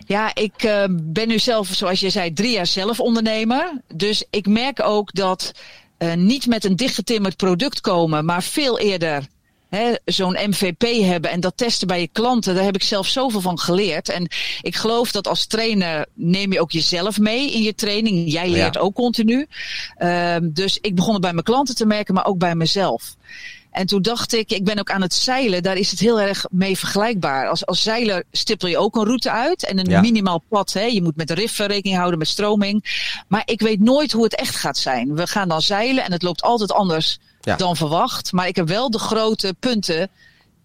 Ja, 0.06 0.36
ik 0.36 0.64
uh, 0.64 0.84
ben 0.90 1.28
nu 1.28 1.40
zelf, 1.40 1.68
zoals 1.68 2.00
je 2.00 2.10
zei, 2.10 2.34
drie 2.34 2.52
jaar 2.52 2.68
zelf 2.68 3.00
ondernemer. 3.00 3.82
Dus 3.96 4.26
ik 4.30 4.48
merk 4.48 4.84
ook 4.84 5.14
dat 5.14 5.52
uh, 5.98 6.14
niet 6.14 6.48
met 6.48 6.64
een 6.64 6.76
dichtgetimmerd 6.76 7.36
product 7.36 7.82
komen, 7.82 8.26
maar 8.26 8.44
veel 8.44 8.80
eerder 8.80 9.28
zo'n 10.06 10.38
MVP 10.48 10.82
hebben 11.06 11.32
en 11.32 11.40
dat 11.40 11.58
testen 11.58 11.88
bij 11.88 12.00
je 12.00 12.08
klanten, 12.08 12.56
daar 12.56 12.64
heb 12.64 12.76
ik 12.76 12.84
zelf 12.84 13.08
zoveel 13.08 13.42
van 13.42 13.60
geleerd. 13.60 14.10
En 14.10 14.28
ik 14.62 14.76
geloof 14.76 15.12
dat 15.12 15.28
als 15.28 15.46
trainer 15.46 16.06
neem 16.14 16.54
je 16.54 16.62
ook 16.62 16.72
jezelf 16.72 17.20
mee 17.20 17.52
in 17.52 17.62
je 17.62 17.76
training. 17.76 18.32
Jij 18.32 18.50
leert 18.50 18.74
ja. 18.74 18.80
ook 18.80 18.96
continu. 18.96 19.48
Uh, 19.98 20.36
dus 20.42 20.78
ik 20.82 20.96
begon 20.96 21.14
het 21.14 21.22
bij 21.22 21.34
mijn 21.34 21.44
klanten 21.44 21.76
te 21.76 21.86
merken, 21.86 22.14
maar 22.14 22.26
ook 22.26 22.38
bij 22.38 22.56
mezelf. 22.56 23.16
En 23.72 23.86
toen 23.86 24.02
dacht 24.02 24.34
ik, 24.34 24.52
ik 24.52 24.64
ben 24.64 24.80
ook 24.80 24.92
aan 24.92 25.02
het 25.02 25.14
zeilen, 25.14 25.64
daar 25.64 25.78
is 25.78 25.92
het 25.92 26.00
heel 26.00 26.22
erg 26.22 26.46
mee 26.52 26.78
vergelijkbaar. 26.78 27.48
Als, 27.48 27.66
als 27.66 27.84
zeiler 27.84 28.24
stippel 28.32 28.68
je 28.68 28.78
ook 28.78 28.96
een 28.96 29.06
route 29.06 29.32
uit 29.32 29.66
en 29.66 29.80
een 29.80 29.90
ja. 29.90 30.02
minimaal 30.02 30.44
pad. 30.50 30.74
Hè. 30.74 30.84
Je 30.84 31.02
moet 31.02 31.16
met 31.16 31.28
de 31.28 31.34
riffen 31.34 31.68
rekening 31.68 31.98
houden, 31.98 32.20
met 32.20 32.28
stroming. 32.28 33.08
Maar 33.28 33.42
ik 33.46 33.62
weet 33.62 33.80
nooit 33.80 34.12
hoe 34.12 34.24
het 34.24 34.36
echt 34.36 34.56
gaat 34.56 34.78
zijn. 34.78 35.16
We 35.16 35.28
gaan 35.28 35.50
dan 35.50 35.62
zeilen 35.62 36.04
en 36.04 36.12
het 36.12 36.24
loopt 36.24 36.42
altijd 36.42 36.72
anders 36.72 37.20
ja. 37.50 37.56
dan 37.56 37.76
verwacht. 37.76 38.32
Maar 38.32 38.48
ik 38.48 38.56
heb 38.56 38.68
wel 38.68 38.90
de 38.90 39.00
grote 39.00 39.56
punten 39.60 40.10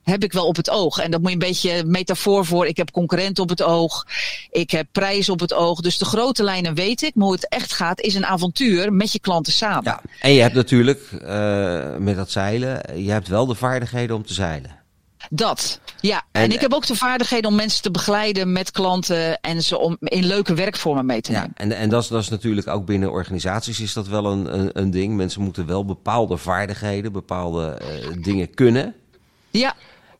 heb 0.04 0.24
ik 0.24 0.32
wel 0.32 0.46
op 0.46 0.56
het 0.56 0.70
oog. 0.70 0.98
En 0.98 1.10
dat 1.10 1.20
moet 1.20 1.28
je 1.28 1.34
een 1.34 1.48
beetje 1.48 1.84
metafoor 1.84 2.46
voor. 2.46 2.66
Ik 2.66 2.76
heb 2.76 2.90
concurrenten 2.90 3.42
op 3.42 3.48
het 3.48 3.62
oog. 3.62 4.06
Ik 4.50 4.70
heb 4.70 4.86
prijzen 4.92 5.32
op 5.32 5.40
het 5.40 5.54
oog. 5.54 5.80
Dus 5.80 5.98
de 5.98 6.04
grote 6.04 6.42
lijnen 6.42 6.74
weet 6.74 7.02
ik. 7.02 7.14
Maar 7.14 7.24
hoe 7.24 7.34
het 7.34 7.48
echt 7.48 7.72
gaat 7.72 8.00
is 8.00 8.14
een 8.14 8.26
avontuur 8.26 8.92
met 8.92 9.12
je 9.12 9.18
klanten 9.18 9.52
samen. 9.52 9.84
Ja. 9.84 10.00
En 10.20 10.32
je 10.32 10.40
hebt 10.40 10.54
natuurlijk 10.54 11.00
uh, 11.12 11.96
met 11.96 12.16
dat 12.16 12.30
zeilen, 12.30 13.02
je 13.04 13.10
hebt 13.10 13.28
wel 13.28 13.46
de 13.46 13.54
vaardigheden 13.54 14.16
om 14.16 14.26
te 14.26 14.34
zeilen. 14.34 14.83
Dat, 15.30 15.80
ja. 16.00 16.22
En, 16.32 16.42
en, 16.42 16.52
ik 16.52 16.60
heb 16.60 16.72
ook 16.72 16.86
de 16.86 16.94
vaardigheden 16.94 17.50
om 17.50 17.56
mensen 17.56 17.82
te 17.82 17.90
begeleiden 17.90 18.52
met 18.52 18.70
klanten 18.70 19.40
en 19.40 19.62
ze 19.62 19.78
om 19.78 19.96
in 20.00 20.24
leuke 20.24 20.54
werkvormen 20.54 21.06
mee 21.06 21.20
te 21.20 21.32
nemen. 21.32 21.52
Ja, 21.54 21.64
en, 21.64 21.72
en 21.72 21.88
dat, 21.88 22.02
is, 22.02 22.08
dat 22.08 22.22
is 22.22 22.28
natuurlijk 22.28 22.68
ook 22.68 22.86
binnen 22.86 23.10
organisaties 23.10 23.80
is 23.80 23.92
dat 23.92 24.08
wel 24.08 24.26
een, 24.26 24.58
een, 24.58 24.70
een 24.72 24.90
ding. 24.90 25.16
Mensen 25.16 25.42
moeten 25.42 25.66
wel 25.66 25.84
bepaalde 25.84 26.36
vaardigheden, 26.36 27.12
bepaalde 27.12 27.78
uh, 27.82 28.22
dingen 28.22 28.54
kunnen. 28.54 28.94
Ja. 29.50 29.74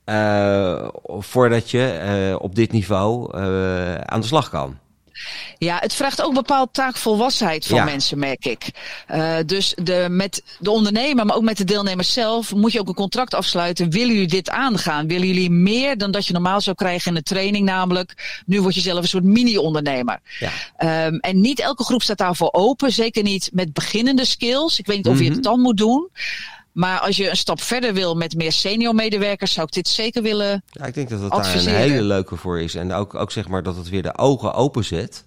Uh, 0.06 0.88
voordat 1.18 1.70
je 1.70 2.28
uh, 2.30 2.42
op 2.42 2.54
dit 2.54 2.72
niveau 2.72 3.38
aan 4.04 4.20
de 4.20 4.26
slag 4.26 4.50
kan. 4.50 4.78
Ja, 5.58 5.78
het 5.80 5.94
vraagt 5.94 6.22
ook 6.22 6.34
bepaald 6.34 6.72
taakvolwassenheid 6.72 7.66
van 7.66 7.76
ja. 7.76 7.84
mensen, 7.84 8.18
merk 8.18 8.44
ik. 8.44 8.66
Uh, 9.10 9.36
dus 9.46 9.74
de, 9.82 10.06
met 10.10 10.42
de 10.58 10.70
ondernemer, 10.70 11.26
maar 11.26 11.36
ook 11.36 11.42
met 11.42 11.56
de 11.56 11.64
deelnemers 11.64 12.12
zelf, 12.12 12.54
moet 12.54 12.72
je 12.72 12.80
ook 12.80 12.88
een 12.88 12.94
contract 12.94 13.34
afsluiten. 13.34 13.90
Willen 13.90 14.12
jullie 14.12 14.28
dit 14.28 14.50
aangaan? 14.50 15.06
Willen 15.06 15.26
jullie 15.26 15.50
meer 15.50 15.98
dan 15.98 16.10
dat 16.10 16.26
je 16.26 16.32
normaal 16.32 16.60
zou 16.60 16.76
krijgen 16.76 17.08
in 17.08 17.14
de 17.14 17.22
training? 17.22 17.64
Namelijk, 17.64 18.42
nu 18.46 18.60
word 18.60 18.74
je 18.74 18.80
zelf 18.80 18.98
een 18.98 19.08
soort 19.08 19.24
mini-ondernemer. 19.24 20.20
Ja. 20.38 21.06
Um, 21.06 21.18
en 21.18 21.40
niet 21.40 21.60
elke 21.60 21.84
groep 21.84 22.02
staat 22.02 22.18
daarvoor 22.18 22.52
open. 22.52 22.92
Zeker 22.92 23.22
niet 23.22 23.50
met 23.52 23.72
beginnende 23.72 24.24
skills. 24.24 24.78
Ik 24.78 24.86
weet 24.86 24.96
niet 24.96 25.06
of 25.06 25.12
mm 25.12 25.18
-hmm. 25.18 25.28
je 25.28 25.34
het 25.34 25.42
dan 25.42 25.60
moet 25.60 25.76
doen. 25.76 26.08
Maar 26.74 27.00
als 27.00 27.16
je 27.16 27.30
een 27.30 27.36
stap 27.36 27.60
verder 27.60 27.94
wil 27.94 28.14
met 28.14 28.34
meer 28.34 28.52
senior 28.52 28.94
medewerkers, 28.94 29.52
zou 29.52 29.66
ik 29.66 29.72
dit 29.72 29.88
zeker 29.88 30.22
willen. 30.22 30.62
Ja, 30.66 30.84
ik 30.84 30.94
denk 30.94 31.08
dat 31.08 31.20
het 31.20 31.30
daar 31.30 31.54
een 31.56 31.68
hele 31.68 32.02
leuke 32.02 32.36
voor 32.36 32.60
is. 32.60 32.74
En 32.74 32.92
ook, 32.92 33.14
ook 33.14 33.30
zeg 33.30 33.48
maar 33.48 33.62
dat 33.62 33.76
het 33.76 33.88
weer 33.88 34.02
de 34.02 34.18
ogen 34.18 34.54
openzet 34.54 35.24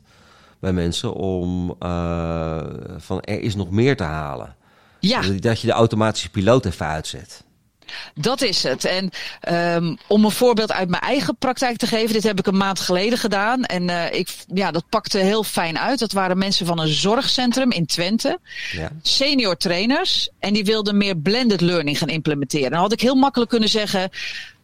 bij 0.60 0.74
mensen 0.74 1.14
om 1.14 1.76
uh, 1.80 2.60
van 2.98 3.22
er 3.22 3.42
is 3.42 3.56
nog 3.56 3.70
meer 3.70 3.98
te 3.98 4.04
halen. 4.04 4.56
Ja. 5.00 5.22
Dat 5.22 5.62
je 5.62 5.68
de 5.68 5.74
automatische 5.74 6.30
piloot 6.30 6.66
even 6.66 6.86
uitzet. 6.86 7.44
Dat 8.16 8.42
is 8.42 8.64
het. 8.64 8.86
En 8.86 9.10
um, 9.76 9.98
om 10.08 10.26
een 10.26 10.32
voorbeeld 10.32 10.72
uit 10.72 10.90
mijn 10.90 11.02
eigen 11.02 11.38
praktijk 11.38 11.78
te 11.78 11.88
geven, 11.88 12.14
dit 12.14 12.24
heb 12.24 12.40
ik 12.40 12.48
een 12.48 12.58
maand 12.58 12.80
geleden 12.80 13.18
gedaan. 13.18 13.64
En 13.64 13.90
uh, 13.90 14.14
ik, 14.14 14.30
ja, 14.54 14.72
dat 14.72 14.90
pakte 14.90 15.18
heel 15.18 15.44
fijn 15.44 15.80
uit. 15.80 16.00
Dat 16.00 16.12
waren 16.12 16.38
mensen 16.38 16.66
van 16.66 16.80
een 16.80 16.88
zorgcentrum 16.88 17.72
in 17.72 17.86
Twente. 17.86 18.40
Ja. 18.72 18.92
Senior 19.02 19.58
trainers. 19.58 20.30
En 20.40 20.54
die 20.54 20.66
wilden 20.66 20.98
meer 20.98 21.18
blended 21.18 21.62
learning 21.62 21.98
gaan 21.98 22.10
implementeren. 22.10 22.72
Dan 22.72 22.80
had 22.80 22.92
ik 22.92 23.02
heel 23.02 23.16
makkelijk 23.16 23.50
kunnen 23.50 23.70
zeggen. 23.70 24.10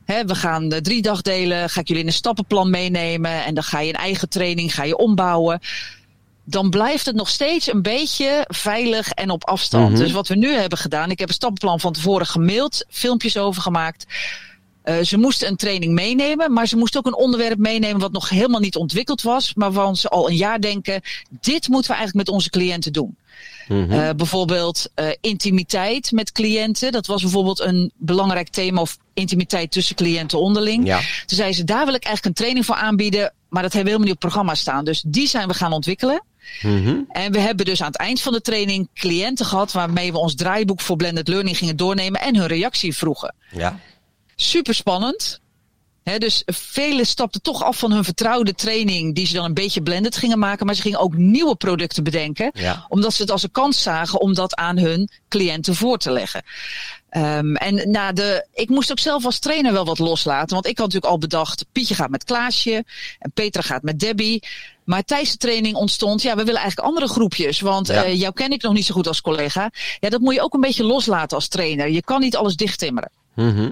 He, 0.05 0.25
we 0.25 0.36
gaan 0.36 0.69
de 0.69 0.81
drie 0.81 1.01
dagdelen, 1.01 1.69
ga 1.69 1.79
ik 1.79 1.88
jullie 1.88 2.01
in 2.01 2.07
een 2.07 2.15
stappenplan 2.15 2.69
meenemen. 2.69 3.43
En 3.43 3.53
dan 3.53 3.63
ga 3.63 3.79
je 3.79 3.89
een 3.89 3.99
eigen 3.99 4.29
training, 4.29 4.73
ga 4.73 4.83
je 4.83 4.97
ombouwen 4.97 5.59
dan 6.43 6.69
blijft 6.69 7.06
het 7.06 7.15
nog 7.15 7.29
steeds 7.29 7.73
een 7.73 7.82
beetje 7.82 8.45
veilig 8.47 9.10
en 9.10 9.29
op 9.29 9.45
afstand. 9.45 9.84
Mm 9.84 9.93
-hmm. 9.93 10.03
Dus 10.03 10.12
wat 10.12 10.27
we 10.27 10.36
nu 10.36 10.53
hebben 10.53 10.77
gedaan, 10.77 11.12
ik 11.12 11.19
heb 11.19 11.27
een 11.27 11.34
stappenplan 11.34 11.79
van 11.79 11.93
tevoren 11.93 12.25
gemaild, 12.25 12.86
filmpjes 12.89 13.38
over 13.38 13.62
gemaakt. 13.62 14.06
Uh, 14.86 14.99
ze 14.99 15.17
moesten 15.17 15.47
een 15.47 15.56
training 15.56 15.93
meenemen, 15.93 16.53
maar 16.53 16.67
ze 16.67 16.77
moesten 16.77 16.99
ook 16.99 17.06
een 17.06 17.23
onderwerp 17.23 17.58
meenemen 17.58 17.99
wat 17.99 18.12
nog 18.12 18.29
helemaal 18.29 18.60
niet 18.60 18.75
ontwikkeld 18.75 19.21
was, 19.21 19.53
maar 19.53 19.71
waarvan 19.71 19.95
ze 19.95 20.10
al 20.10 20.29
een 20.29 20.36
jaar 20.36 20.62
denken: 20.62 21.01
dit 21.29 21.67
moeten 21.67 21.91
we 21.91 21.97
eigenlijk 21.97 22.27
met 22.27 22.36
onze 22.36 22.49
cliënten 22.49 22.93
doen. 22.93 23.17
Mm 23.67 23.89
-hmm. 23.89 23.99
uh, 23.99 24.10
bijvoorbeeld 24.15 24.89
uh, 24.95 25.08
intimiteit 25.21 26.12
met 26.12 26.32
cliënten. 26.32 26.91
Dat 26.91 27.08
was 27.08 27.21
bijvoorbeeld 27.21 27.60
een 27.60 27.91
belangrijk 27.95 28.49
thema 28.49 28.82
of 28.82 28.97
intimiteit 29.13 29.71
tussen 29.71 29.95
cliënten 29.95 30.39
onderling. 30.39 30.86
Ja. 30.86 30.97
Toen 30.97 31.38
zei 31.38 31.53
ze, 31.53 31.63
daar 31.63 31.86
wil 31.86 31.93
ik 31.93 32.03
eigenlijk 32.03 32.25
een 32.25 32.43
training 32.43 32.65
voor 32.65 32.75
aanbieden, 32.75 33.34
maar 33.49 33.62
dat 33.62 33.73
hebben 33.73 33.84
we 33.84 33.89
helemaal 33.89 34.08
niet 34.08 34.15
op 34.15 34.21
het 34.21 34.32
programma 34.32 34.56
staan. 34.56 34.86
Dus 34.86 35.03
die 35.08 35.27
zijn 35.27 35.47
we 35.47 35.53
gaan 35.53 35.73
ontwikkelen. 35.73 36.23
Mm 36.62 36.86
-hmm. 36.86 37.06
En 37.10 37.32
we 37.32 37.39
hebben 37.39 37.65
dus 37.65 37.82
aan 37.82 37.88
het 37.88 37.97
eind 37.97 38.21
van 38.21 38.34
de 38.34 38.41
training 38.41 38.89
cliënten 38.93 39.45
gehad 39.45 39.71
waarmee 39.71 40.12
we 40.12 40.17
ons 40.17 40.36
draaiboek 40.36 40.82
voor 40.82 40.95
blended 40.95 41.27
learning 41.27 41.58
gingen 41.58 41.77
doornemen 41.77 42.21
en 42.21 42.36
hun 42.36 42.47
reactie 42.47 42.95
vroegen. 42.95 43.36
Ja. 43.51 43.79
Super 44.36 44.73
spannend. 44.73 45.41
He, 46.03 46.17
dus 46.17 46.43
velen 46.45 47.06
stapten 47.06 47.41
toch 47.41 47.63
af 47.63 47.77
van 47.77 47.91
hun 47.91 48.03
vertrouwde 48.03 48.53
training, 48.53 49.15
die 49.15 49.27
ze 49.27 49.34
dan 49.34 49.45
een 49.45 49.53
beetje 49.53 49.82
blended 49.82 50.17
gingen 50.17 50.39
maken. 50.39 50.65
Maar 50.65 50.75
ze 50.75 50.82
gingen 50.82 50.99
ook 50.99 51.15
nieuwe 51.15 51.56
producten 51.56 52.03
bedenken, 52.03 52.51
ja. 52.53 52.86
omdat 52.89 53.13
ze 53.13 53.21
het 53.21 53.32
als 53.32 53.43
een 53.43 53.51
kans 53.51 53.82
zagen 53.82 54.21
om 54.21 54.34
dat 54.34 54.56
aan 54.56 54.77
hun 54.77 55.10
cliënten 55.29 55.75
voor 55.75 55.97
te 55.97 56.12
leggen. 56.12 56.43
Um, 57.17 57.56
en 57.56 57.91
na 57.91 58.12
de, 58.12 58.47
ik 58.53 58.69
moest 58.69 58.91
ook 58.91 58.99
zelf 58.99 59.25
als 59.25 59.39
trainer 59.39 59.73
wel 59.73 59.86
wat 59.86 59.99
loslaten. 59.99 60.53
Want 60.53 60.67
ik 60.67 60.77
had 60.77 60.86
natuurlijk 60.86 61.13
al 61.13 61.19
bedacht, 61.19 61.65
Pietje 61.71 61.95
gaat 61.95 62.10
met 62.10 62.23
Klaasje 62.23 62.86
en 63.19 63.32
Petra 63.32 63.62
gaat 63.62 63.84
met 63.84 63.99
Debbie. 63.99 64.43
Maar 64.86 65.04
tijdens 65.04 65.32
de 65.32 65.38
training 65.38 65.76
ontstond, 65.76 66.22
ja, 66.22 66.36
we 66.36 66.43
willen 66.43 66.60
eigenlijk 66.62 66.88
andere 66.88 67.08
groepjes. 67.08 67.60
Want 67.60 67.88
Ja. 67.88 68.06
uh, 68.06 68.19
jou 68.19 68.34
ken 68.34 68.52
ik 68.52 68.62
nog 68.62 68.74
niet 68.74 68.86
zo 68.86 68.93
goed 68.93 69.08
als 69.08 69.22
collega. 69.22 69.72
Ja, 70.00 70.10
dat 70.10 70.22
moet 70.22 70.34
je 70.34 70.41
ook 70.41 70.54
een 70.54 70.62
beetje 70.62 70.84
loslaten 70.84 71.38
als 71.38 71.48
trainer. 71.48 71.89
Je 71.89 72.02
kan 72.04 72.19
niet 72.19 72.36
alles 72.36 72.56
dichttimmeren. 72.56 73.12
Mhm. 73.36 73.72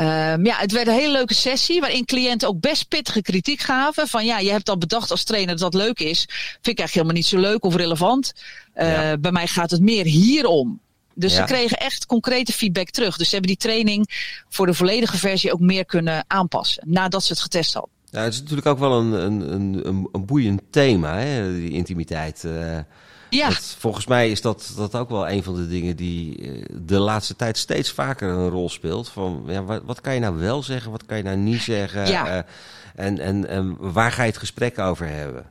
Um, 0.00 0.44
ja, 0.46 0.56
het 0.56 0.72
werd 0.72 0.86
een 0.86 0.94
hele 0.94 1.12
leuke 1.12 1.34
sessie 1.34 1.80
waarin 1.80 2.04
cliënten 2.04 2.48
ook 2.48 2.60
best 2.60 2.88
pittige 2.88 3.22
kritiek 3.22 3.60
gaven. 3.60 4.08
Van 4.08 4.24
ja, 4.24 4.38
je 4.38 4.50
hebt 4.50 4.68
al 4.68 4.78
bedacht 4.78 5.10
als 5.10 5.24
trainer 5.24 5.56
dat 5.56 5.72
dat 5.72 5.82
leuk 5.82 5.98
is. 6.00 6.18
Vind 6.28 6.66
ik 6.66 6.78
eigenlijk 6.78 6.92
helemaal 6.92 7.14
niet 7.14 7.26
zo 7.26 7.38
leuk 7.38 7.64
of 7.64 7.74
relevant. 7.74 8.32
Uh, 8.76 8.92
Ja. 8.92 9.16
Bij 9.16 9.32
mij 9.32 9.46
gaat 9.46 9.70
het 9.70 9.80
meer 9.80 10.04
hierom. 10.04 10.80
Dus 11.14 11.32
Ja. 11.32 11.38
ze 11.46 11.52
kregen 11.52 11.76
echt 11.78 12.06
concrete 12.06 12.52
feedback 12.52 12.90
terug. 12.90 13.16
Dus 13.16 13.26
ze 13.28 13.34
hebben 13.34 13.50
die 13.56 13.60
training 13.70 14.06
voor 14.48 14.66
de 14.66 14.74
volledige 14.74 15.16
versie 15.16 15.52
ook 15.52 15.60
meer 15.60 15.84
kunnen 15.84 16.24
aanpassen. 16.26 16.82
Nadat 16.86 17.24
ze 17.24 17.32
het 17.32 17.42
getest 17.42 17.72
hadden. 17.74 17.92
Ja, 18.10 18.22
het 18.22 18.32
is 18.32 18.40
natuurlijk 18.40 18.66
ook 18.66 18.78
wel 18.78 18.98
een, 19.00 19.12
een, 19.12 19.54
een, 19.54 20.08
een, 20.12 20.24
boeiend 20.26 20.62
thema, 20.70 21.18
hè, 21.18 21.52
die 21.54 21.70
intimiteit. 21.70 22.44
eh. 22.44 22.78
Ja, 23.30 23.48
Dat, 23.48 23.76
volgens 23.78 24.06
mij 24.06 24.30
is 24.30 24.40
dat, 24.40 24.72
dat 24.76 24.94
ook 24.94 25.08
wel 25.08 25.28
een 25.28 25.42
van 25.42 25.54
de 25.54 25.68
dingen 25.68 25.96
die 25.96 26.42
eh, 26.42 26.64
de 26.82 26.98
laatste 26.98 27.36
tijd 27.36 27.58
steeds 27.58 27.90
vaker 27.92 28.28
een 28.28 28.48
rol 28.48 28.68
speelt. 28.68 29.08
Van 29.08 29.44
ja, 29.46 29.64
wat, 29.64 29.82
wat 29.84 30.00
kan 30.00 30.14
je 30.14 30.20
nou 30.20 30.36
wel 30.36 30.62
zeggen, 30.62 30.90
wat 30.90 31.06
kan 31.06 31.16
je 31.16 31.22
nou 31.22 31.36
niet 31.36 31.60
zeggen? 31.60 32.06
Ja. 32.06 32.26
eh, 32.26 32.42
en, 33.06 33.18
en, 33.18 33.48
en 33.48 33.76
waar 33.78 34.12
ga 34.12 34.22
je 34.22 34.28
het 34.28 34.38
gesprek 34.38 34.78
over 34.78 35.08
hebben? 35.08 35.46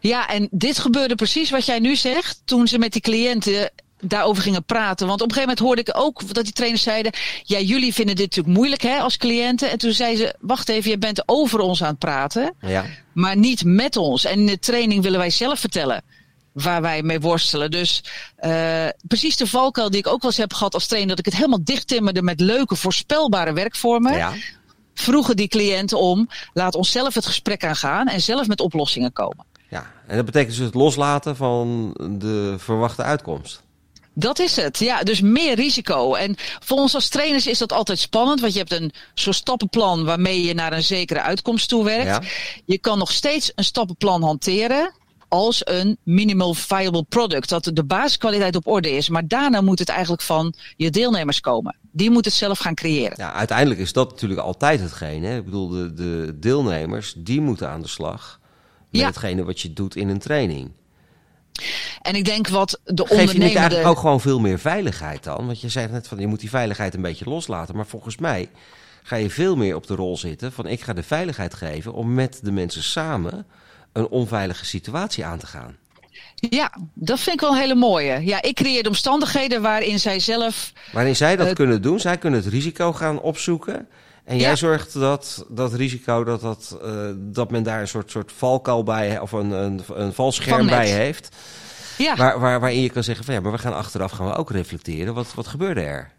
ja, 0.00 0.28
en 0.28 0.48
dit 0.50 0.78
gebeurde 0.78 1.14
precies 1.14 1.50
wat 1.50 1.66
jij 1.66 1.78
nu 1.78 1.96
zegt. 1.96 2.42
Toen 2.44 2.66
ze 2.68 2.78
met 2.78 2.92
die 2.92 3.02
cliënten 3.02 3.70
daarover 4.00 4.42
gingen 4.42 4.64
praten. 4.64 5.06
Want 5.06 5.20
op 5.20 5.28
een 5.28 5.34
gegeven 5.34 5.54
moment 5.56 5.66
hoorde 5.66 5.90
ik 5.90 6.06
ook 6.06 6.34
dat 6.34 6.44
die 6.44 6.52
trainers 6.52 6.82
zeiden... 6.82 7.12
ja, 7.42 7.58
jullie 7.58 7.94
vinden 7.94 8.16
dit 8.16 8.24
natuurlijk 8.24 8.56
moeilijk 8.56 8.82
hè, 8.82 8.98
als 8.98 9.16
cliënten. 9.16 9.70
En 9.70 9.78
toen 9.78 9.92
zeiden 9.92 10.18
ze, 10.18 10.34
wacht 10.40 10.68
even, 10.68 10.90
je 10.90 10.98
bent 10.98 11.22
over 11.26 11.60
ons 11.60 11.82
aan 11.82 11.88
het 11.88 11.98
praten... 11.98 12.54
Ja, 12.60 12.84
maar 13.12 13.36
niet 13.36 13.64
met 13.64 13.96
ons. 13.96 14.24
En 14.24 14.38
in 14.38 14.46
de 14.46 14.58
training 14.58 15.02
willen 15.02 15.18
wij 15.18 15.30
zelf 15.30 15.58
vertellen 15.58 16.02
waar 16.52 16.82
wij 16.82 17.02
mee 17.02 17.20
worstelen. 17.20 17.70
Dus 17.70 18.04
uh, 18.40 18.86
precies 19.08 19.36
de 19.36 19.46
valkuil 19.46 19.90
die 19.90 19.98
ik 19.98 20.06
ook 20.06 20.22
wel 20.22 20.30
eens 20.30 20.40
heb 20.40 20.52
gehad 20.52 20.74
als 20.74 20.86
trainer... 20.86 21.08
dat 21.08 21.18
ik 21.18 21.24
het 21.24 21.34
helemaal 21.34 21.64
dichttimmerde 21.64 22.22
met 22.22 22.40
leuke, 22.40 22.76
voorspelbare 22.76 23.52
werkvormen... 23.52 24.16
ja. 24.16 24.32
vroegen 24.94 25.36
die 25.36 25.48
cliënten 25.48 25.98
om, 25.98 26.28
laat 26.52 26.74
ons 26.74 26.90
zelf 26.90 27.14
het 27.14 27.26
gesprek 27.26 27.64
aangaan... 27.64 28.08
en 28.08 28.20
zelf 28.20 28.46
met 28.46 28.60
oplossingen 28.60 29.12
komen. 29.12 29.44
ja. 29.68 29.86
En 30.06 30.16
dat 30.16 30.24
betekent 30.24 30.56
dus 30.56 30.64
het 30.64 30.74
loslaten 30.74 31.36
van 31.36 31.90
de 32.18 32.54
verwachte 32.58 33.02
uitkomst. 33.02 33.62
Dat 34.18 34.38
is 34.38 34.56
het, 34.56 34.78
ja. 34.78 35.02
Dus 35.02 35.20
meer 35.20 35.54
risico. 35.54 36.14
En 36.14 36.34
voor 36.60 36.78
ons 36.78 36.94
als 36.94 37.08
trainers 37.08 37.46
is 37.46 37.58
dat 37.58 37.72
altijd 37.72 37.98
spannend. 37.98 38.40
Want 38.40 38.52
je 38.52 38.58
hebt 38.58 38.72
een 38.72 38.92
soort 39.14 39.36
stappenplan 39.36 40.04
waarmee 40.04 40.42
je 40.42 40.54
naar 40.54 40.72
een 40.72 40.82
zekere 40.82 41.20
uitkomst 41.20 41.68
toe 41.68 41.84
werkt. 41.84 42.06
Ja. 42.06 42.22
Je 42.64 42.78
kan 42.78 42.98
nog 42.98 43.12
steeds 43.12 43.52
een 43.54 43.64
stappenplan 43.64 44.22
hanteren 44.22 44.92
als 45.28 45.60
een 45.64 45.96
minimal 46.02 46.54
viable 46.54 47.02
product. 47.08 47.48
Dat 47.48 47.70
de 47.72 47.84
basiskwaliteit 47.84 48.56
op 48.56 48.66
orde 48.66 48.90
is. 48.90 49.08
Maar 49.08 49.28
daarna 49.28 49.60
moet 49.60 49.78
het 49.78 49.88
eigenlijk 49.88 50.22
van 50.22 50.54
je 50.76 50.90
deelnemers 50.90 51.40
komen. 51.40 51.76
Die 51.90 52.10
moeten 52.10 52.30
het 52.30 52.40
zelf 52.40 52.58
gaan 52.58 52.74
creëren. 52.74 53.14
Ja, 53.16 53.32
uiteindelijk 53.32 53.80
is 53.80 53.92
dat 53.92 54.10
natuurlijk 54.10 54.40
altijd 54.40 54.80
hetgeen. 54.80 55.24
Hè? 55.24 55.36
Ik 55.36 55.44
bedoel, 55.44 55.68
de, 55.68 55.92
de 55.94 56.36
deelnemers, 56.38 57.14
die 57.16 57.40
moeten 57.40 57.68
aan 57.68 57.80
de 57.82 57.88
slag 57.88 58.40
met 58.90 59.00
Ja. 59.00 59.06
hetgene 59.06 59.44
wat 59.44 59.60
je 59.60 59.72
doet 59.72 59.96
in 59.96 60.08
een 60.08 60.18
training. 60.18 60.70
En 62.02 62.14
ik 62.14 62.24
denk 62.24 62.48
wat 62.48 62.80
de 62.84 63.06
Geef 63.06 63.16
je 63.16 63.22
ondernemer... 63.22 63.56
eigenlijk 63.56 63.88
ook 63.88 63.98
gewoon 63.98 64.20
veel 64.20 64.40
meer 64.40 64.58
veiligheid 64.58 65.24
dan? 65.24 65.46
Want 65.46 65.60
je 65.60 65.68
zei 65.68 65.88
net 65.90 66.08
van, 66.08 66.18
je 66.18 66.26
moet 66.26 66.40
die 66.40 66.50
veiligheid 66.50 66.94
een 66.94 67.02
beetje 67.02 67.28
loslaten. 67.28 67.76
Maar 67.76 67.86
volgens 67.86 68.16
mij 68.16 68.50
ga 69.02 69.16
je 69.16 69.30
veel 69.30 69.56
meer 69.56 69.74
op 69.74 69.86
de 69.86 69.94
rol 69.94 70.16
zitten 70.16 70.52
van, 70.52 70.66
ik 70.66 70.80
ga 70.80 70.92
de 70.92 71.02
veiligheid 71.02 71.54
geven 71.54 71.92
om 71.92 72.14
met 72.14 72.40
de 72.42 72.52
mensen 72.52 72.82
samen 72.82 73.46
een 73.92 74.08
onveilige 74.08 74.64
situatie 74.64 75.24
aan 75.24 75.38
te 75.38 75.46
gaan. 75.46 75.76
Ja, 76.34 76.72
dat 76.94 77.20
vind 77.20 77.34
ik 77.34 77.40
wel 77.40 77.50
een 77.50 77.60
hele 77.60 77.74
mooie. 77.74 78.24
Ja, 78.24 78.42
ik 78.42 78.54
creëer 78.54 78.82
de 78.82 78.88
omstandigheden 78.88 79.62
waarin 79.62 80.00
zij 80.00 80.20
zelf... 80.20 80.72
Waarin 80.92 81.16
zij 81.16 81.36
dat 81.36 81.46
Eh, 81.46 81.54
kunnen 81.54 81.82
doen. 81.82 82.00
Zij 82.00 82.18
kunnen 82.18 82.40
het 82.40 82.48
risico 82.48 82.92
gaan 82.92 83.20
opzoeken. 83.20 83.88
En 84.28 84.36
jij 84.38 84.48
Ja. 84.48 84.56
zorgt 84.56 84.92
dat 84.92 85.44
dat 85.48 85.72
risico, 85.74 86.24
dat, 86.24 86.40
dat, 86.40 86.78
eh, 86.82 86.90
dat 87.16 87.50
men 87.50 87.62
daar 87.62 87.80
een 87.80 87.88
soort, 87.88 88.10
soort 88.10 88.32
valkuil 88.36 88.82
bij, 88.82 89.18
of 89.20 89.32
een, 89.32 89.50
een, 89.50 89.80
een 89.94 90.12
valscherm 90.12 90.66
bij 90.66 90.88
heeft. 90.90 91.28
Ja, 91.98 92.16
Waar, 92.16 92.40
waar, 92.40 92.60
waarin 92.60 92.80
je 92.82 92.90
kan 92.90 93.04
zeggen 93.04 93.24
van 93.24 93.34
ja, 93.34 93.40
maar 93.40 93.52
we 93.52 93.58
gaan 93.58 93.74
achteraf 93.74 94.10
gaan 94.10 94.26
we 94.26 94.34
ook 94.34 94.50
reflecteren. 94.50 95.14
Wat, 95.14 95.34
wat 95.34 95.46
gebeurde 95.46 95.80
er? 95.80 96.10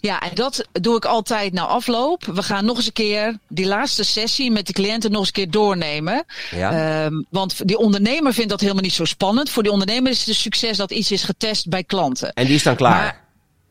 Ja, 0.00 0.20
en 0.20 0.30
dat 0.34 0.66
doe 0.72 0.96
ik 0.96 1.04
altijd 1.04 1.52
na 1.52 1.66
afloop. 1.66 2.24
We 2.24 2.42
gaan 2.42 2.64
nog 2.64 2.76
eens 2.76 2.86
een 2.86 2.92
keer 2.92 3.38
die 3.48 3.66
laatste 3.66 4.04
sessie 4.04 4.50
met 4.50 4.66
de 4.66 4.72
cliënten 4.72 5.10
nog 5.10 5.18
eens 5.18 5.28
een 5.28 5.34
keer 5.34 5.50
doornemen. 5.50 6.24
Ja? 6.50 7.04
Ehm, 7.04 7.22
want 7.30 7.68
die 7.68 7.78
ondernemer 7.78 8.32
vindt 8.32 8.50
dat 8.50 8.60
helemaal 8.60 8.82
niet 8.82 8.92
zo 8.92 9.04
spannend. 9.04 9.50
Voor 9.50 9.62
die 9.62 9.72
ondernemer 9.72 10.10
is 10.10 10.18
het 10.18 10.28
een 10.28 10.34
succes 10.34 10.76
dat 10.76 10.90
iets 10.90 11.10
is 11.12 11.22
getest 11.24 11.68
bij 11.68 11.84
klanten. 11.84 12.32
en 12.32 12.46
die 12.46 12.54
is 12.54 12.62
dan 12.62 12.76
klaar. 12.76 13.00
Maar- 13.02 13.24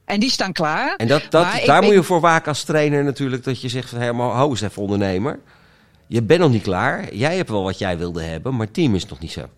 En 0.06 0.20
die 0.20 0.30
staan 0.30 0.54
klaar. 0.54 0.96
en 0.96 1.08
dat, 1.08 1.22
dat, 1.30 1.44
maar 1.44 1.60
ik- 1.60 1.66
daar 1.66 1.84
moet 1.84 1.94
je 1.94 2.04
voor 2.04 2.20
waken 2.20 2.48
als 2.48 2.64
trainer 2.64 3.04
natuurlijk. 3.04 3.44
Dat 3.44 3.62
je 3.62 3.70
zegt 3.70 3.90
van 3.90 4.00
hé, 4.00 4.14
maar 4.14 4.30
hou 4.30 4.50
eens 4.50 4.62
even 4.62 4.82
ondernemer. 4.82 5.40
Je 6.08 6.22
bent 6.24 6.40
nog 6.40 6.52
niet 6.52 6.64
klaar. 6.64 7.14
Jij 7.16 7.36
hebt 7.36 7.50
wel 7.50 7.64
wat 7.64 7.78
jij 7.80 7.98
wilde 7.98 8.22
hebben, 8.24 8.56
maar 8.56 8.66
het 8.66 8.76
team 8.76 8.96
is 8.96 9.06
nog 9.06 9.20
niet 9.20 9.32
zo. 9.32 9.50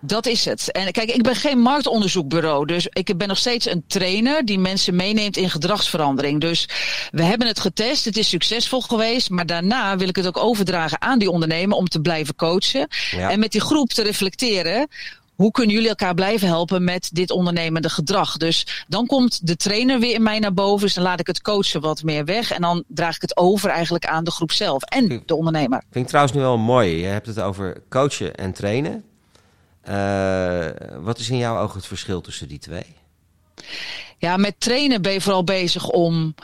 Dat 0.00 0.26
is 0.26 0.44
het. 0.44 0.72
En 0.72 0.92
kijk, 0.92 1.10
ik 1.10 1.22
ben 1.22 1.34
geen 1.34 1.58
marktonderzoekbureau. 1.58 2.66
Dus 2.66 2.86
ik 2.90 3.16
ben 3.18 3.28
nog 3.28 3.38
steeds 3.38 3.66
een 3.70 3.84
trainer 3.86 4.44
die 4.44 4.58
mensen 4.58 4.96
meeneemt 4.96 5.36
in 5.36 5.50
gedragsverandering. 5.50 6.40
Dus 6.40 6.68
we 7.10 7.22
hebben 7.22 7.46
het 7.46 7.60
getest. 7.60 8.04
Het 8.04 8.16
is 8.16 8.28
succesvol 8.28 8.80
geweest. 8.80 9.30
Maar 9.30 9.46
daarna 9.46 9.96
wil 9.96 10.08
ik 10.08 10.16
het 10.16 10.26
ook 10.26 10.36
overdragen 10.38 11.00
aan 11.02 11.18
die 11.18 11.30
ondernemer 11.30 11.76
om 11.76 11.88
te 11.88 12.00
blijven 12.00 12.36
coachen. 12.36 12.86
Ja. 13.10 13.30
En 13.30 13.38
met 13.38 13.52
die 13.52 13.60
groep 13.60 13.88
te 13.92 14.02
reflecteren. 14.02 14.86
Hoe 15.34 15.50
kunnen 15.50 15.74
jullie 15.74 15.88
elkaar 15.88 16.14
blijven 16.14 16.48
helpen 16.48 16.84
met 16.84 17.10
dit 17.12 17.30
ondernemende 17.30 17.88
gedrag? 17.88 18.36
Dus 18.36 18.84
dan 18.88 19.06
komt 19.06 19.46
de 19.46 19.56
trainer 19.56 20.00
weer 20.00 20.14
in 20.14 20.22
mij 20.22 20.38
naar 20.38 20.54
boven. 20.54 20.86
Dus 20.86 20.94
dan 20.94 21.04
laat 21.04 21.20
ik 21.20 21.26
het 21.26 21.42
coachen 21.42 21.80
wat 21.80 22.02
meer 22.02 22.24
weg. 22.24 22.50
En 22.50 22.60
dan 22.60 22.84
draag 22.88 23.14
ik 23.14 23.22
het 23.22 23.36
over 23.36 23.70
eigenlijk 23.70 24.06
aan 24.06 24.24
de 24.24 24.30
groep 24.30 24.52
zelf 24.52 24.82
en 24.82 25.22
de 25.26 25.34
ondernemer. 25.34 25.82
Vind 25.90 26.04
ik 26.04 26.06
trouwens 26.06 26.34
nu 26.36 26.40
wel 26.42 26.58
mooi. 26.58 26.96
Je 26.96 27.06
hebt 27.06 27.26
het 27.26 27.40
over 27.40 27.82
coachen 27.88 28.34
en 28.34 28.52
trainen. 28.52 29.04
Eh, 29.80 30.68
wat 31.00 31.18
is 31.18 31.30
in 31.30 31.36
jouw 31.36 31.62
ogen 31.62 31.76
het 31.76 31.86
verschil 31.86 32.20
tussen 32.20 32.48
die 32.48 32.58
twee? 32.58 32.96
Ja, 34.18 34.36
met 34.36 34.54
trainen 34.60 35.02
ben 35.02 35.12
je 35.12 35.20
vooral 35.20 35.44
bezig 35.44 35.88
om 35.88 36.34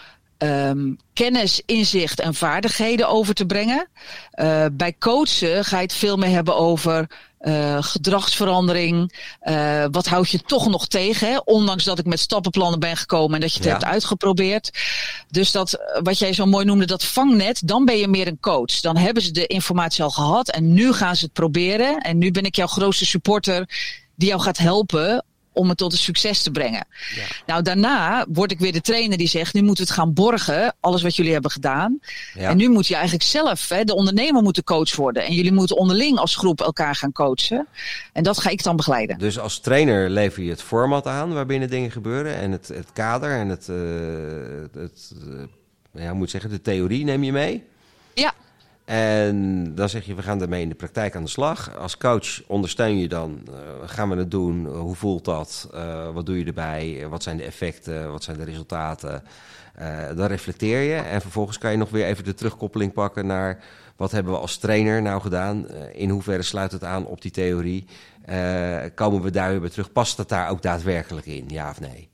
um, 0.43 0.97
kennis, 1.13 1.63
inzicht 1.67 2.21
en 2.21 2.35
vaardigheden 2.35 3.09
over 3.09 3.35
te 3.35 3.47
brengen. 3.47 3.89
Uh, 4.35 4.65
bij 4.73 4.97
coachen 4.99 5.65
ga 5.65 5.77
je 5.77 5.83
het 5.83 5.93
veel 5.93 6.17
meer 6.17 6.31
hebben 6.31 6.57
over 6.57 7.11
uh, 7.41 7.77
gedragsverandering. 7.81 9.21
Uh, 9.43 9.85
wat 9.91 10.07
houd 10.07 10.31
je 10.31 10.39
toch 10.39 10.69
nog 10.69 10.87
tegen? 10.87 11.31
Hè? 11.31 11.39
Ondanks 11.45 11.85
dat 11.85 11.99
ik 11.99 12.07
met 12.07 12.21
stappenplannen 12.21 12.81
ben 12.81 12.97
gekomen 12.97 13.35
en 13.35 13.41
dat 13.41 13.51
je 13.53 13.57
het 13.59 13.67
Ja. 13.67 13.73
hebt 13.73 13.85
uitgeprobeerd. 13.85 14.71
Dus 15.29 15.53
dat, 15.53 15.79
wat 16.03 16.19
jij 16.19 16.33
zo 16.33 16.47
mooi 16.47 16.65
noemde, 16.65 16.87
dat 16.87 17.05
vangnet, 17.05 17.69
dan 17.69 17.85
ben 17.85 17.97
je 17.97 18.09
meer 18.09 18.27
een 18.27 18.41
coach. 18.41 18.81
Dan 18.81 18.97
hebben 18.97 19.23
ze 19.23 19.31
de 19.31 19.47
informatie 19.47 20.05
al 20.05 20.11
gehad 20.11 20.51
en 20.51 20.73
nu 20.73 20.93
gaan 20.93 21.17
ze 21.17 21.25
het 21.25 21.33
proberen. 21.33 21.99
En 21.99 22.19
nu 22.19 22.31
ben 22.31 22.45
ik 22.45 22.57
jouw 22.57 22.67
grootste 22.67 23.07
supporter 23.07 23.69
die 24.15 24.29
jou 24.29 24.41
gaat 24.41 24.59
helpen 24.59 25.25
om 25.53 25.69
het 25.69 25.79
tot 25.79 25.93
een 25.93 25.99
succes 25.99 26.43
te 26.43 26.51
brengen. 26.51 26.87
Ja. 27.15 27.25
Nou, 27.47 27.63
daarna 27.63 28.27
word 28.29 28.51
ik 28.51 28.59
weer 28.59 28.73
de 28.73 28.81
trainer 28.81 29.19
die 29.19 29.29
zegt, 29.29 29.55
nu 29.55 29.63
moeten 29.63 29.85
we 29.85 29.91
het 29.91 30.01
gaan 30.01 30.13
borgen, 30.13 30.75
alles 30.81 31.03
wat 31.03 31.17
jullie 31.17 31.33
hebben 31.33 31.51
gedaan. 31.51 31.99
Ja. 32.35 32.49
En 32.49 32.57
nu 32.57 32.69
moet 32.69 32.87
je 32.87 32.95
eigenlijk 32.95 33.25
zelf, 33.25 33.69
hè, 33.69 33.85
de 33.85 33.95
ondernemer 33.95 34.43
moet 34.43 34.55
de 34.55 34.65
coach 34.65 34.97
worden. 34.97 35.25
En 35.25 35.35
jullie 35.35 35.53
moeten 35.53 35.77
onderling 35.77 36.19
als 36.19 36.37
groep 36.37 36.61
elkaar 36.61 36.95
gaan 36.95 37.13
coachen. 37.13 37.67
En 38.13 38.23
dat 38.23 38.41
ga 38.41 38.51
ik 38.51 38.63
dan 38.63 38.77
begeleiden. 38.77 39.19
Dus 39.19 39.39
als 39.39 39.61
trainer 39.61 40.11
lever 40.11 40.43
je 40.43 40.51
het 40.51 40.63
format 40.63 41.07
aan 41.07 41.33
waarbinnen 41.33 41.71
dingen 41.71 41.91
gebeuren 41.91 42.35
en 42.37 42.53
het, 42.53 42.69
het 42.69 42.93
kader 42.93 43.31
en 43.31 43.49
het, 43.49 43.69
uh, 43.69 43.77
het, 44.73 45.13
uh, 45.27 46.03
ja, 46.03 46.15
moet 46.15 46.31
zeggen, 46.31 46.51
de 46.51 46.61
theorie 46.61 47.05
neem 47.05 47.25
je 47.25 47.33
mee. 47.33 47.65
Ja. 48.15 48.33
En 48.91 49.75
dan 49.75 49.89
zeg 49.89 50.05
je, 50.05 50.15
we 50.15 50.23
gaan 50.23 50.39
daarmee 50.39 50.63
in 50.63 50.69
de 50.69 50.75
praktijk 50.75 51.17
aan 51.17 51.23
de 51.23 51.29
slag. 51.29 51.77
Als 51.77 51.97
coach 51.97 52.43
ondersteun 52.47 52.99
je 52.99 53.09
dan, 53.09 53.43
uh, 53.49 53.55
gaan 53.89 54.09
we 54.09 54.17
het 54.17 54.31
doen? 54.31 54.67
hoe 54.67 54.95
voelt 54.95 55.25
dat? 55.25 55.69
Uh, 55.75 56.11
wat 56.11 56.27
doe 56.27 56.39
je 56.39 56.45
erbij? 56.45 57.07
wat 57.09 57.23
zijn 57.23 57.37
de 57.37 57.43
effecten? 57.43 58.11
Wat 58.13 58.25
zijn 58.25 58.37
de 58.37 58.45
resultaten? 58.45 59.23
Uh, 59.81 60.17
dan 60.17 60.27
reflecteer 60.27 60.81
je 60.81 60.95
en 60.95 61.21
vervolgens 61.21 61.59
kan 61.59 61.71
je 61.71 61.77
nog 61.77 61.91
weer 61.91 62.05
even 62.05 62.25
de 62.25 62.35
terugkoppeling 62.35 62.93
pakken 62.93 63.27
naar 63.27 63.59
wat 63.97 64.11
hebben 64.11 64.33
we 64.33 64.39
als 64.39 64.57
trainer 64.57 65.03
nou 65.03 65.21
gedaan? 65.21 65.69
in 65.93 66.11
hoeverre 66.11 66.43
sluit 66.43 66.73
het 66.73 66.85
aan 66.85 67.07
op 67.07 67.23
die 67.23 67.31
theorie? 67.31 67.87
komen 68.95 69.23
we 69.23 69.31
daar 69.31 69.51
weer 69.51 69.61
bij 69.61 69.71
terug? 69.71 69.93
Past 69.93 70.17
dat 70.17 70.29
daar 70.29 70.49
ook 70.49 70.63
daadwerkelijk 70.63 71.27
in, 71.27 71.45
ja 71.49 71.71
of 71.71 71.81
nee? 71.81 72.10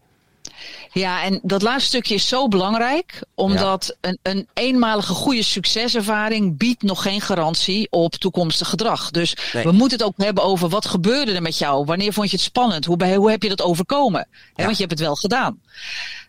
Ja, 0.92 1.22
en 1.22 1.40
dat 1.42 1.62
laatste 1.62 1.88
stukje 1.88 2.14
is 2.14 2.28
zo 2.28 2.48
belangrijk, 2.48 3.22
omdat 3.34 3.96
een, 4.00 4.18
een 4.22 4.48
eenmalige 4.54 5.12
goede 5.12 5.42
succeservaring 5.42 6.56
biedt 6.56 6.82
nog 6.82 7.02
geen 7.02 7.20
garantie 7.20 7.86
op 7.90 8.14
toekomstig 8.14 8.68
gedrag. 8.68 9.10
Dus 9.10 9.36
we 9.52 9.72
moeten 9.72 9.98
het 9.98 10.06
ook 10.06 10.14
hebben 10.16 10.44
over 10.44 10.68
wat 10.68 10.86
gebeurde 10.86 11.32
er 11.32 11.42
met 11.42 11.58
jou? 11.58 11.84
Wanneer 11.84 12.12
vond 12.12 12.30
je 12.30 12.36
het 12.36 12.44
spannend? 12.44 12.84
Hoe, 12.84 13.14
hoe 13.14 13.30
heb 13.30 13.42
je 13.42 13.48
dat 13.48 13.62
overkomen? 13.62 14.28
want 14.54 14.76
je 14.76 14.84
hebt 14.84 14.90
het 14.90 15.00
wel 15.00 15.16
gedaan. 15.16 15.60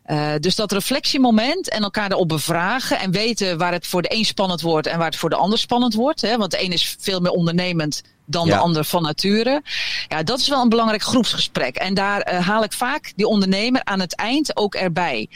Uh, 0.08 0.32
dus 0.40 0.56
dat 0.56 0.72
reflectiemoment 0.72 1.70
en 1.70 1.84
elkaar 1.84 2.12
erop 2.12 2.28
bevragen 2.28 3.00
en 3.00 3.12
weten 3.12 3.58
waar 3.58 3.72
het 3.72 3.88
voor 3.88 4.02
de 4.02 4.14
een 4.14 4.26
spannend 4.26 4.62
wordt 4.62 4.88
en 4.88 4.98
waar 4.98 5.08
het 5.08 5.16
voor 5.16 5.30
de 5.30 5.36
ander 5.36 5.60
spannend 5.60 5.94
wordt. 5.94 6.22
Hè? 6.22 6.38
Want 6.38 6.52
de 6.52 6.64
een 6.64 6.72
is 6.72 6.96
veel 7.00 7.20
meer 7.20 7.32
ondernemend 7.32 8.02
dan 8.28 8.48
de 8.48 8.58
ander 8.58 8.84
van 8.84 9.02
nature. 9.02 9.62
Ja, 10.08 10.24
dat 10.24 10.40
is 10.40 10.48
wel 10.48 10.62
een 10.62 10.70
belangrijk 10.70 11.02
groepsgesprek. 11.02 11.76
En 11.76 11.94
daar 11.94 12.34
uh, 12.34 12.48
haal 12.48 12.64
ik 12.64 12.74
vaak 12.74 13.14
die 13.16 13.28
ondernemer 13.28 13.84
aan 13.84 14.00
het 14.00 14.16
eind 14.16 14.58
ook 14.58 14.76
erbij. 14.76 15.30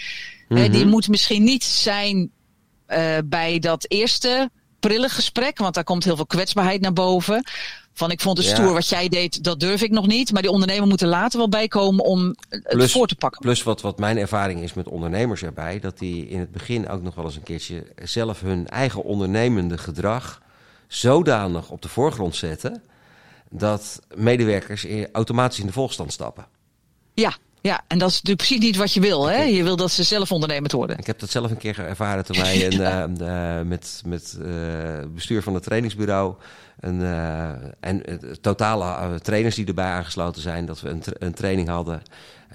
Mm 0.48 0.58
-hmm. 0.58 0.72
die 0.72 0.86
moet 0.86 1.08
misschien 1.08 1.44
niet 1.44 1.64
zijn 1.64 2.32
uh, 2.88 3.18
bij 3.26 3.60
dat 3.60 3.86
eerste 3.88 4.50
prille 4.80 5.10
gesprek, 5.10 5.58
want 5.58 5.74
daar 5.74 5.84
komt 5.84 6.04
heel 6.04 6.16
veel 6.16 6.26
kwetsbaarheid 6.26 6.82
naar 6.82 6.94
boven. 6.94 7.44
Van 7.94 8.12
ik 8.12 8.22
vond 8.22 8.38
het 8.38 8.48
stoer 8.48 8.74
wat 8.74 8.88
jij 8.88 9.10
deed, 9.10 9.44
dat 9.44 9.60
durf 9.60 9.82
ik 9.82 9.92
nog 9.92 10.08
niet. 10.08 10.32
Maar 10.32 10.42
die 10.42 10.52
ondernemer 10.52 10.88
moet 10.88 11.02
er 11.02 11.08
later 11.08 11.38
wel 11.38 11.50
bij 11.50 11.68
komen 11.68 12.06
om 12.06 12.36
het 12.50 12.68
plus, 12.68 12.92
voor 12.92 13.08
te 13.08 13.16
pakken. 13.16 13.42
Plus 13.42 13.64
wat, 13.64 13.82
wat 13.82 14.00
mijn 14.00 14.18
ervaring 14.18 14.62
is 14.62 14.74
met 14.74 14.88
ondernemers 14.88 15.44
erbij, 15.44 15.80
dat 15.80 16.00
die 16.00 16.28
in 16.28 16.40
het 16.40 16.52
begin 16.52 16.90
ook 16.90 17.02
nog 17.02 17.16
wel 17.16 17.26
eens 17.26 17.36
een 17.36 17.44
keertje 17.44 17.84
zelf 18.04 18.42
hun 18.42 18.68
eigen 18.68 19.04
ondernemende 19.04 19.78
gedrag 19.78 20.42
zodanig 20.94 21.70
op 21.70 21.82
de 21.82 21.90
voorgrond 21.90 22.36
zetten 22.36 22.84
dat 23.50 24.00
medewerkers 24.16 24.86
automatisch 25.12 25.60
in 25.60 25.66
de 25.66 25.74
volgstand 25.74 26.14
stappen. 26.14 26.46
Ja, 27.14 27.34
ja, 27.62 27.82
en 27.88 27.98
dat 27.98 28.10
is 28.10 28.16
natuurlijk 28.16 28.48
precies 28.48 28.66
niet 28.66 28.76
wat 28.76 28.94
je 28.94 29.00
wil. 29.00 29.26
Hè? 29.26 29.42
Je 29.42 29.64
wil 29.64 29.76
dat 29.76 29.92
ze 29.92 30.04
zelf 30.04 30.32
ondernemend 30.32 30.72
worden. 30.72 30.98
Ik 30.98 31.08
heb 31.08 31.20
dat 31.20 31.30
zelf 31.30 31.52
een 31.52 31.58
keer 31.58 31.80
ervaren 31.80 32.26
toen 32.26 32.38
wij 32.42 32.66
een, 32.66 33.20
uh, 33.22 33.28
uh, 33.28 33.62
met, 33.68 34.02
met 34.06 34.38
uh, 34.42 35.00
bestuur 35.14 35.44
van 35.44 35.54
het 35.54 35.64
trainingsbureau 35.64 36.36
een, 36.80 37.02
en 37.80 38.04
totale 38.42 39.20
trainers 39.20 39.56
die 39.56 39.66
erbij 39.66 39.86
aangesloten 39.86 40.42
zijn, 40.42 40.66
dat 40.66 40.82
we 40.82 40.90
een, 40.90 41.00
tra 41.00 41.14
een 41.20 41.34
training 41.34 41.68
hadden 41.68 42.02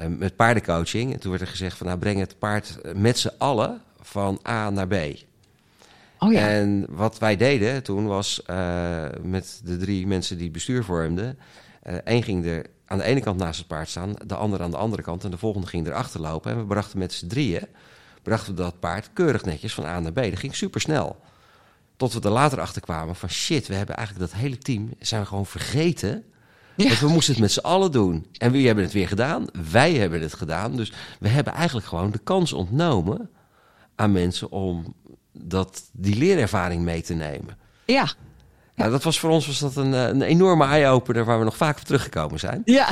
met 0.09 0.37
paardencoaching. 0.37 1.13
En 1.13 1.21
toen 1.21 1.31
werd 1.31 1.43
er 1.43 1.49
gezegd 1.49 1.77
van 1.77 1.87
nou 1.87 1.99
breng 1.99 2.19
het 2.19 2.39
paard 2.39 2.79
met 2.95 3.19
z'n 3.19 3.33
allen 3.39 3.81
van 4.01 4.41
A 4.49 4.71
naar 4.71 4.87
B. 4.87 4.95
Oh 6.27 6.33
ja. 6.33 6.49
En 6.49 6.87
wat 6.89 7.19
wij 7.19 7.37
deden 7.37 7.83
toen 7.83 8.07
was 8.07 8.43
met 9.23 9.61
de 9.65 9.77
drie 9.77 10.07
mensen 10.07 10.37
die 10.37 10.45
het 10.45 10.53
bestuur 10.53 10.85
vormden. 10.85 11.39
één 12.05 12.23
ging 12.23 12.47
er 12.47 12.67
aan 12.87 12.99
de 12.99 13.05
ene 13.05 13.21
kant 13.21 13.39
naast 13.39 13.59
het 13.59 13.69
paard 13.69 13.89
staan, 13.89 14.15
de 14.27 14.35
andere 14.35 14.63
aan 14.63 14.71
de 14.71 14.77
andere 14.77 15.03
kant 15.03 15.25
en 15.25 15.31
de 15.31 15.39
volgende 15.39 15.67
ging 15.67 15.87
erachter 15.87 16.21
lopen. 16.21 16.53
En 16.53 16.59
we 16.59 16.65
brachten 16.65 16.99
met 16.99 17.13
z'n 17.13 17.27
drieën, 17.27 17.67
brachten 18.23 18.55
we 18.55 18.63
dat 18.63 18.81
paard 18.81 19.11
keurig 19.13 19.45
netjes 19.45 19.75
van 19.75 19.85
A 19.85 20.01
naar 20.01 20.13
B. 20.13 20.15
Dat 20.15 20.39
ging 20.39 20.55
super 20.55 20.81
snel. 20.81 21.17
Tot 21.97 22.13
we 22.13 22.21
er 22.21 22.31
later 22.31 22.61
achter 22.61 22.83
kwamen 22.83 23.17
van 23.17 23.29
shit, 23.29 23.67
we 23.67 23.75
hebben 23.75 23.97
eigenlijk 23.97 24.31
dat 24.31 24.41
hele 24.41 24.59
team, 24.59 24.91
zijn 24.99 25.21
we 25.21 25.27
gewoon 25.27 25.47
vergeten. 25.47 26.25
Ja. 26.77 26.87
Want 26.87 27.01
we 27.01 27.09
moesten 27.09 27.33
het 27.33 27.43
met 27.43 27.53
z'n 27.53 27.61
allen 27.61 27.93
doen. 27.93 28.27
En 28.39 28.53
wie 28.53 28.67
hebben 28.67 28.85
het 28.85 28.93
weer 28.93 29.09
gedaan? 29.09 29.47
Wij 29.71 29.95
hebben 29.95 30.21
het 30.21 30.35
gedaan. 30.35 30.77
Dus 30.77 30.93
we 31.21 31.29
hebben 31.29 31.53
eigenlijk 31.53 31.87
gewoon 31.87 32.11
de 32.11 32.19
kans 32.19 32.53
ontnomen 32.53 33.31
aan 33.95 34.13
mensen 34.13 34.51
om 34.51 34.95
dat, 35.39 35.83
die 35.93 36.17
leerervaring 36.17 36.83
mee 36.83 37.03
te 37.03 37.15
nemen. 37.15 37.57
Ja, 37.85 38.09
ja, 38.77 38.89
dat 38.89 39.03
was 39.03 39.19
voor 39.19 39.31
ons 39.31 39.47
was 39.47 39.59
dat 39.59 39.77
een, 39.77 39.95
eh, 39.95 40.07
een 40.07 40.23
enorme 40.23 40.65
eye-opener 40.65 41.25
waar 41.25 41.39
we 41.39 41.45
nog 41.45 41.57
vaak 41.57 41.79
op 41.79 41.85
teruggekomen 41.85 42.39
zijn. 42.39 42.63
Ja. 42.65 42.89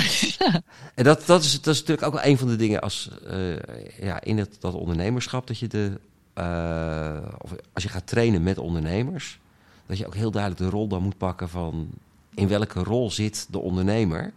en 0.95 1.05
dat, 1.05 1.27
dat, 1.27 1.43
is, 1.43 1.61
dat 1.61 1.75
is 1.75 1.81
natuurlijk 1.81 2.07
ook 2.07 2.13
wel 2.13 2.25
een 2.25 2.39
van 2.39 2.49
de 2.49 2.57
dingen 2.57 2.81
als, 2.81 3.11
uh, 3.31 3.57
ja, 4.01 4.21
in 4.21 4.39
het, 4.39 4.57
dat 4.61 4.75
ondernemerschap, 4.75 5.47
dat 5.47 5.59
je 5.59 5.67
de, 5.67 6.01
uh, 6.39 7.17
of 7.39 7.51
als 7.73 7.83
je 7.83 7.89
gaat 7.89 8.07
trainen 8.07 8.43
met 8.43 8.59
ondernemers, 8.59 9.39
dat 9.87 9.99
je 9.99 10.07
ook 10.07 10.15
heel 10.15 10.31
duidelijk 10.31 10.63
de 10.63 10.69
rol 10.69 10.89
dan 10.89 11.03
moet 11.03 11.19
pakken 11.19 11.49
van 11.49 11.89
in 12.35 12.49
welke 12.49 12.83
rol 12.83 13.11
zit 13.11 13.47
de 13.51 13.59
ondernemer. 13.59 14.33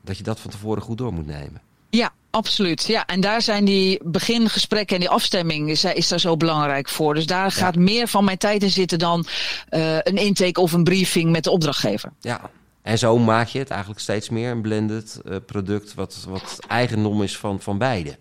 Dat 0.00 0.16
je 0.16 0.22
dat 0.22 0.40
van 0.40 0.50
tevoren 0.50 0.82
goed 0.82 0.98
door 0.98 1.12
moet 1.12 1.26
nemen. 1.26 1.60
Ja, 1.90 2.12
Absoluut, 2.34 2.86
ja. 2.86 3.06
En 3.06 3.20
daar 3.20 3.42
zijn 3.42 3.64
die 3.64 4.00
begingesprekken 4.04 4.94
en 4.94 5.00
die 5.00 5.10
afstemming 5.10 5.70
is, 5.70 5.84
is 5.84 6.08
daar 6.08 6.20
zo 6.20 6.36
belangrijk 6.36 6.88
voor. 6.88 7.14
Dus 7.14 7.26
daar 7.26 7.50
gaat 7.50 7.76
meer 7.76 8.08
van 8.08 8.24
mijn 8.24 8.38
tijd 8.38 8.62
in 8.62 8.70
zitten 8.70 8.98
dan 8.98 9.26
uh, 9.70 9.96
een 9.96 10.16
intake 10.16 10.60
of 10.60 10.72
een 10.72 10.84
briefing 10.84 11.30
met 11.30 11.44
de 11.44 11.50
opdrachtgever. 11.50 12.12
Ja, 12.20 12.50
en 12.82 12.98
zo 12.98 13.18
maak 13.18 13.48
je 13.48 13.58
het 13.58 13.70
eigenlijk 13.70 14.00
steeds 14.00 14.28
meer 14.28 14.50
een 14.50 14.62
blended 14.62 15.20
uh, 15.24 15.36
product 15.46 15.94
wat, 15.94 16.24
wat 16.28 16.58
eigendom 16.68 17.22
is 17.22 17.36
van, 17.36 17.60
van 17.60 17.78
beide. 17.78 18.18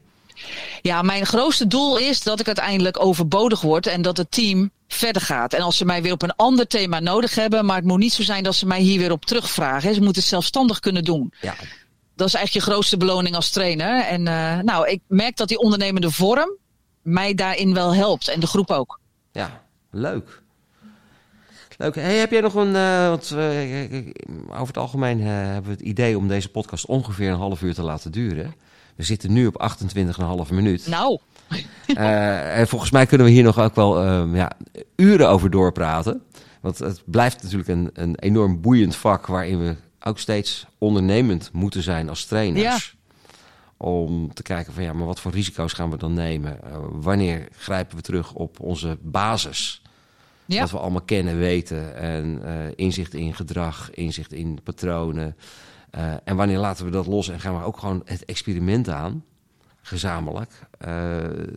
Ja, 0.81 1.01
mijn 1.01 1.25
grootste 1.25 1.67
doel 1.67 1.97
is 1.97 2.23
dat 2.23 2.39
ik 2.39 2.47
uiteindelijk 2.47 3.03
overbodig 3.03 3.61
word 3.61 3.87
en 3.87 4.01
dat 4.01 4.17
het 4.17 4.31
team 4.31 4.71
verder 4.87 5.21
gaat. 5.21 5.53
En 5.53 5.61
als 5.61 5.77
ze 5.77 5.85
mij 5.85 6.01
weer 6.01 6.13
op 6.13 6.21
een 6.21 6.35
ander 6.35 6.67
thema 6.67 6.99
nodig 6.99 7.35
hebben, 7.35 7.65
maar 7.65 7.75
het 7.75 7.85
moet 7.85 7.99
niet 7.99 8.13
zo 8.13 8.23
zijn 8.23 8.43
dat 8.43 8.55
ze 8.55 8.65
mij 8.65 8.79
hier 8.79 8.99
weer 8.99 9.11
op 9.11 9.25
terugvragen. 9.25 9.93
Ze 9.93 10.01
moeten 10.01 10.21
het 10.21 10.29
zelfstandig 10.29 10.79
kunnen 10.79 11.03
doen. 11.03 11.33
Ja 11.41 11.55
dat 12.23 12.33
is 12.33 12.39
eigenlijk 12.39 12.65
je 12.65 12.71
grootste 12.71 12.97
beloning 12.97 13.35
als 13.35 13.49
trainer. 13.49 14.03
En 14.05 14.25
uh, 14.25 14.59
nou, 14.59 14.87
ik 14.87 15.01
merk 15.07 15.37
dat 15.37 15.47
die 15.47 15.59
ondernemende 15.59 16.11
vorm 16.11 16.57
mij 17.01 17.33
daarin 17.33 17.73
wel 17.73 17.95
helpt. 17.95 18.27
En 18.27 18.39
de 18.39 18.47
groep 18.47 18.71
ook. 18.71 18.99
Ja, 19.31 19.63
leuk. 19.91 20.41
Leuk. 21.77 21.95
Hey, 21.95 22.17
heb 22.17 22.31
jij 22.31 22.41
nog 22.41 22.53
een. 22.53 22.75
Uh, 22.75 23.07
want, 23.07 23.31
uh, 23.35 23.97
over 24.51 24.67
het 24.67 24.77
algemeen 24.77 25.21
hebben 25.21 25.63
we 25.63 25.71
het 25.71 25.81
idee 25.81 26.17
om 26.17 26.27
deze 26.27 26.49
podcast 26.49 26.85
ongeveer 26.85 27.29
een 27.29 27.37
half 27.37 27.61
uur 27.61 27.73
te 27.73 27.83
laten 27.83 28.11
duren. 28.11 28.55
We 28.95 29.03
zitten 29.03 29.33
nu 29.33 29.47
op 29.47 29.77
28,5 30.47 30.53
minuut. 30.53 30.87
Nou. 30.87 31.19
en 31.95 32.67
volgens 32.67 32.91
mij 32.91 33.05
kunnen 33.05 33.27
we 33.27 33.33
hier 33.33 33.43
nog 33.43 33.59
ook 33.59 33.75
wel 33.75 34.03
ja, 34.25 34.51
uren 34.95 35.29
over 35.29 35.49
doorpraten. 35.49 36.21
Want 36.61 36.79
het 36.79 37.01
blijft 37.05 37.43
natuurlijk 37.43 37.69
een, 37.69 37.89
een 37.93 38.15
enorm 38.19 38.61
boeiend 38.61 38.95
vak 38.95 39.27
waarin 39.27 39.59
we 39.59 39.75
ook 40.03 40.19
steeds 40.19 40.65
ondernemend 40.77 41.49
moeten 41.53 41.83
zijn 41.83 42.09
als 42.09 42.25
trainers. 42.25 42.95
Om 43.77 44.33
te 44.33 44.43
kijken 44.43 44.73
van 44.73 44.83
ja, 44.83 44.93
maar 44.93 45.05
wat 45.05 45.19
voor 45.19 45.31
risico's 45.31 45.73
gaan 45.73 45.89
we 45.89 45.97
dan 45.97 46.13
nemen? 46.13 46.59
Uh, 46.63 46.77
wanneer 46.91 47.47
grijpen 47.51 47.95
we 47.97 48.01
terug 48.01 48.33
op 48.33 48.59
onze 48.59 48.97
basis? 49.01 49.81
Ja. 50.45 50.59
Wat 50.59 50.71
we 50.71 50.79
allemaal 50.79 51.01
kennen, 51.01 51.37
weten. 51.37 51.95
En 51.95 52.41
uh, 52.45 52.51
inzicht 52.75 53.13
in 53.13 53.35
gedrag, 53.35 53.91
inzicht 53.91 54.33
in 54.33 54.59
patronen. 54.63 55.35
Uh, 55.97 56.13
en 56.23 56.35
wanneer 56.35 56.57
laten 56.57 56.85
we 56.85 56.91
dat 56.91 57.05
los 57.05 57.29
en 57.29 57.39
gaan 57.39 57.57
we 57.57 57.63
ook 57.63 57.77
gewoon 57.77 58.01
het 58.05 58.25
experiment 58.25 58.89
aan? 58.89 59.23
Gezamenlijk. 59.81 60.51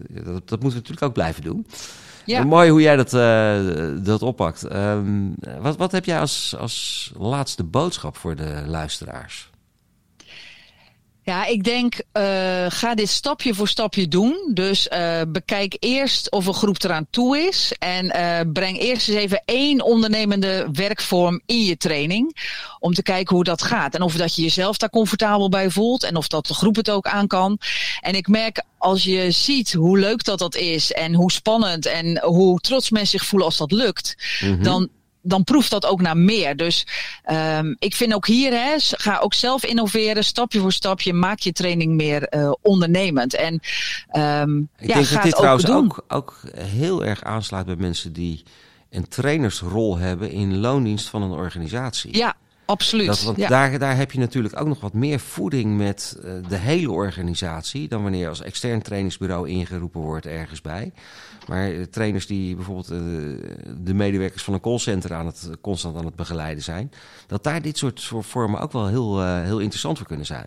dat, 0.08 0.48
dat 0.48 0.60
moeten 0.60 0.60
we 0.60 0.74
natuurlijk 0.74 1.02
ook 1.02 1.12
blijven 1.12 1.42
doen. 1.42 1.66
Ja. 2.26 2.44
Mooi 2.44 2.70
hoe 2.70 2.80
jij 2.80 2.96
dat, 2.96 3.12
uh, 3.12 4.04
dat 4.04 4.22
oppakt. 4.22 4.72
Um, 4.74 5.34
wat, 5.60 5.76
wat 5.76 5.92
heb 5.92 6.04
jij 6.04 6.20
als, 6.20 6.54
als 6.58 7.12
laatste 7.18 7.64
boodschap 7.64 8.16
voor 8.16 8.36
de 8.36 8.62
luisteraars? 8.66 9.50
Ja, 11.26 11.44
ik 11.46 11.64
denk, 11.64 11.94
uh, 11.94 12.22
ga 12.68 12.94
dit 12.94 13.08
stapje 13.08 13.54
voor 13.54 13.68
stapje 13.68 14.08
doen. 14.08 14.50
Dus 14.54 14.88
uh, 14.92 15.20
bekijk 15.28 15.76
eerst 15.80 16.30
of 16.30 16.46
een 16.46 16.54
groep 16.54 16.82
eraan 16.82 17.06
toe 17.10 17.38
is. 17.38 17.72
En 17.78 18.04
uh, 18.04 18.52
breng 18.52 18.78
eerst 18.78 19.08
eens 19.08 19.18
even 19.18 19.42
één 19.44 19.82
ondernemende 19.82 20.68
werkvorm 20.72 21.40
in 21.46 21.64
je 21.64 21.76
training. 21.76 22.36
Om 22.78 22.94
te 22.94 23.02
kijken 23.02 23.34
hoe 23.34 23.44
dat 23.44 23.62
gaat. 23.62 23.94
En 23.94 24.02
of 24.02 24.14
dat 24.14 24.34
je 24.34 24.42
jezelf 24.42 24.76
daar 24.76 24.90
comfortabel 24.90 25.48
bij 25.48 25.70
voelt. 25.70 26.02
En 26.02 26.16
of 26.16 26.28
dat 26.28 26.46
de 26.46 26.54
groep 26.54 26.76
het 26.76 26.90
ook 26.90 27.06
aan 27.06 27.26
kan. 27.26 27.58
En 28.00 28.14
ik 28.14 28.28
merk 28.28 28.62
als 28.78 29.04
je 29.04 29.30
ziet 29.30 29.72
hoe 29.72 29.98
leuk 29.98 30.24
dat 30.24 30.38
dat 30.38 30.54
is. 30.54 30.92
En 30.92 31.14
hoe 31.14 31.32
spannend 31.32 31.86
en 31.86 32.22
hoe 32.22 32.58
trots 32.58 32.90
mensen 32.90 33.18
zich 33.18 33.28
voelen 33.28 33.48
als 33.48 33.56
dat 33.56 33.72
lukt. 33.72 34.16
Mm 34.40 34.48
-hmm. 34.48 34.62
Dan 34.62 34.88
dan 35.26 35.44
proeft 35.44 35.70
dat 35.70 35.86
ook 35.86 36.00
naar 36.00 36.16
meer. 36.16 36.56
Dus 36.56 36.86
um, 37.30 37.76
ik 37.78 37.94
vind 37.94 38.14
ook 38.14 38.26
hier, 38.26 38.52
hè, 38.52 38.74
ga 38.78 39.18
ook 39.18 39.34
zelf 39.34 39.64
innoveren, 39.64 40.24
stapje 40.24 40.60
voor 40.60 40.72
stapje, 40.72 41.12
maak 41.12 41.38
je 41.38 41.52
training 41.52 41.94
meer 41.94 42.34
uh, 42.34 42.52
ondernemend. 42.62 43.34
En 43.34 43.60
um, 44.16 44.68
ik 44.78 44.88
ja, 44.88 44.94
denk 44.94 45.08
dat 45.08 45.22
dit 45.22 45.32
ook 45.32 45.38
trouwens 45.38 45.64
doen. 45.64 45.76
ook, 45.76 46.04
ook 46.08 46.40
heel 46.56 47.04
erg 47.04 47.22
aansluit 47.22 47.66
bij 47.66 47.76
mensen 47.76 48.12
die 48.12 48.42
een 48.90 49.08
trainersrol 49.08 49.98
hebben 49.98 50.30
in 50.30 50.58
loondienst 50.58 51.08
van 51.08 51.22
een 51.22 51.30
organisatie. 51.30 52.16
Ja. 52.16 52.34
absoluut. 52.64 53.06
Dat, 53.06 53.22
want 53.22 53.48
daar, 53.48 53.78
daar 53.78 53.96
heb 53.96 54.12
je 54.12 54.18
natuurlijk 54.18 54.60
ook 54.60 54.66
nog 54.66 54.80
wat 54.80 54.92
meer 54.92 55.20
voeding 55.20 55.76
met 55.76 56.16
uh, 56.18 56.32
de 56.48 56.56
hele 56.56 56.90
organisatie 56.90 57.88
dan 57.88 58.02
wanneer 58.02 58.28
als 58.28 58.42
extern 58.42 58.82
trainingsbureau 58.82 59.48
ingeroepen 59.48 60.00
wordt 60.00 60.26
ergens 60.26 60.60
bij. 60.60 60.92
Maar 61.46 61.88
trainers 61.90 62.26
die 62.26 62.54
bijvoorbeeld 62.54 62.90
uh, 62.90 62.98
de 63.78 63.94
medewerkers 63.94 64.42
van 64.42 64.54
een 64.54 64.60
callcenter 64.60 65.14
aan 65.14 65.26
het, 65.26 65.50
constant 65.60 65.96
aan 65.96 66.04
het 66.04 66.16
begeleiden 66.16 66.64
zijn, 66.64 66.92
dat 67.26 67.44
daar 67.44 67.62
dit 67.62 67.78
soort 67.78 68.10
vormen 68.20 68.60
ook 68.60 68.72
wel 68.72 68.86
heel, 68.86 69.22
uh, 69.22 69.42
heel 69.42 69.58
interessant 69.58 69.98
voor 69.98 70.06
kunnen 70.06 70.26
zijn. 70.26 70.46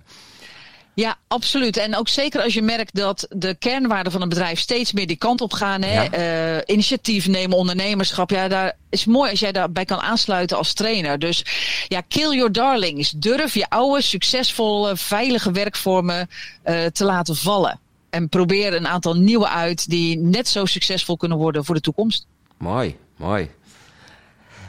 Ja, 1.00 1.18
absoluut. 1.28 1.78
En 1.78 1.96
ook 1.96 2.08
zeker 2.08 2.42
als 2.42 2.54
je 2.54 2.62
merkt 2.62 2.96
dat 2.96 3.26
de 3.30 3.56
kernwaarden 3.56 4.12
van 4.12 4.22
een 4.22 4.30
bedrijf 4.30 4.60
steeds 4.60 4.94
meer 4.94 5.08
die 5.08 5.18
kant 5.18 5.42
op 5.42 5.54
gaan. 5.54 5.82
Hè? 5.82 6.04
Ja. 6.04 6.56
Uh, 6.58 6.62
initiatief 6.66 7.28
nemen, 7.28 7.58
ondernemerschap. 7.58 8.30
Ja, 8.30 8.48
daar 8.48 8.74
is 8.90 9.06
mooi 9.06 9.30
als 9.30 9.40
jij 9.40 9.52
daarbij 9.52 9.86
kan 9.86 10.00
aansluiten 10.00 10.58
als 10.58 10.74
trainer. 10.74 11.20
Dus 11.20 11.46
ja, 11.88 12.02
kill 12.02 12.36
your 12.36 12.52
darlings. 12.52 13.12
Durf 13.12 13.54
je 13.54 13.70
oude, 13.70 14.02
succesvolle, 14.02 14.98
veilige 14.98 15.52
werkvormen 15.52 16.30
uh, 16.66 16.86
te 16.86 17.04
laten 17.04 17.36
vallen. 17.36 17.80
En 18.10 18.30
probeer 18.30 18.74
een 18.74 18.88
aantal 18.88 19.16
nieuwe 19.16 19.50
uit 19.50 19.90
die 19.90 20.18
net 20.18 20.48
zo 20.48 20.66
succesvol 20.66 21.18
kunnen 21.18 21.38
worden 21.38 21.66
voor 21.66 21.76
de 21.76 21.82
toekomst. 21.82 22.26
Mooi, 22.58 22.98
mooi. 23.16 23.50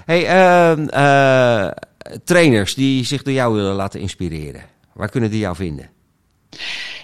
Hey, 0.05 0.22
uh, 0.22 1.70
trainers 2.24 2.74
die 2.74 3.05
zich 3.05 3.22
door 3.22 3.35
jou 3.35 3.55
willen 3.55 3.74
laten 3.74 4.00
inspireren. 4.00 4.62
Waar 4.92 5.09
kunnen 5.09 5.31
die 5.31 5.40
jou 5.40 5.57
vinden? 5.57 5.90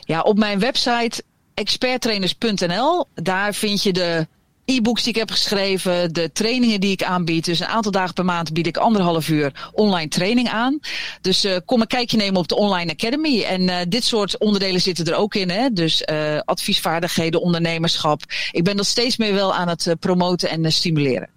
Ja, 0.00 0.20
op 0.20 0.38
mijn 0.38 0.58
website 0.58 1.22
experttrainers.nl. 1.54 3.06
Daar 3.14 3.54
vind 3.54 3.82
je 3.82 3.92
de 3.92 4.26
e-books 4.66 5.02
die 5.02 5.12
ik 5.12 5.18
heb 5.18 5.30
geschreven, 5.30 6.12
de 6.12 6.32
trainingen 6.32 6.80
die 6.80 6.92
ik 6.92 7.02
aanbied. 7.02 7.44
Dus 7.44 7.60
een 7.60 7.66
aantal 7.66 7.92
dagen 7.92 8.14
per 8.14 8.24
maand 8.24 8.52
bied 8.52 8.66
ik 8.66 8.76
anderhalf 8.76 9.28
uur 9.28 9.70
online 9.72 10.08
training 10.08 10.48
aan. 10.48 10.78
Dus 11.20 11.44
uh, 11.44 11.56
kom 11.64 11.80
een 11.80 11.86
kijkje 11.86 12.16
nemen 12.16 12.40
op 12.40 12.48
de 12.48 12.56
Online 12.56 12.92
Academy. 12.92 13.42
En 13.42 13.62
uh, 13.62 13.76
dit 13.88 14.04
soort 14.04 14.38
onderdelen 14.38 14.80
zitten 14.80 15.06
er 15.06 15.14
ook 15.14 15.34
in. 15.34 15.50
Hè? 15.50 15.72
Dus 15.72 16.02
uh, 16.10 16.38
adviesvaardigheden, 16.44 17.40
ondernemerschap. 17.40 18.22
Ik 18.50 18.64
ben 18.64 18.76
dat 18.76 18.86
steeds 18.86 19.16
meer 19.16 19.34
wel 19.34 19.54
aan 19.54 19.68
het 19.68 19.94
promoten 20.00 20.48
en 20.48 20.72
stimuleren. 20.72 21.28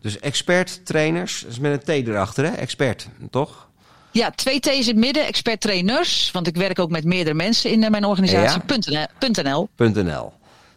Dus 0.00 0.18
expert 0.18 0.86
trainers, 0.86 1.44
is 1.44 1.58
met 1.58 1.88
een 1.88 2.04
T 2.04 2.08
erachter, 2.08 2.44
hè? 2.44 2.50
Expert, 2.50 3.08
toch? 3.30 3.68
Ja, 4.10 4.30
twee 4.30 4.60
T's 4.60 4.68
in 4.68 4.86
het 4.86 4.96
midden, 4.96 5.26
expert 5.26 5.60
trainers. 5.60 6.30
Want 6.30 6.46
ik 6.46 6.56
werk 6.56 6.78
ook 6.78 6.90
met 6.90 7.04
meerdere 7.04 7.34
mensen 7.34 7.70
in 7.70 7.90
mijn 7.90 8.04
organisatie. 8.04 8.60
Ja. 8.66 9.08
.nl. 9.42 9.68
.nl. 9.76 10.32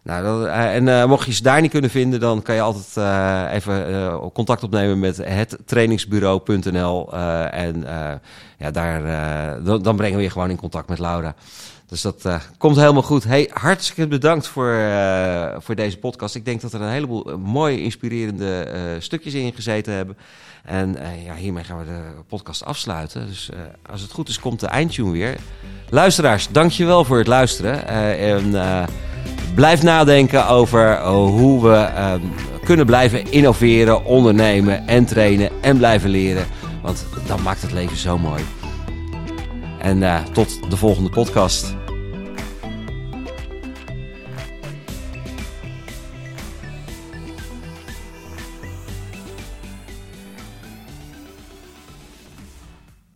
Nou, 0.06 0.24
dat, 0.24 0.48
en 0.48 0.88
uh, 0.88 1.06
mocht 1.06 1.26
je 1.26 1.34
ze 1.34 1.44
daar 1.44 1.62
niet 1.62 1.72
kunnen 1.72 1.90
vinden, 1.90 2.20
dan 2.20 2.42
kan 2.42 2.56
je 2.56 2.62
altijd 2.62 2.96
uh, 2.98 3.54
even 3.54 4.32
contact 4.34 4.64
opnemen 4.64 5.00
met 5.00 5.18
het 5.18 5.58
trainingsbureau.nl. 5.66 7.14
en 7.52 7.86
ja, 8.58 8.72
daar, 8.72 9.02
dan, 9.82 9.96
brengen 9.96 10.18
we 10.18 10.24
je 10.24 10.30
gewoon 10.30 10.50
in 10.50 10.58
contact 10.58 10.90
met 10.90 11.00
Laura. 11.00 11.36
Dus 11.96 12.04
dat 12.04 12.40
komt 12.58 12.76
helemaal 12.76 13.02
goed. 13.02 13.24
Hey, 13.24 13.50
hartstikke 13.54 14.08
bedankt 14.08 14.48
voor, 14.48 14.80
voor 15.60 15.76
deze 15.76 15.98
podcast. 15.98 16.36
Ik 16.36 16.46
denk 16.46 16.62
dat 16.62 16.74
er 16.74 16.82
een 16.82 16.90
heleboel 16.90 17.38
mooie, 17.38 17.82
inspirerende 17.82 18.68
stukjes 19.00 19.34
in 19.34 19.54
gezeten 19.54 19.94
hebben. 19.94 20.18
En 20.64 20.98
ja, 21.26 21.36
hiermee 21.36 21.64
gaan 21.64 21.80
we 21.80 21.86
de 21.86 22.02
podcast 22.28 22.66
afsluiten. 22.66 23.28
Dus 23.28 23.50
als 23.90 24.02
het 24.02 24.12
goed 24.12 24.30
is, 24.30 24.40
komt 24.40 24.60
de 24.60 24.68
eindtune 24.68 25.12
weer. 25.12 25.36
Luisteraars, 25.90 26.48
dankjewel 26.52 27.06
voor 27.06 27.18
het 27.18 27.28
luisteren. 27.28 27.88
En 28.18 28.54
blijf 29.54 29.84
nadenken 29.84 30.48
over 30.48 31.02
hoe 31.08 31.70
we 31.70 31.76
ehm, 31.76 32.22
kunnen 32.64 32.86
blijven 32.86 33.32
innoveren, 33.32 34.06
ondernemen 34.06 34.88
en 34.88 35.06
trainen 35.06 35.52
en 35.62 35.78
blijven 35.78 36.10
leren. 36.10 36.46
Want 36.82 37.06
dat 37.28 37.42
maakt 37.42 37.62
het 37.62 37.72
leven 37.72 37.98
zo 37.98 38.18
mooi. 38.18 38.44
En 39.80 40.24
tot 40.34 40.70
de 40.70 40.78
volgende 40.78 41.10
podcast. 41.10 41.76